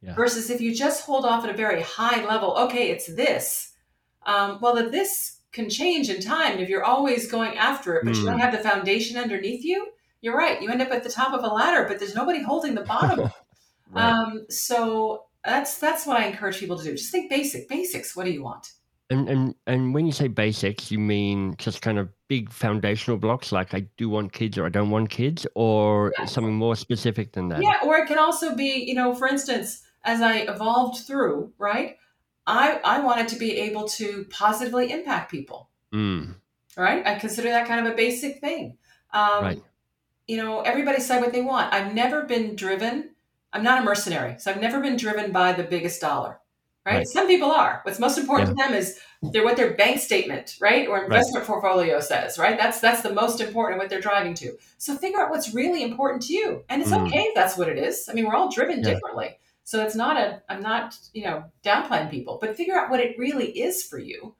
Yeah. 0.00 0.14
Versus 0.14 0.48
if 0.50 0.60
you 0.60 0.72
just 0.74 1.04
hold 1.04 1.24
off 1.24 1.42
at 1.44 1.50
a 1.50 1.56
very 1.56 1.82
high 1.82 2.24
level, 2.24 2.56
okay, 2.58 2.90
it's 2.90 3.06
this. 3.06 3.72
Um, 4.26 4.58
well, 4.60 4.74
the 4.76 4.88
this 4.90 5.40
can 5.50 5.68
change 5.68 6.08
in 6.10 6.20
time. 6.20 6.58
If 6.58 6.68
you're 6.68 6.84
always 6.84 7.30
going 7.30 7.56
after 7.58 7.96
it, 7.96 8.04
but 8.04 8.14
you 8.16 8.24
don't 8.24 8.38
Mm. 8.38 8.40
have 8.42 8.52
the 8.52 8.58
foundation 8.70 9.16
underneath 9.16 9.64
you, 9.64 9.88
you're 10.24 10.36
right. 10.36 10.60
You 10.62 10.70
end 10.70 10.82
up 10.82 10.90
at 10.90 11.04
the 11.04 11.10
top 11.10 11.32
of 11.34 11.44
a 11.44 11.48
ladder, 11.48 11.86
but 11.86 11.98
there's 11.98 12.14
nobody 12.14 12.42
holding 12.42 12.74
the 12.74 12.82
bottom. 12.82 13.20
Right. 13.92 14.10
um, 14.10 14.46
so 14.48 15.26
that's 15.44 15.78
that's 15.78 16.06
what 16.06 16.18
I 16.18 16.24
encourage 16.26 16.58
people 16.58 16.78
to 16.78 16.84
do. 16.84 16.92
Just 16.92 17.12
think 17.12 17.30
basic, 17.30 17.68
basics. 17.68 18.16
What 18.16 18.24
do 18.26 18.32
you 18.32 18.42
want? 18.42 18.72
And 19.10 19.28
and 19.28 19.54
and 19.66 19.94
when 19.94 20.06
you 20.06 20.12
say 20.12 20.28
basics, 20.28 20.90
you 20.90 20.98
mean 20.98 21.54
just 21.58 21.82
kind 21.82 21.98
of 21.98 22.08
big 22.28 22.50
foundational 22.50 23.18
blocks 23.18 23.52
like 23.52 23.74
I 23.74 23.80
do 23.98 24.08
want 24.08 24.32
kids 24.32 24.56
or 24.58 24.64
I 24.66 24.70
don't 24.70 24.90
want 24.90 25.10
kids, 25.10 25.46
or 25.54 26.12
Yeah. 26.18 26.24
something 26.24 26.54
more 26.54 26.74
specific 26.74 27.32
than 27.32 27.48
that? 27.50 27.62
Yeah, 27.62 27.76
or 27.84 27.96
it 27.98 28.08
can 28.08 28.18
also 28.18 28.56
be, 28.56 28.84
you 28.88 28.94
know, 28.94 29.14
for 29.14 29.28
instance, 29.28 29.82
as 30.04 30.20
I 30.22 30.38
evolved 30.38 31.06
through, 31.06 31.52
right? 31.58 31.98
I 32.46 32.80
I 32.84 33.00
wanted 33.00 33.28
to 33.28 33.36
be 33.36 33.58
able 33.58 33.86
to 33.88 34.24
positively 34.30 34.90
impact 34.90 35.30
people, 35.30 35.70
Mm, 35.92 36.34
right? 36.76 37.06
I 37.06 37.14
consider 37.18 37.50
that 37.50 37.68
kind 37.68 37.86
of 37.86 37.92
a 37.92 37.96
basic 37.96 38.40
thing. 38.40 38.78
Um, 39.12 39.42
Right. 39.44 39.62
You 40.26 40.36
know, 40.38 40.60
everybody 40.62 41.00
said 41.00 41.20
what 41.20 41.32
they 41.32 41.42
want. 41.42 41.72
I've 41.72 41.94
never 41.94 42.22
been 42.24 42.56
driven. 42.56 43.10
I'm 43.52 43.62
not 43.62 43.82
a 43.82 43.84
mercenary, 43.84 44.36
so 44.38 44.50
I've 44.50 44.60
never 44.60 44.80
been 44.80 44.96
driven 44.96 45.32
by 45.32 45.52
the 45.52 45.62
biggest 45.64 46.00
dollar. 46.00 46.40
Right? 46.86 46.96
Right. 46.96 47.08
Some 47.08 47.26
people 47.26 47.50
are. 47.50 47.80
What's 47.84 47.98
most 47.98 48.18
important 48.18 48.50
to 48.50 48.54
them 48.54 48.74
is 48.74 48.98
their 49.22 49.42
what 49.42 49.56
their 49.56 49.72
bank 49.74 50.00
statement, 50.00 50.56
right, 50.60 50.86
or 50.86 51.02
investment 51.02 51.46
portfolio 51.46 51.98
says, 52.00 52.36
right? 52.38 52.58
That's 52.58 52.78
that's 52.78 53.00
the 53.00 53.12
most 53.14 53.40
important 53.40 53.78
what 53.80 53.88
they're 53.88 54.02
driving 54.02 54.34
to. 54.34 54.58
So 54.76 54.94
figure 54.96 55.18
out 55.18 55.30
what's 55.30 55.54
really 55.54 55.82
important 55.82 56.22
to 56.24 56.34
you, 56.34 56.62
and 56.68 56.82
it's 56.82 56.90
Mm. 56.90 57.06
okay 57.06 57.20
if 57.20 57.34
that's 57.34 57.56
what 57.56 57.70
it 57.70 57.78
is. 57.78 58.06
I 58.10 58.12
mean, 58.12 58.26
we're 58.26 58.34
all 58.34 58.50
driven 58.50 58.78
Yeah. 58.78 58.92
differently, 58.92 59.38
so 59.62 59.82
it's 59.82 59.94
not 59.94 60.18
a. 60.18 60.42
I'm 60.50 60.60
not 60.60 60.98
you 61.14 61.24
know 61.24 61.44
downplaying 61.64 62.10
people, 62.10 62.36
but 62.38 62.54
figure 62.54 62.76
out 62.76 62.90
what 62.90 63.00
it 63.00 63.18
really 63.18 63.50
is 63.58 63.82
for 63.82 63.98
you, 63.98 64.34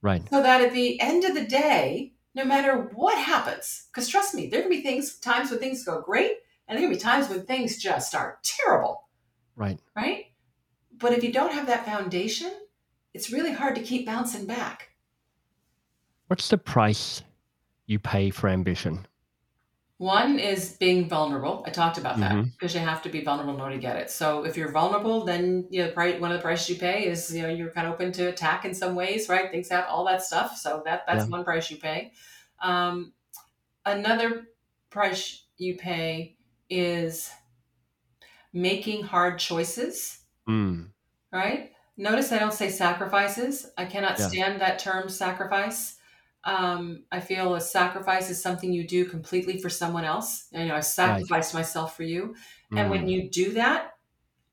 right. 0.00 0.22
so 0.30 0.42
that 0.42 0.62
at 0.62 0.72
the 0.72 0.98
end 1.02 1.24
of 1.24 1.34
the 1.34 1.44
day, 1.44 2.12
no 2.40 2.46
matter 2.46 2.88
what 2.94 3.18
happens, 3.18 3.88
because 3.88 4.08
trust 4.08 4.34
me, 4.34 4.46
there 4.46 4.62
can 4.62 4.70
be 4.70 4.80
things 4.80 5.18
times 5.18 5.50
when 5.50 5.60
things 5.60 5.84
go 5.84 6.00
great, 6.00 6.38
and 6.66 6.76
there 6.76 6.86
can 6.86 6.94
be 6.94 6.98
times 6.98 7.28
when 7.28 7.42
things 7.42 7.76
just 7.76 8.14
are 8.14 8.38
terrible 8.42 9.08
Right. 9.56 9.78
right? 9.94 10.26
But 10.98 11.12
if 11.12 11.22
you 11.22 11.32
don't 11.32 11.52
have 11.52 11.66
that 11.66 11.84
foundation, 11.84 12.50
it's 13.12 13.30
really 13.30 13.52
hard 13.52 13.74
to 13.74 13.82
keep 13.82 14.06
bouncing 14.06 14.46
back. 14.46 14.88
What's 16.28 16.48
the 16.48 16.56
price 16.56 17.22
you 17.86 17.98
pay 17.98 18.30
for 18.30 18.48
ambition? 18.48 19.06
One 20.00 20.38
is 20.38 20.78
being 20.78 21.10
vulnerable. 21.10 21.62
I 21.66 21.70
talked 21.70 21.98
about 21.98 22.20
that 22.20 22.32
Mhm. 22.32 22.52
because 22.52 22.72
you 22.72 22.80
have 22.80 23.02
to 23.02 23.10
be 23.10 23.22
vulnerable 23.22 23.52
in 23.54 23.60
order 23.60 23.74
to 23.74 23.80
get 23.82 23.96
it. 23.96 24.10
So 24.10 24.46
if 24.46 24.56
you're 24.56 24.72
vulnerable, 24.72 25.26
then 25.26 25.66
you 25.68 25.84
know 25.84 25.90
price, 25.92 26.18
one 26.18 26.32
of 26.32 26.38
the 26.38 26.42
prices 26.42 26.70
you 26.70 26.76
pay 26.76 27.04
is 27.06 27.34
you 27.34 27.42
know 27.42 27.50
you're 27.50 27.70
kind 27.70 27.86
of 27.86 27.92
open 27.92 28.10
to 28.12 28.28
attack 28.28 28.64
in 28.64 28.72
some 28.74 28.94
ways, 28.94 29.28
right? 29.28 29.50
Things 29.50 29.68
have 29.68 29.84
all 29.90 30.06
that 30.06 30.22
stuff. 30.22 30.56
So 30.56 30.80
that 30.86 31.04
that's 31.06 31.26
Yeah. 31.26 31.32
one 31.32 31.44
price 31.44 31.70
you 31.70 31.76
pay. 31.76 32.12
Um, 32.62 33.12
another 33.84 34.48
price 34.88 35.44
you 35.58 35.76
pay 35.76 36.38
is 36.70 37.30
making 38.54 39.02
hard 39.04 39.38
choices. 39.38 40.20
Mm, 40.48 40.92
right? 41.32 41.72
Notice 41.98 42.32
I 42.32 42.38
don't 42.38 42.54
say 42.54 42.70
sacrifices. 42.70 43.70
I 43.76 43.84
cannot 43.84 44.18
Yeah. 44.18 44.28
stand 44.28 44.60
that 44.62 44.78
term 44.78 45.10
sacrifice. 45.10 45.98
Um, 46.44 47.04
I 47.12 47.20
feel 47.20 47.54
a 47.54 47.60
sacrifice 47.60 48.30
is 48.30 48.42
something 48.42 48.72
you 48.72 48.86
do 48.86 49.04
completely 49.04 49.58
for 49.58 49.68
someone 49.70 50.04
else. 50.04 50.48
You 50.52 50.66
know, 50.66 50.76
I 50.76 50.80
sacrificed 50.80 51.54
myself 51.54 51.96
for 51.96 52.02
you. 52.02 52.34
And 52.74 52.90
when 52.90 53.06
mm, 53.06 53.08
you 53.08 53.28
do 53.30 53.52
that, 53.52 53.98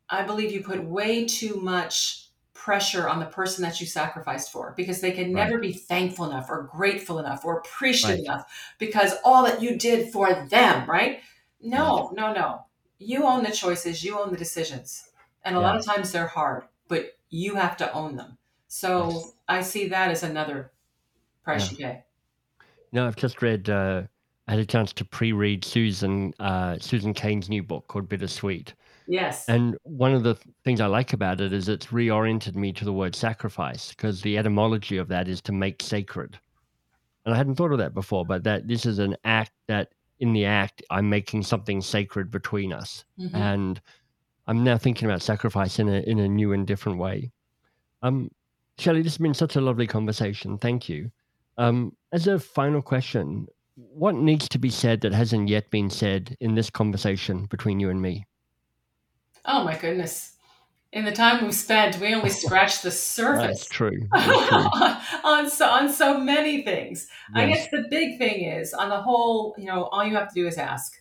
I 0.09 0.23
believe 0.23 0.51
you 0.51 0.63
put 0.63 0.83
way 0.83 1.25
too 1.25 1.55
much 1.55 2.29
pressure 2.53 3.07
on 3.07 3.19
the 3.19 3.25
person 3.27 3.61
that 3.63 3.79
you 3.79 3.85
sacrificed 3.87 4.51
for 4.51 4.73
because 4.75 4.99
they 5.01 5.11
can 5.11 5.33
Right. 5.33 5.47
never 5.47 5.59
be 5.59 5.73
thankful 5.73 6.25
enough 6.25 6.49
or 6.49 6.63
grateful 6.63 7.19
enough 7.19 7.45
or 7.45 7.59
appreciative 7.59 8.19
Right. 8.19 8.25
enough 8.25 8.75
because 8.79 9.13
all 9.23 9.43
that 9.43 9.61
you 9.61 9.77
did 9.77 10.11
for 10.11 10.45
them, 10.47 10.89
right? 10.89 11.21
No, 11.61 12.11
no, 12.15 12.33
no. 12.33 12.65
You 12.99 13.25
own 13.25 13.43
the 13.43 13.51
choices, 13.51 14.03
you 14.03 14.19
own 14.19 14.31
the 14.31 14.37
decisions. 14.37 15.11
And 15.43 15.55
a 15.55 15.59
lot 15.59 15.77
of 15.77 15.85
times 15.85 16.11
they're 16.11 16.27
hard, 16.27 16.67
but 16.87 17.17
you 17.29 17.55
have 17.55 17.77
to 17.77 17.91
own 17.93 18.15
them. 18.15 18.37
So 18.67 18.95
Yes. 18.95 19.37
I 19.47 19.61
see 19.61 19.87
that 19.89 20.09
as 20.11 20.23
another 20.23 20.71
price 21.47 21.71
you 21.71 21.77
pay. 21.77 22.03
No, 22.91 23.07
I've 23.07 23.15
just 23.15 23.41
read. 23.41 23.69
Uh, 23.69 24.03
I 24.47 24.51
had 24.51 24.59
a 24.59 24.65
chance 24.65 24.93
to 24.93 25.05
pre-read 25.05 25.63
Susan 25.65 26.33
uh, 26.39 26.77
Susan 26.79 27.13
Cain's 27.13 27.49
new 27.49 27.63
book 27.63 27.87
called 27.87 28.07
Bittersweet, 28.09 28.73
Yes. 29.07 29.45
and 29.49 29.77
one 29.83 30.13
of 30.13 30.23
the 30.23 30.35
things 30.63 30.79
I 30.79 30.85
like 30.87 31.13
about 31.13 31.41
it 31.41 31.51
is 31.53 31.67
it's 31.69 31.87
reoriented 31.87 32.55
me 32.55 32.71
to 32.73 32.85
the 32.85 32.93
word 32.93 33.15
sacrifice 33.15 33.89
because 33.89 34.21
the 34.21 34.37
etymology 34.37 34.97
of 34.97 35.07
that 35.09 35.27
is 35.27 35.41
to 35.43 35.51
make 35.51 35.81
sacred, 35.81 36.39
and 37.25 37.33
I 37.33 37.37
hadn't 37.37 37.55
thought 37.55 37.71
of 37.73 37.77
that 37.79 37.93
before. 37.93 38.25
But 38.25 38.43
that 38.45 38.67
this 38.67 38.85
is 38.85 38.99
an 38.99 39.15
act 39.25 39.51
that 39.67 39.89
in 40.19 40.33
the 40.33 40.45
act 40.45 40.81
I'm 40.89 41.09
making 41.09 41.43
something 41.43 41.81
sacred 41.81 42.31
between 42.31 42.71
us, 42.73 43.03
Mhm. 43.19 43.35
and 43.35 43.81
I'm 44.47 44.63
now 44.63 44.77
thinking 44.77 45.09
about 45.09 45.21
sacrifice 45.21 45.77
in 45.79 45.89
a 45.89 45.99
in 46.01 46.19
a 46.19 46.27
new 46.27 46.53
and 46.53 46.65
different 46.65 46.99
way. 46.99 47.31
Um, 48.01 48.29
Shellye, 48.79 49.03
this 49.03 49.13
has 49.13 49.17
been 49.17 49.33
such 49.33 49.57
a 49.57 49.61
lovely 49.61 49.87
conversation. 49.87 50.57
Thank 50.57 50.87
you. 50.87 51.11
Um, 51.57 51.95
as 52.11 52.27
a 52.27 52.39
final 52.39 52.81
question, 52.81 53.47
what 53.75 54.15
needs 54.15 54.47
to 54.49 54.59
be 54.59 54.69
said 54.69 55.01
that 55.01 55.13
hasn't 55.13 55.49
yet 55.49 55.69
been 55.69 55.89
said 55.89 56.35
in 56.39 56.55
this 56.55 56.69
conversation 56.69 57.45
between 57.45 57.79
you 57.79 57.89
and 57.89 58.01
me? 58.01 58.25
Oh 59.45 59.63
my 59.63 59.77
goodness. 59.77 60.33
In 60.93 61.05
the 61.05 61.11
time 61.11 61.43
we've 61.43 61.53
spent, 61.53 61.99
we 61.99 62.13
only 62.13 62.29
scratched 62.43 62.83
the 62.83 62.89
That's 62.89 62.99
surface 62.99 63.65
true. 63.65 64.07
That's 64.11 64.47
true. 64.49 65.19
on 65.23 65.49
so 65.49 65.67
on 65.67 65.91
so 65.91 66.17
many 66.17 66.63
things. 66.63 67.07
I 67.35 67.47
guess 67.47 67.69
the 67.69 67.85
big 67.89 68.17
thing 68.17 68.45
is 68.45 68.73
on 68.73 68.89
the 68.89 69.01
whole, 69.01 69.53
you 69.57 69.65
know, 69.65 69.85
all 69.85 70.03
you 70.05 70.15
have 70.15 70.29
to 70.29 70.35
do 70.35 70.47
is 70.47 70.57
ask. 70.57 70.93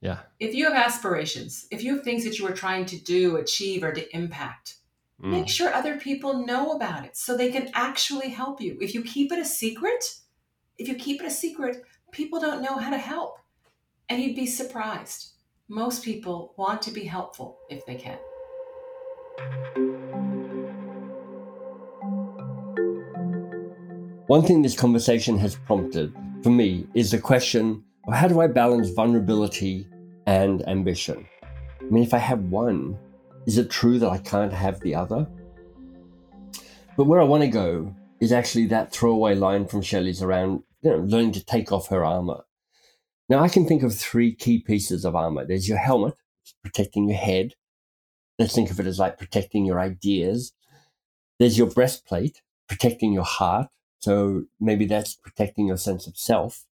Yeah. 0.00 0.18
If 0.40 0.54
you 0.54 0.64
have 0.64 0.74
aspirations, 0.74 1.66
if 1.70 1.84
you 1.84 1.94
have 1.94 2.04
things 2.04 2.24
that 2.24 2.38
you 2.38 2.46
are 2.48 2.52
trying 2.52 2.86
to 2.86 3.00
do, 3.02 3.36
achieve, 3.36 3.84
or 3.84 3.92
to 3.92 4.16
impact, 4.16 4.78
Mm. 5.22 5.30
make 5.30 5.48
sure 5.48 5.72
other 5.72 5.98
people 5.98 6.44
know 6.44 6.72
about 6.72 7.04
it 7.04 7.16
so 7.16 7.36
they 7.36 7.52
can 7.52 7.70
actually 7.74 8.30
help 8.30 8.60
you. 8.60 8.76
If 8.80 8.92
you 8.92 9.02
keep 9.04 9.30
it 9.30 9.38
a 9.38 9.44
secret, 9.44 10.04
if 10.78 10.88
you 10.88 10.96
keep 10.96 11.20
it 11.20 11.26
a 11.26 11.30
secret, 11.30 11.84
people 12.10 12.40
don't 12.40 12.60
know 12.60 12.76
how 12.76 12.90
to 12.90 12.98
help. 12.98 13.38
And 14.08 14.20
you'd 14.20 14.34
be 14.34 14.46
surprised. 14.46 15.34
Most 15.68 16.04
people 16.04 16.54
want 16.56 16.82
to 16.82 16.90
be 16.90 17.04
helpful 17.04 17.58
if 17.70 17.86
they 17.86 17.94
can. 17.94 18.18
One 24.26 24.42
thing 24.42 24.62
this 24.62 24.76
conversation 24.76 25.38
has 25.38 25.54
prompted 25.54 26.12
for 26.42 26.50
me 26.50 26.86
is 26.94 27.12
the 27.12 27.18
question 27.18 27.84
of 28.08 28.14
how 28.14 28.26
do 28.26 28.40
I 28.40 28.48
balance 28.48 28.90
vulnerability 28.90 29.86
and 30.26 30.66
ambition? 30.68 31.26
I 31.80 31.84
mean, 31.84 32.02
if 32.02 32.12
I 32.12 32.18
have 32.18 32.40
one, 32.44 32.98
is 33.46 33.58
it 33.58 33.70
true 33.70 33.98
that 33.98 34.10
I 34.10 34.18
can't 34.18 34.52
have 34.52 34.80
the 34.80 34.94
other? 34.94 35.26
But 36.96 37.06
where 37.06 37.20
I 37.20 37.24
want 37.24 37.42
to 37.42 37.48
go 37.48 37.94
is 38.20 38.32
actually 38.32 38.66
that 38.66 38.92
throwaway 38.92 39.34
line 39.34 39.66
from 39.66 39.82
Shellye's 39.82 40.22
around, 40.22 40.62
you 40.82 40.90
know, 40.90 40.98
learning 40.98 41.32
to 41.32 41.44
take 41.44 41.72
off 41.72 41.88
her 41.88 42.04
armor. 42.04 42.44
Now, 43.28 43.40
I 43.40 43.48
can 43.48 43.66
think 43.66 43.82
of 43.82 43.94
three 43.94 44.34
key 44.34 44.60
pieces 44.60 45.04
of 45.04 45.16
armor. 45.16 45.46
There's 45.46 45.68
your 45.68 45.78
helmet, 45.78 46.14
protecting 46.62 47.08
your 47.08 47.18
head. 47.18 47.54
Let's 48.38 48.54
think 48.54 48.70
of 48.70 48.78
it 48.78 48.86
as 48.86 48.98
like 48.98 49.18
protecting 49.18 49.64
your 49.64 49.80
ideas. 49.80 50.52
There's 51.38 51.58
your 51.58 51.68
breastplate, 51.68 52.42
protecting 52.68 53.12
your 53.12 53.24
heart. 53.24 53.68
So 54.00 54.44
maybe 54.60 54.84
that's 54.84 55.14
protecting 55.14 55.66
your 55.66 55.76
sense 55.76 56.06
of 56.06 56.16
self. 56.16 56.66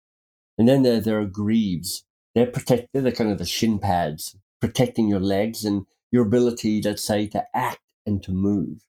And 0.58 0.68
then 0.68 0.84
there, 0.84 1.00
there 1.00 1.20
are 1.20 1.26
greaves. 1.26 2.04
They're 2.36 2.46
protected, 2.46 3.04
they're 3.04 3.12
kind 3.12 3.32
of 3.32 3.38
the 3.38 3.46
shin 3.46 3.80
pads, 3.80 4.36
protecting 4.60 5.08
your 5.08 5.20
legs 5.20 5.64
and 5.64 5.86
your 6.12 6.26
ability, 6.26 6.82
let's 6.82 7.04
say, 7.04 7.28
to 7.28 7.46
act 7.54 7.80
and 8.06 8.22
to 8.24 8.32
move. 8.32 8.86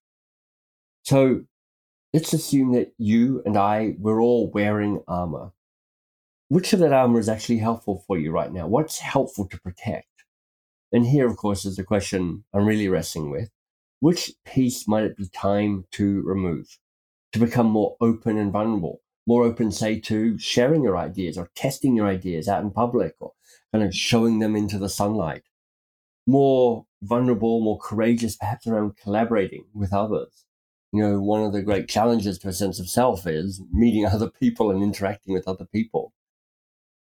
So 1.02 1.42
let's 2.12 2.32
assume 2.32 2.72
that 2.72 2.92
you 2.98 3.42
and 3.44 3.56
I, 3.56 3.96
we're 3.98 4.20
all 4.20 4.50
wearing 4.50 5.02
armor. 5.08 5.52
Which 6.48 6.72
of 6.72 6.80
that 6.80 6.92
armor 6.92 7.20
is 7.20 7.28
actually 7.28 7.58
helpful 7.58 8.04
for 8.06 8.18
you 8.18 8.32
right 8.32 8.52
now? 8.52 8.66
What's 8.66 8.98
helpful 8.98 9.46
to 9.48 9.60
protect? 9.60 10.06
And 10.92 11.06
here, 11.06 11.26
of 11.26 11.36
course, 11.36 11.64
is 11.64 11.76
the 11.76 11.84
question 11.84 12.44
I'm 12.52 12.66
really 12.66 12.88
wrestling 12.88 13.30
with. 13.30 13.50
Which 14.00 14.32
piece 14.44 14.88
might 14.88 15.04
it 15.04 15.16
be 15.16 15.28
time 15.28 15.84
to 15.92 16.22
remove? 16.22 16.78
to 17.32 17.38
become 17.38 17.66
more 17.66 17.96
open 18.00 18.38
and 18.38 18.52
vulnerable, 18.52 19.00
more 19.26 19.44
open, 19.44 19.70
say, 19.70 20.00
to 20.00 20.38
sharing 20.38 20.82
your 20.82 20.96
ideas 20.96 21.38
or 21.38 21.50
testing 21.54 21.94
your 21.94 22.06
ideas 22.06 22.48
out 22.48 22.62
in 22.62 22.70
public 22.70 23.14
or 23.20 23.32
kind 23.72 23.84
of 23.84 23.94
showing 23.94 24.38
them 24.38 24.56
into 24.56 24.78
the 24.78 24.88
sunlight, 24.88 25.42
more 26.30 26.86
vulnerable, 27.02 27.60
more 27.60 27.78
courageous, 27.78 28.36
perhaps 28.36 28.66
around 28.66 28.96
collaborating 28.96 29.64
with 29.74 29.92
others. 29.92 30.44
You 30.92 31.02
know, 31.02 31.20
one 31.20 31.42
of 31.42 31.52
the 31.52 31.62
great 31.62 31.88
challenges 31.88 32.38
to 32.38 32.48
a 32.48 32.52
sense 32.52 32.80
of 32.80 32.88
self 32.88 33.26
is 33.26 33.62
meeting 33.72 34.06
other 34.06 34.30
people 34.30 34.70
and 34.70 34.82
interacting 34.82 35.32
with 35.32 35.48
other 35.48 35.64
people. 35.64 36.12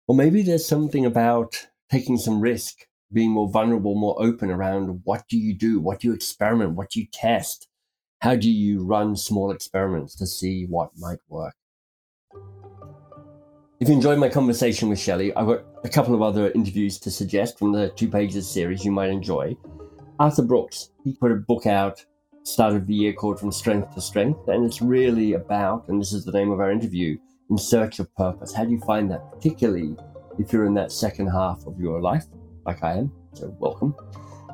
Or 0.07 0.15
maybe 0.15 0.41
there's 0.41 0.65
something 0.65 1.05
about 1.05 1.67
taking 1.89 2.17
some 2.17 2.41
risk, 2.41 2.87
being 3.11 3.31
more 3.31 3.49
vulnerable, 3.49 3.95
more 3.95 4.21
open 4.21 4.51
around 4.51 5.01
what 5.03 5.23
do 5.29 5.37
you 5.37 5.53
do? 5.55 5.79
What 5.79 6.01
do 6.01 6.07
you 6.09 6.13
experiment? 6.13 6.75
What 6.75 6.91
do 6.91 6.99
you 6.99 7.07
test? 7.11 7.67
How 8.19 8.35
do 8.35 8.49
you 8.49 8.83
run 8.83 9.15
small 9.15 9.51
experiments 9.51 10.15
to 10.15 10.27
see 10.27 10.65
what 10.65 10.91
might 10.97 11.19
work? 11.27 11.55
If 13.83 13.89
you 13.89 13.95
enjoyed 13.95 14.17
my 14.17 14.29
conversation 14.29 14.87
with 14.87 14.97
Shellye, 14.97 15.33
I've 15.35 15.45
got 15.45 15.65
a 15.83 15.89
couple 15.89 16.15
of 16.15 16.21
other 16.21 16.51
interviews 16.51 16.97
to 16.99 17.11
suggest 17.11 17.59
from 17.59 17.73
the 17.73 17.89
two 17.89 18.07
pages 18.07 18.49
series 18.49 18.85
you 18.85 18.93
might 18.93 19.09
enjoy. 19.09 19.57
Arthur 20.19 20.43
Brooks, 20.43 20.91
he 21.03 21.11
put 21.11 21.33
a 21.33 21.35
book 21.35 21.65
out 21.65 22.05
start 22.43 22.75
of 22.75 22.87
the 22.87 22.93
year 22.93 23.11
called 23.11 23.41
From 23.41 23.51
Strength 23.51 23.93
to 23.93 23.99
Strength, 23.99 24.47
and 24.47 24.65
it's 24.65 24.81
really 24.81 25.33
about, 25.33 25.89
and 25.89 25.99
this 25.99 26.13
is 26.13 26.23
the 26.23 26.31
name 26.31 26.49
of 26.49 26.61
our 26.61 26.71
interview, 26.71 27.17
in 27.49 27.57
search 27.57 27.99
of 27.99 28.07
purpose. 28.15 28.53
How 28.53 28.63
do 28.63 28.71
you 28.71 28.79
find 28.79 29.11
that, 29.11 29.29
particularly 29.33 29.97
if 30.39 30.53
you're 30.53 30.65
in 30.65 30.75
that 30.75 30.93
second 30.93 31.27
half 31.27 31.67
of 31.67 31.77
your 31.77 31.99
life, 31.99 32.23
like 32.65 32.81
I 32.85 32.99
am? 32.99 33.11
So, 33.33 33.53
welcome. 33.59 33.93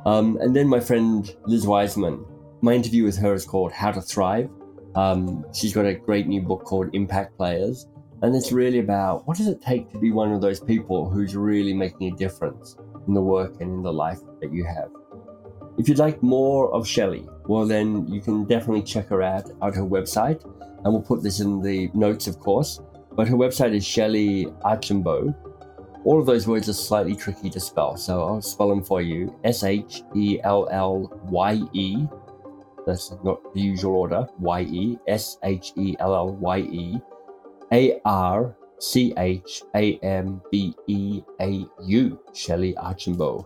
Um, 0.07 0.39
and 0.41 0.55
then 0.55 0.67
my 0.67 0.79
friend 0.79 1.31
Liz 1.45 1.67
Wiseman, 1.67 2.25
my 2.61 2.73
interview 2.73 3.03
with 3.03 3.17
her 3.17 3.35
is 3.35 3.45
called 3.45 3.73
How 3.73 3.91
to 3.91 4.01
Thrive. 4.01 4.49
Um, 4.95 5.45
she's 5.53 5.71
got 5.71 5.85
a 5.85 5.93
great 5.93 6.25
new 6.25 6.41
book 6.41 6.63
called 6.63 6.89
Impact 6.93 7.37
Players. 7.37 7.85
And 8.21 8.35
it's 8.35 8.51
really 8.51 8.79
about 8.79 9.27
what 9.27 9.37
does 9.37 9.47
it 9.47 9.61
take 9.61 9.91
to 9.91 9.99
be 9.99 10.11
one 10.11 10.31
of 10.31 10.41
those 10.41 10.59
people 10.59 11.09
who's 11.09 11.35
really 11.35 11.73
making 11.73 12.13
a 12.13 12.15
difference 12.15 12.77
in 13.07 13.13
the 13.13 13.21
work 13.21 13.61
and 13.61 13.71
in 13.71 13.81
the 13.81 13.93
life 13.93 14.19
that 14.41 14.51
you 14.53 14.65
have. 14.65 14.89
If 15.77 15.87
you'd 15.87 15.99
like 15.99 16.21
more 16.21 16.73
of 16.73 16.83
Shellye, 16.85 17.27
well, 17.47 17.65
then 17.65 18.07
you 18.07 18.19
can 18.19 18.45
definitely 18.45 18.83
check 18.83 19.07
her 19.07 19.21
out 19.21 19.49
at 19.61 19.75
her 19.75 19.83
website. 19.83 20.43
And 20.83 20.93
we'll 20.93 21.01
put 21.01 21.23
this 21.23 21.39
in 21.39 21.61
the 21.61 21.89
notes, 21.93 22.27
of 22.27 22.39
course. 22.39 22.81
But 23.13 23.27
her 23.27 23.35
website 23.35 23.73
is 23.73 23.85
Shellye 23.85 24.51
Archambeau. 24.63 25.33
All 26.03 26.19
of 26.19 26.25
those 26.25 26.47
words 26.47 26.67
are 26.69 26.73
slightly 26.73 27.15
tricky 27.15 27.49
to 27.49 27.59
spell, 27.59 27.97
so 27.97 28.23
I'll 28.23 28.41
spell 28.41 28.69
them 28.69 28.83
for 28.83 29.01
you 29.01 29.37
S 29.43 29.63
H 29.63 30.01
E 30.15 30.39
L 30.43 30.67
L 30.71 31.11
Y 31.29 31.61
E 31.73 32.07
that's 32.85 33.11
not 33.23 33.53
the 33.53 33.61
usual 33.61 33.95
order. 33.95 34.27
Y 34.39 34.61
E 34.61 34.97
S 35.07 35.37
H 35.43 35.73
E 35.75 35.95
L 35.99 36.15
L 36.15 36.35
Y 36.35 36.59
E 36.59 36.99
A 37.71 37.99
R 38.05 38.55
C 38.79 39.13
H 39.17 39.61
A 39.75 39.97
M 39.99 40.41
B 40.51 40.73
E 40.87 41.21
A 41.41 41.65
U. 41.83 42.19
Shellye 42.33 42.75
Archambeau. 42.75 43.43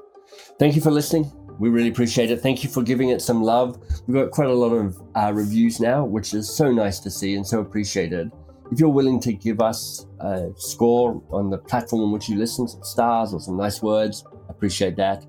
Thank 0.60 0.76
you 0.76 0.82
for 0.82 0.92
listening. 0.92 1.32
We 1.60 1.70
really 1.70 1.90
appreciate 1.90 2.32
it. 2.32 2.42
Thank 2.42 2.64
you 2.64 2.70
for 2.70 2.82
giving 2.82 3.10
it 3.10 3.22
some 3.22 3.44
love. 3.44 3.80
We've 4.08 4.16
got 4.16 4.32
quite 4.32 4.50
a 4.50 4.54
lot 4.54 4.72
of 4.72 5.02
uh, 5.16 5.32
reviews 5.34 5.80
now, 5.80 6.04
which 6.04 6.34
is 6.34 6.50
so 6.50 6.72
nice 6.72 7.00
to 7.02 7.12
see 7.12 7.36
and 7.36 7.46
so 7.46 7.60
appreciated. 7.60 8.32
If 8.72 8.80
you're 8.80 8.90
willing 8.90 9.20
to 9.22 9.34
give 9.34 9.62
us 9.62 10.08
a 10.20 10.50
score 10.56 11.22
on 11.32 11.52
the 11.52 11.60
platform 11.60 12.02
on 12.04 12.12
which 12.12 12.28
you 12.28 12.38
listen, 12.38 12.68
some 12.68 12.84
stars 12.84 13.34
or 13.34 13.40
some 13.40 13.56
nice 13.56 13.84
words, 13.84 14.26
appreciate 14.50 14.96
that. 14.96 15.26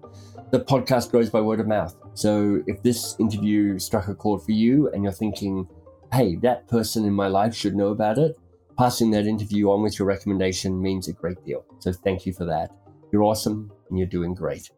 The 0.50 0.60
podcast 0.60 1.10
grows 1.10 1.28
by 1.28 1.40
word 1.40 1.60
of 1.60 1.66
mouth. 1.66 1.94
So 2.14 2.62
if 2.66 2.82
this 2.82 3.16
interview 3.18 3.78
struck 3.78 4.08
a 4.08 4.14
chord 4.14 4.42
for 4.42 4.52
you 4.52 4.88
and 4.90 5.02
you're 5.02 5.12
thinking, 5.12 5.66
hey, 6.12 6.36
that 6.36 6.68
person 6.68 7.04
in 7.04 7.12
my 7.12 7.26
life 7.26 7.54
should 7.54 7.74
know 7.74 7.88
about 7.88 8.18
it, 8.18 8.38
passing 8.76 9.10
that 9.12 9.26
interview 9.26 9.70
on 9.70 9.82
with 9.82 9.98
your 9.98 10.08
recommendation 10.08 10.80
means 10.80 11.08
a 11.08 11.12
great 11.12 11.42
deal. 11.44 11.64
So 11.78 11.92
thank 11.92 12.26
you 12.26 12.32
for 12.32 12.44
that. 12.46 12.70
You're 13.12 13.22
awesome 13.22 13.70
and 13.88 13.98
you're 13.98 14.08
doing 14.08 14.34
great. 14.34 14.70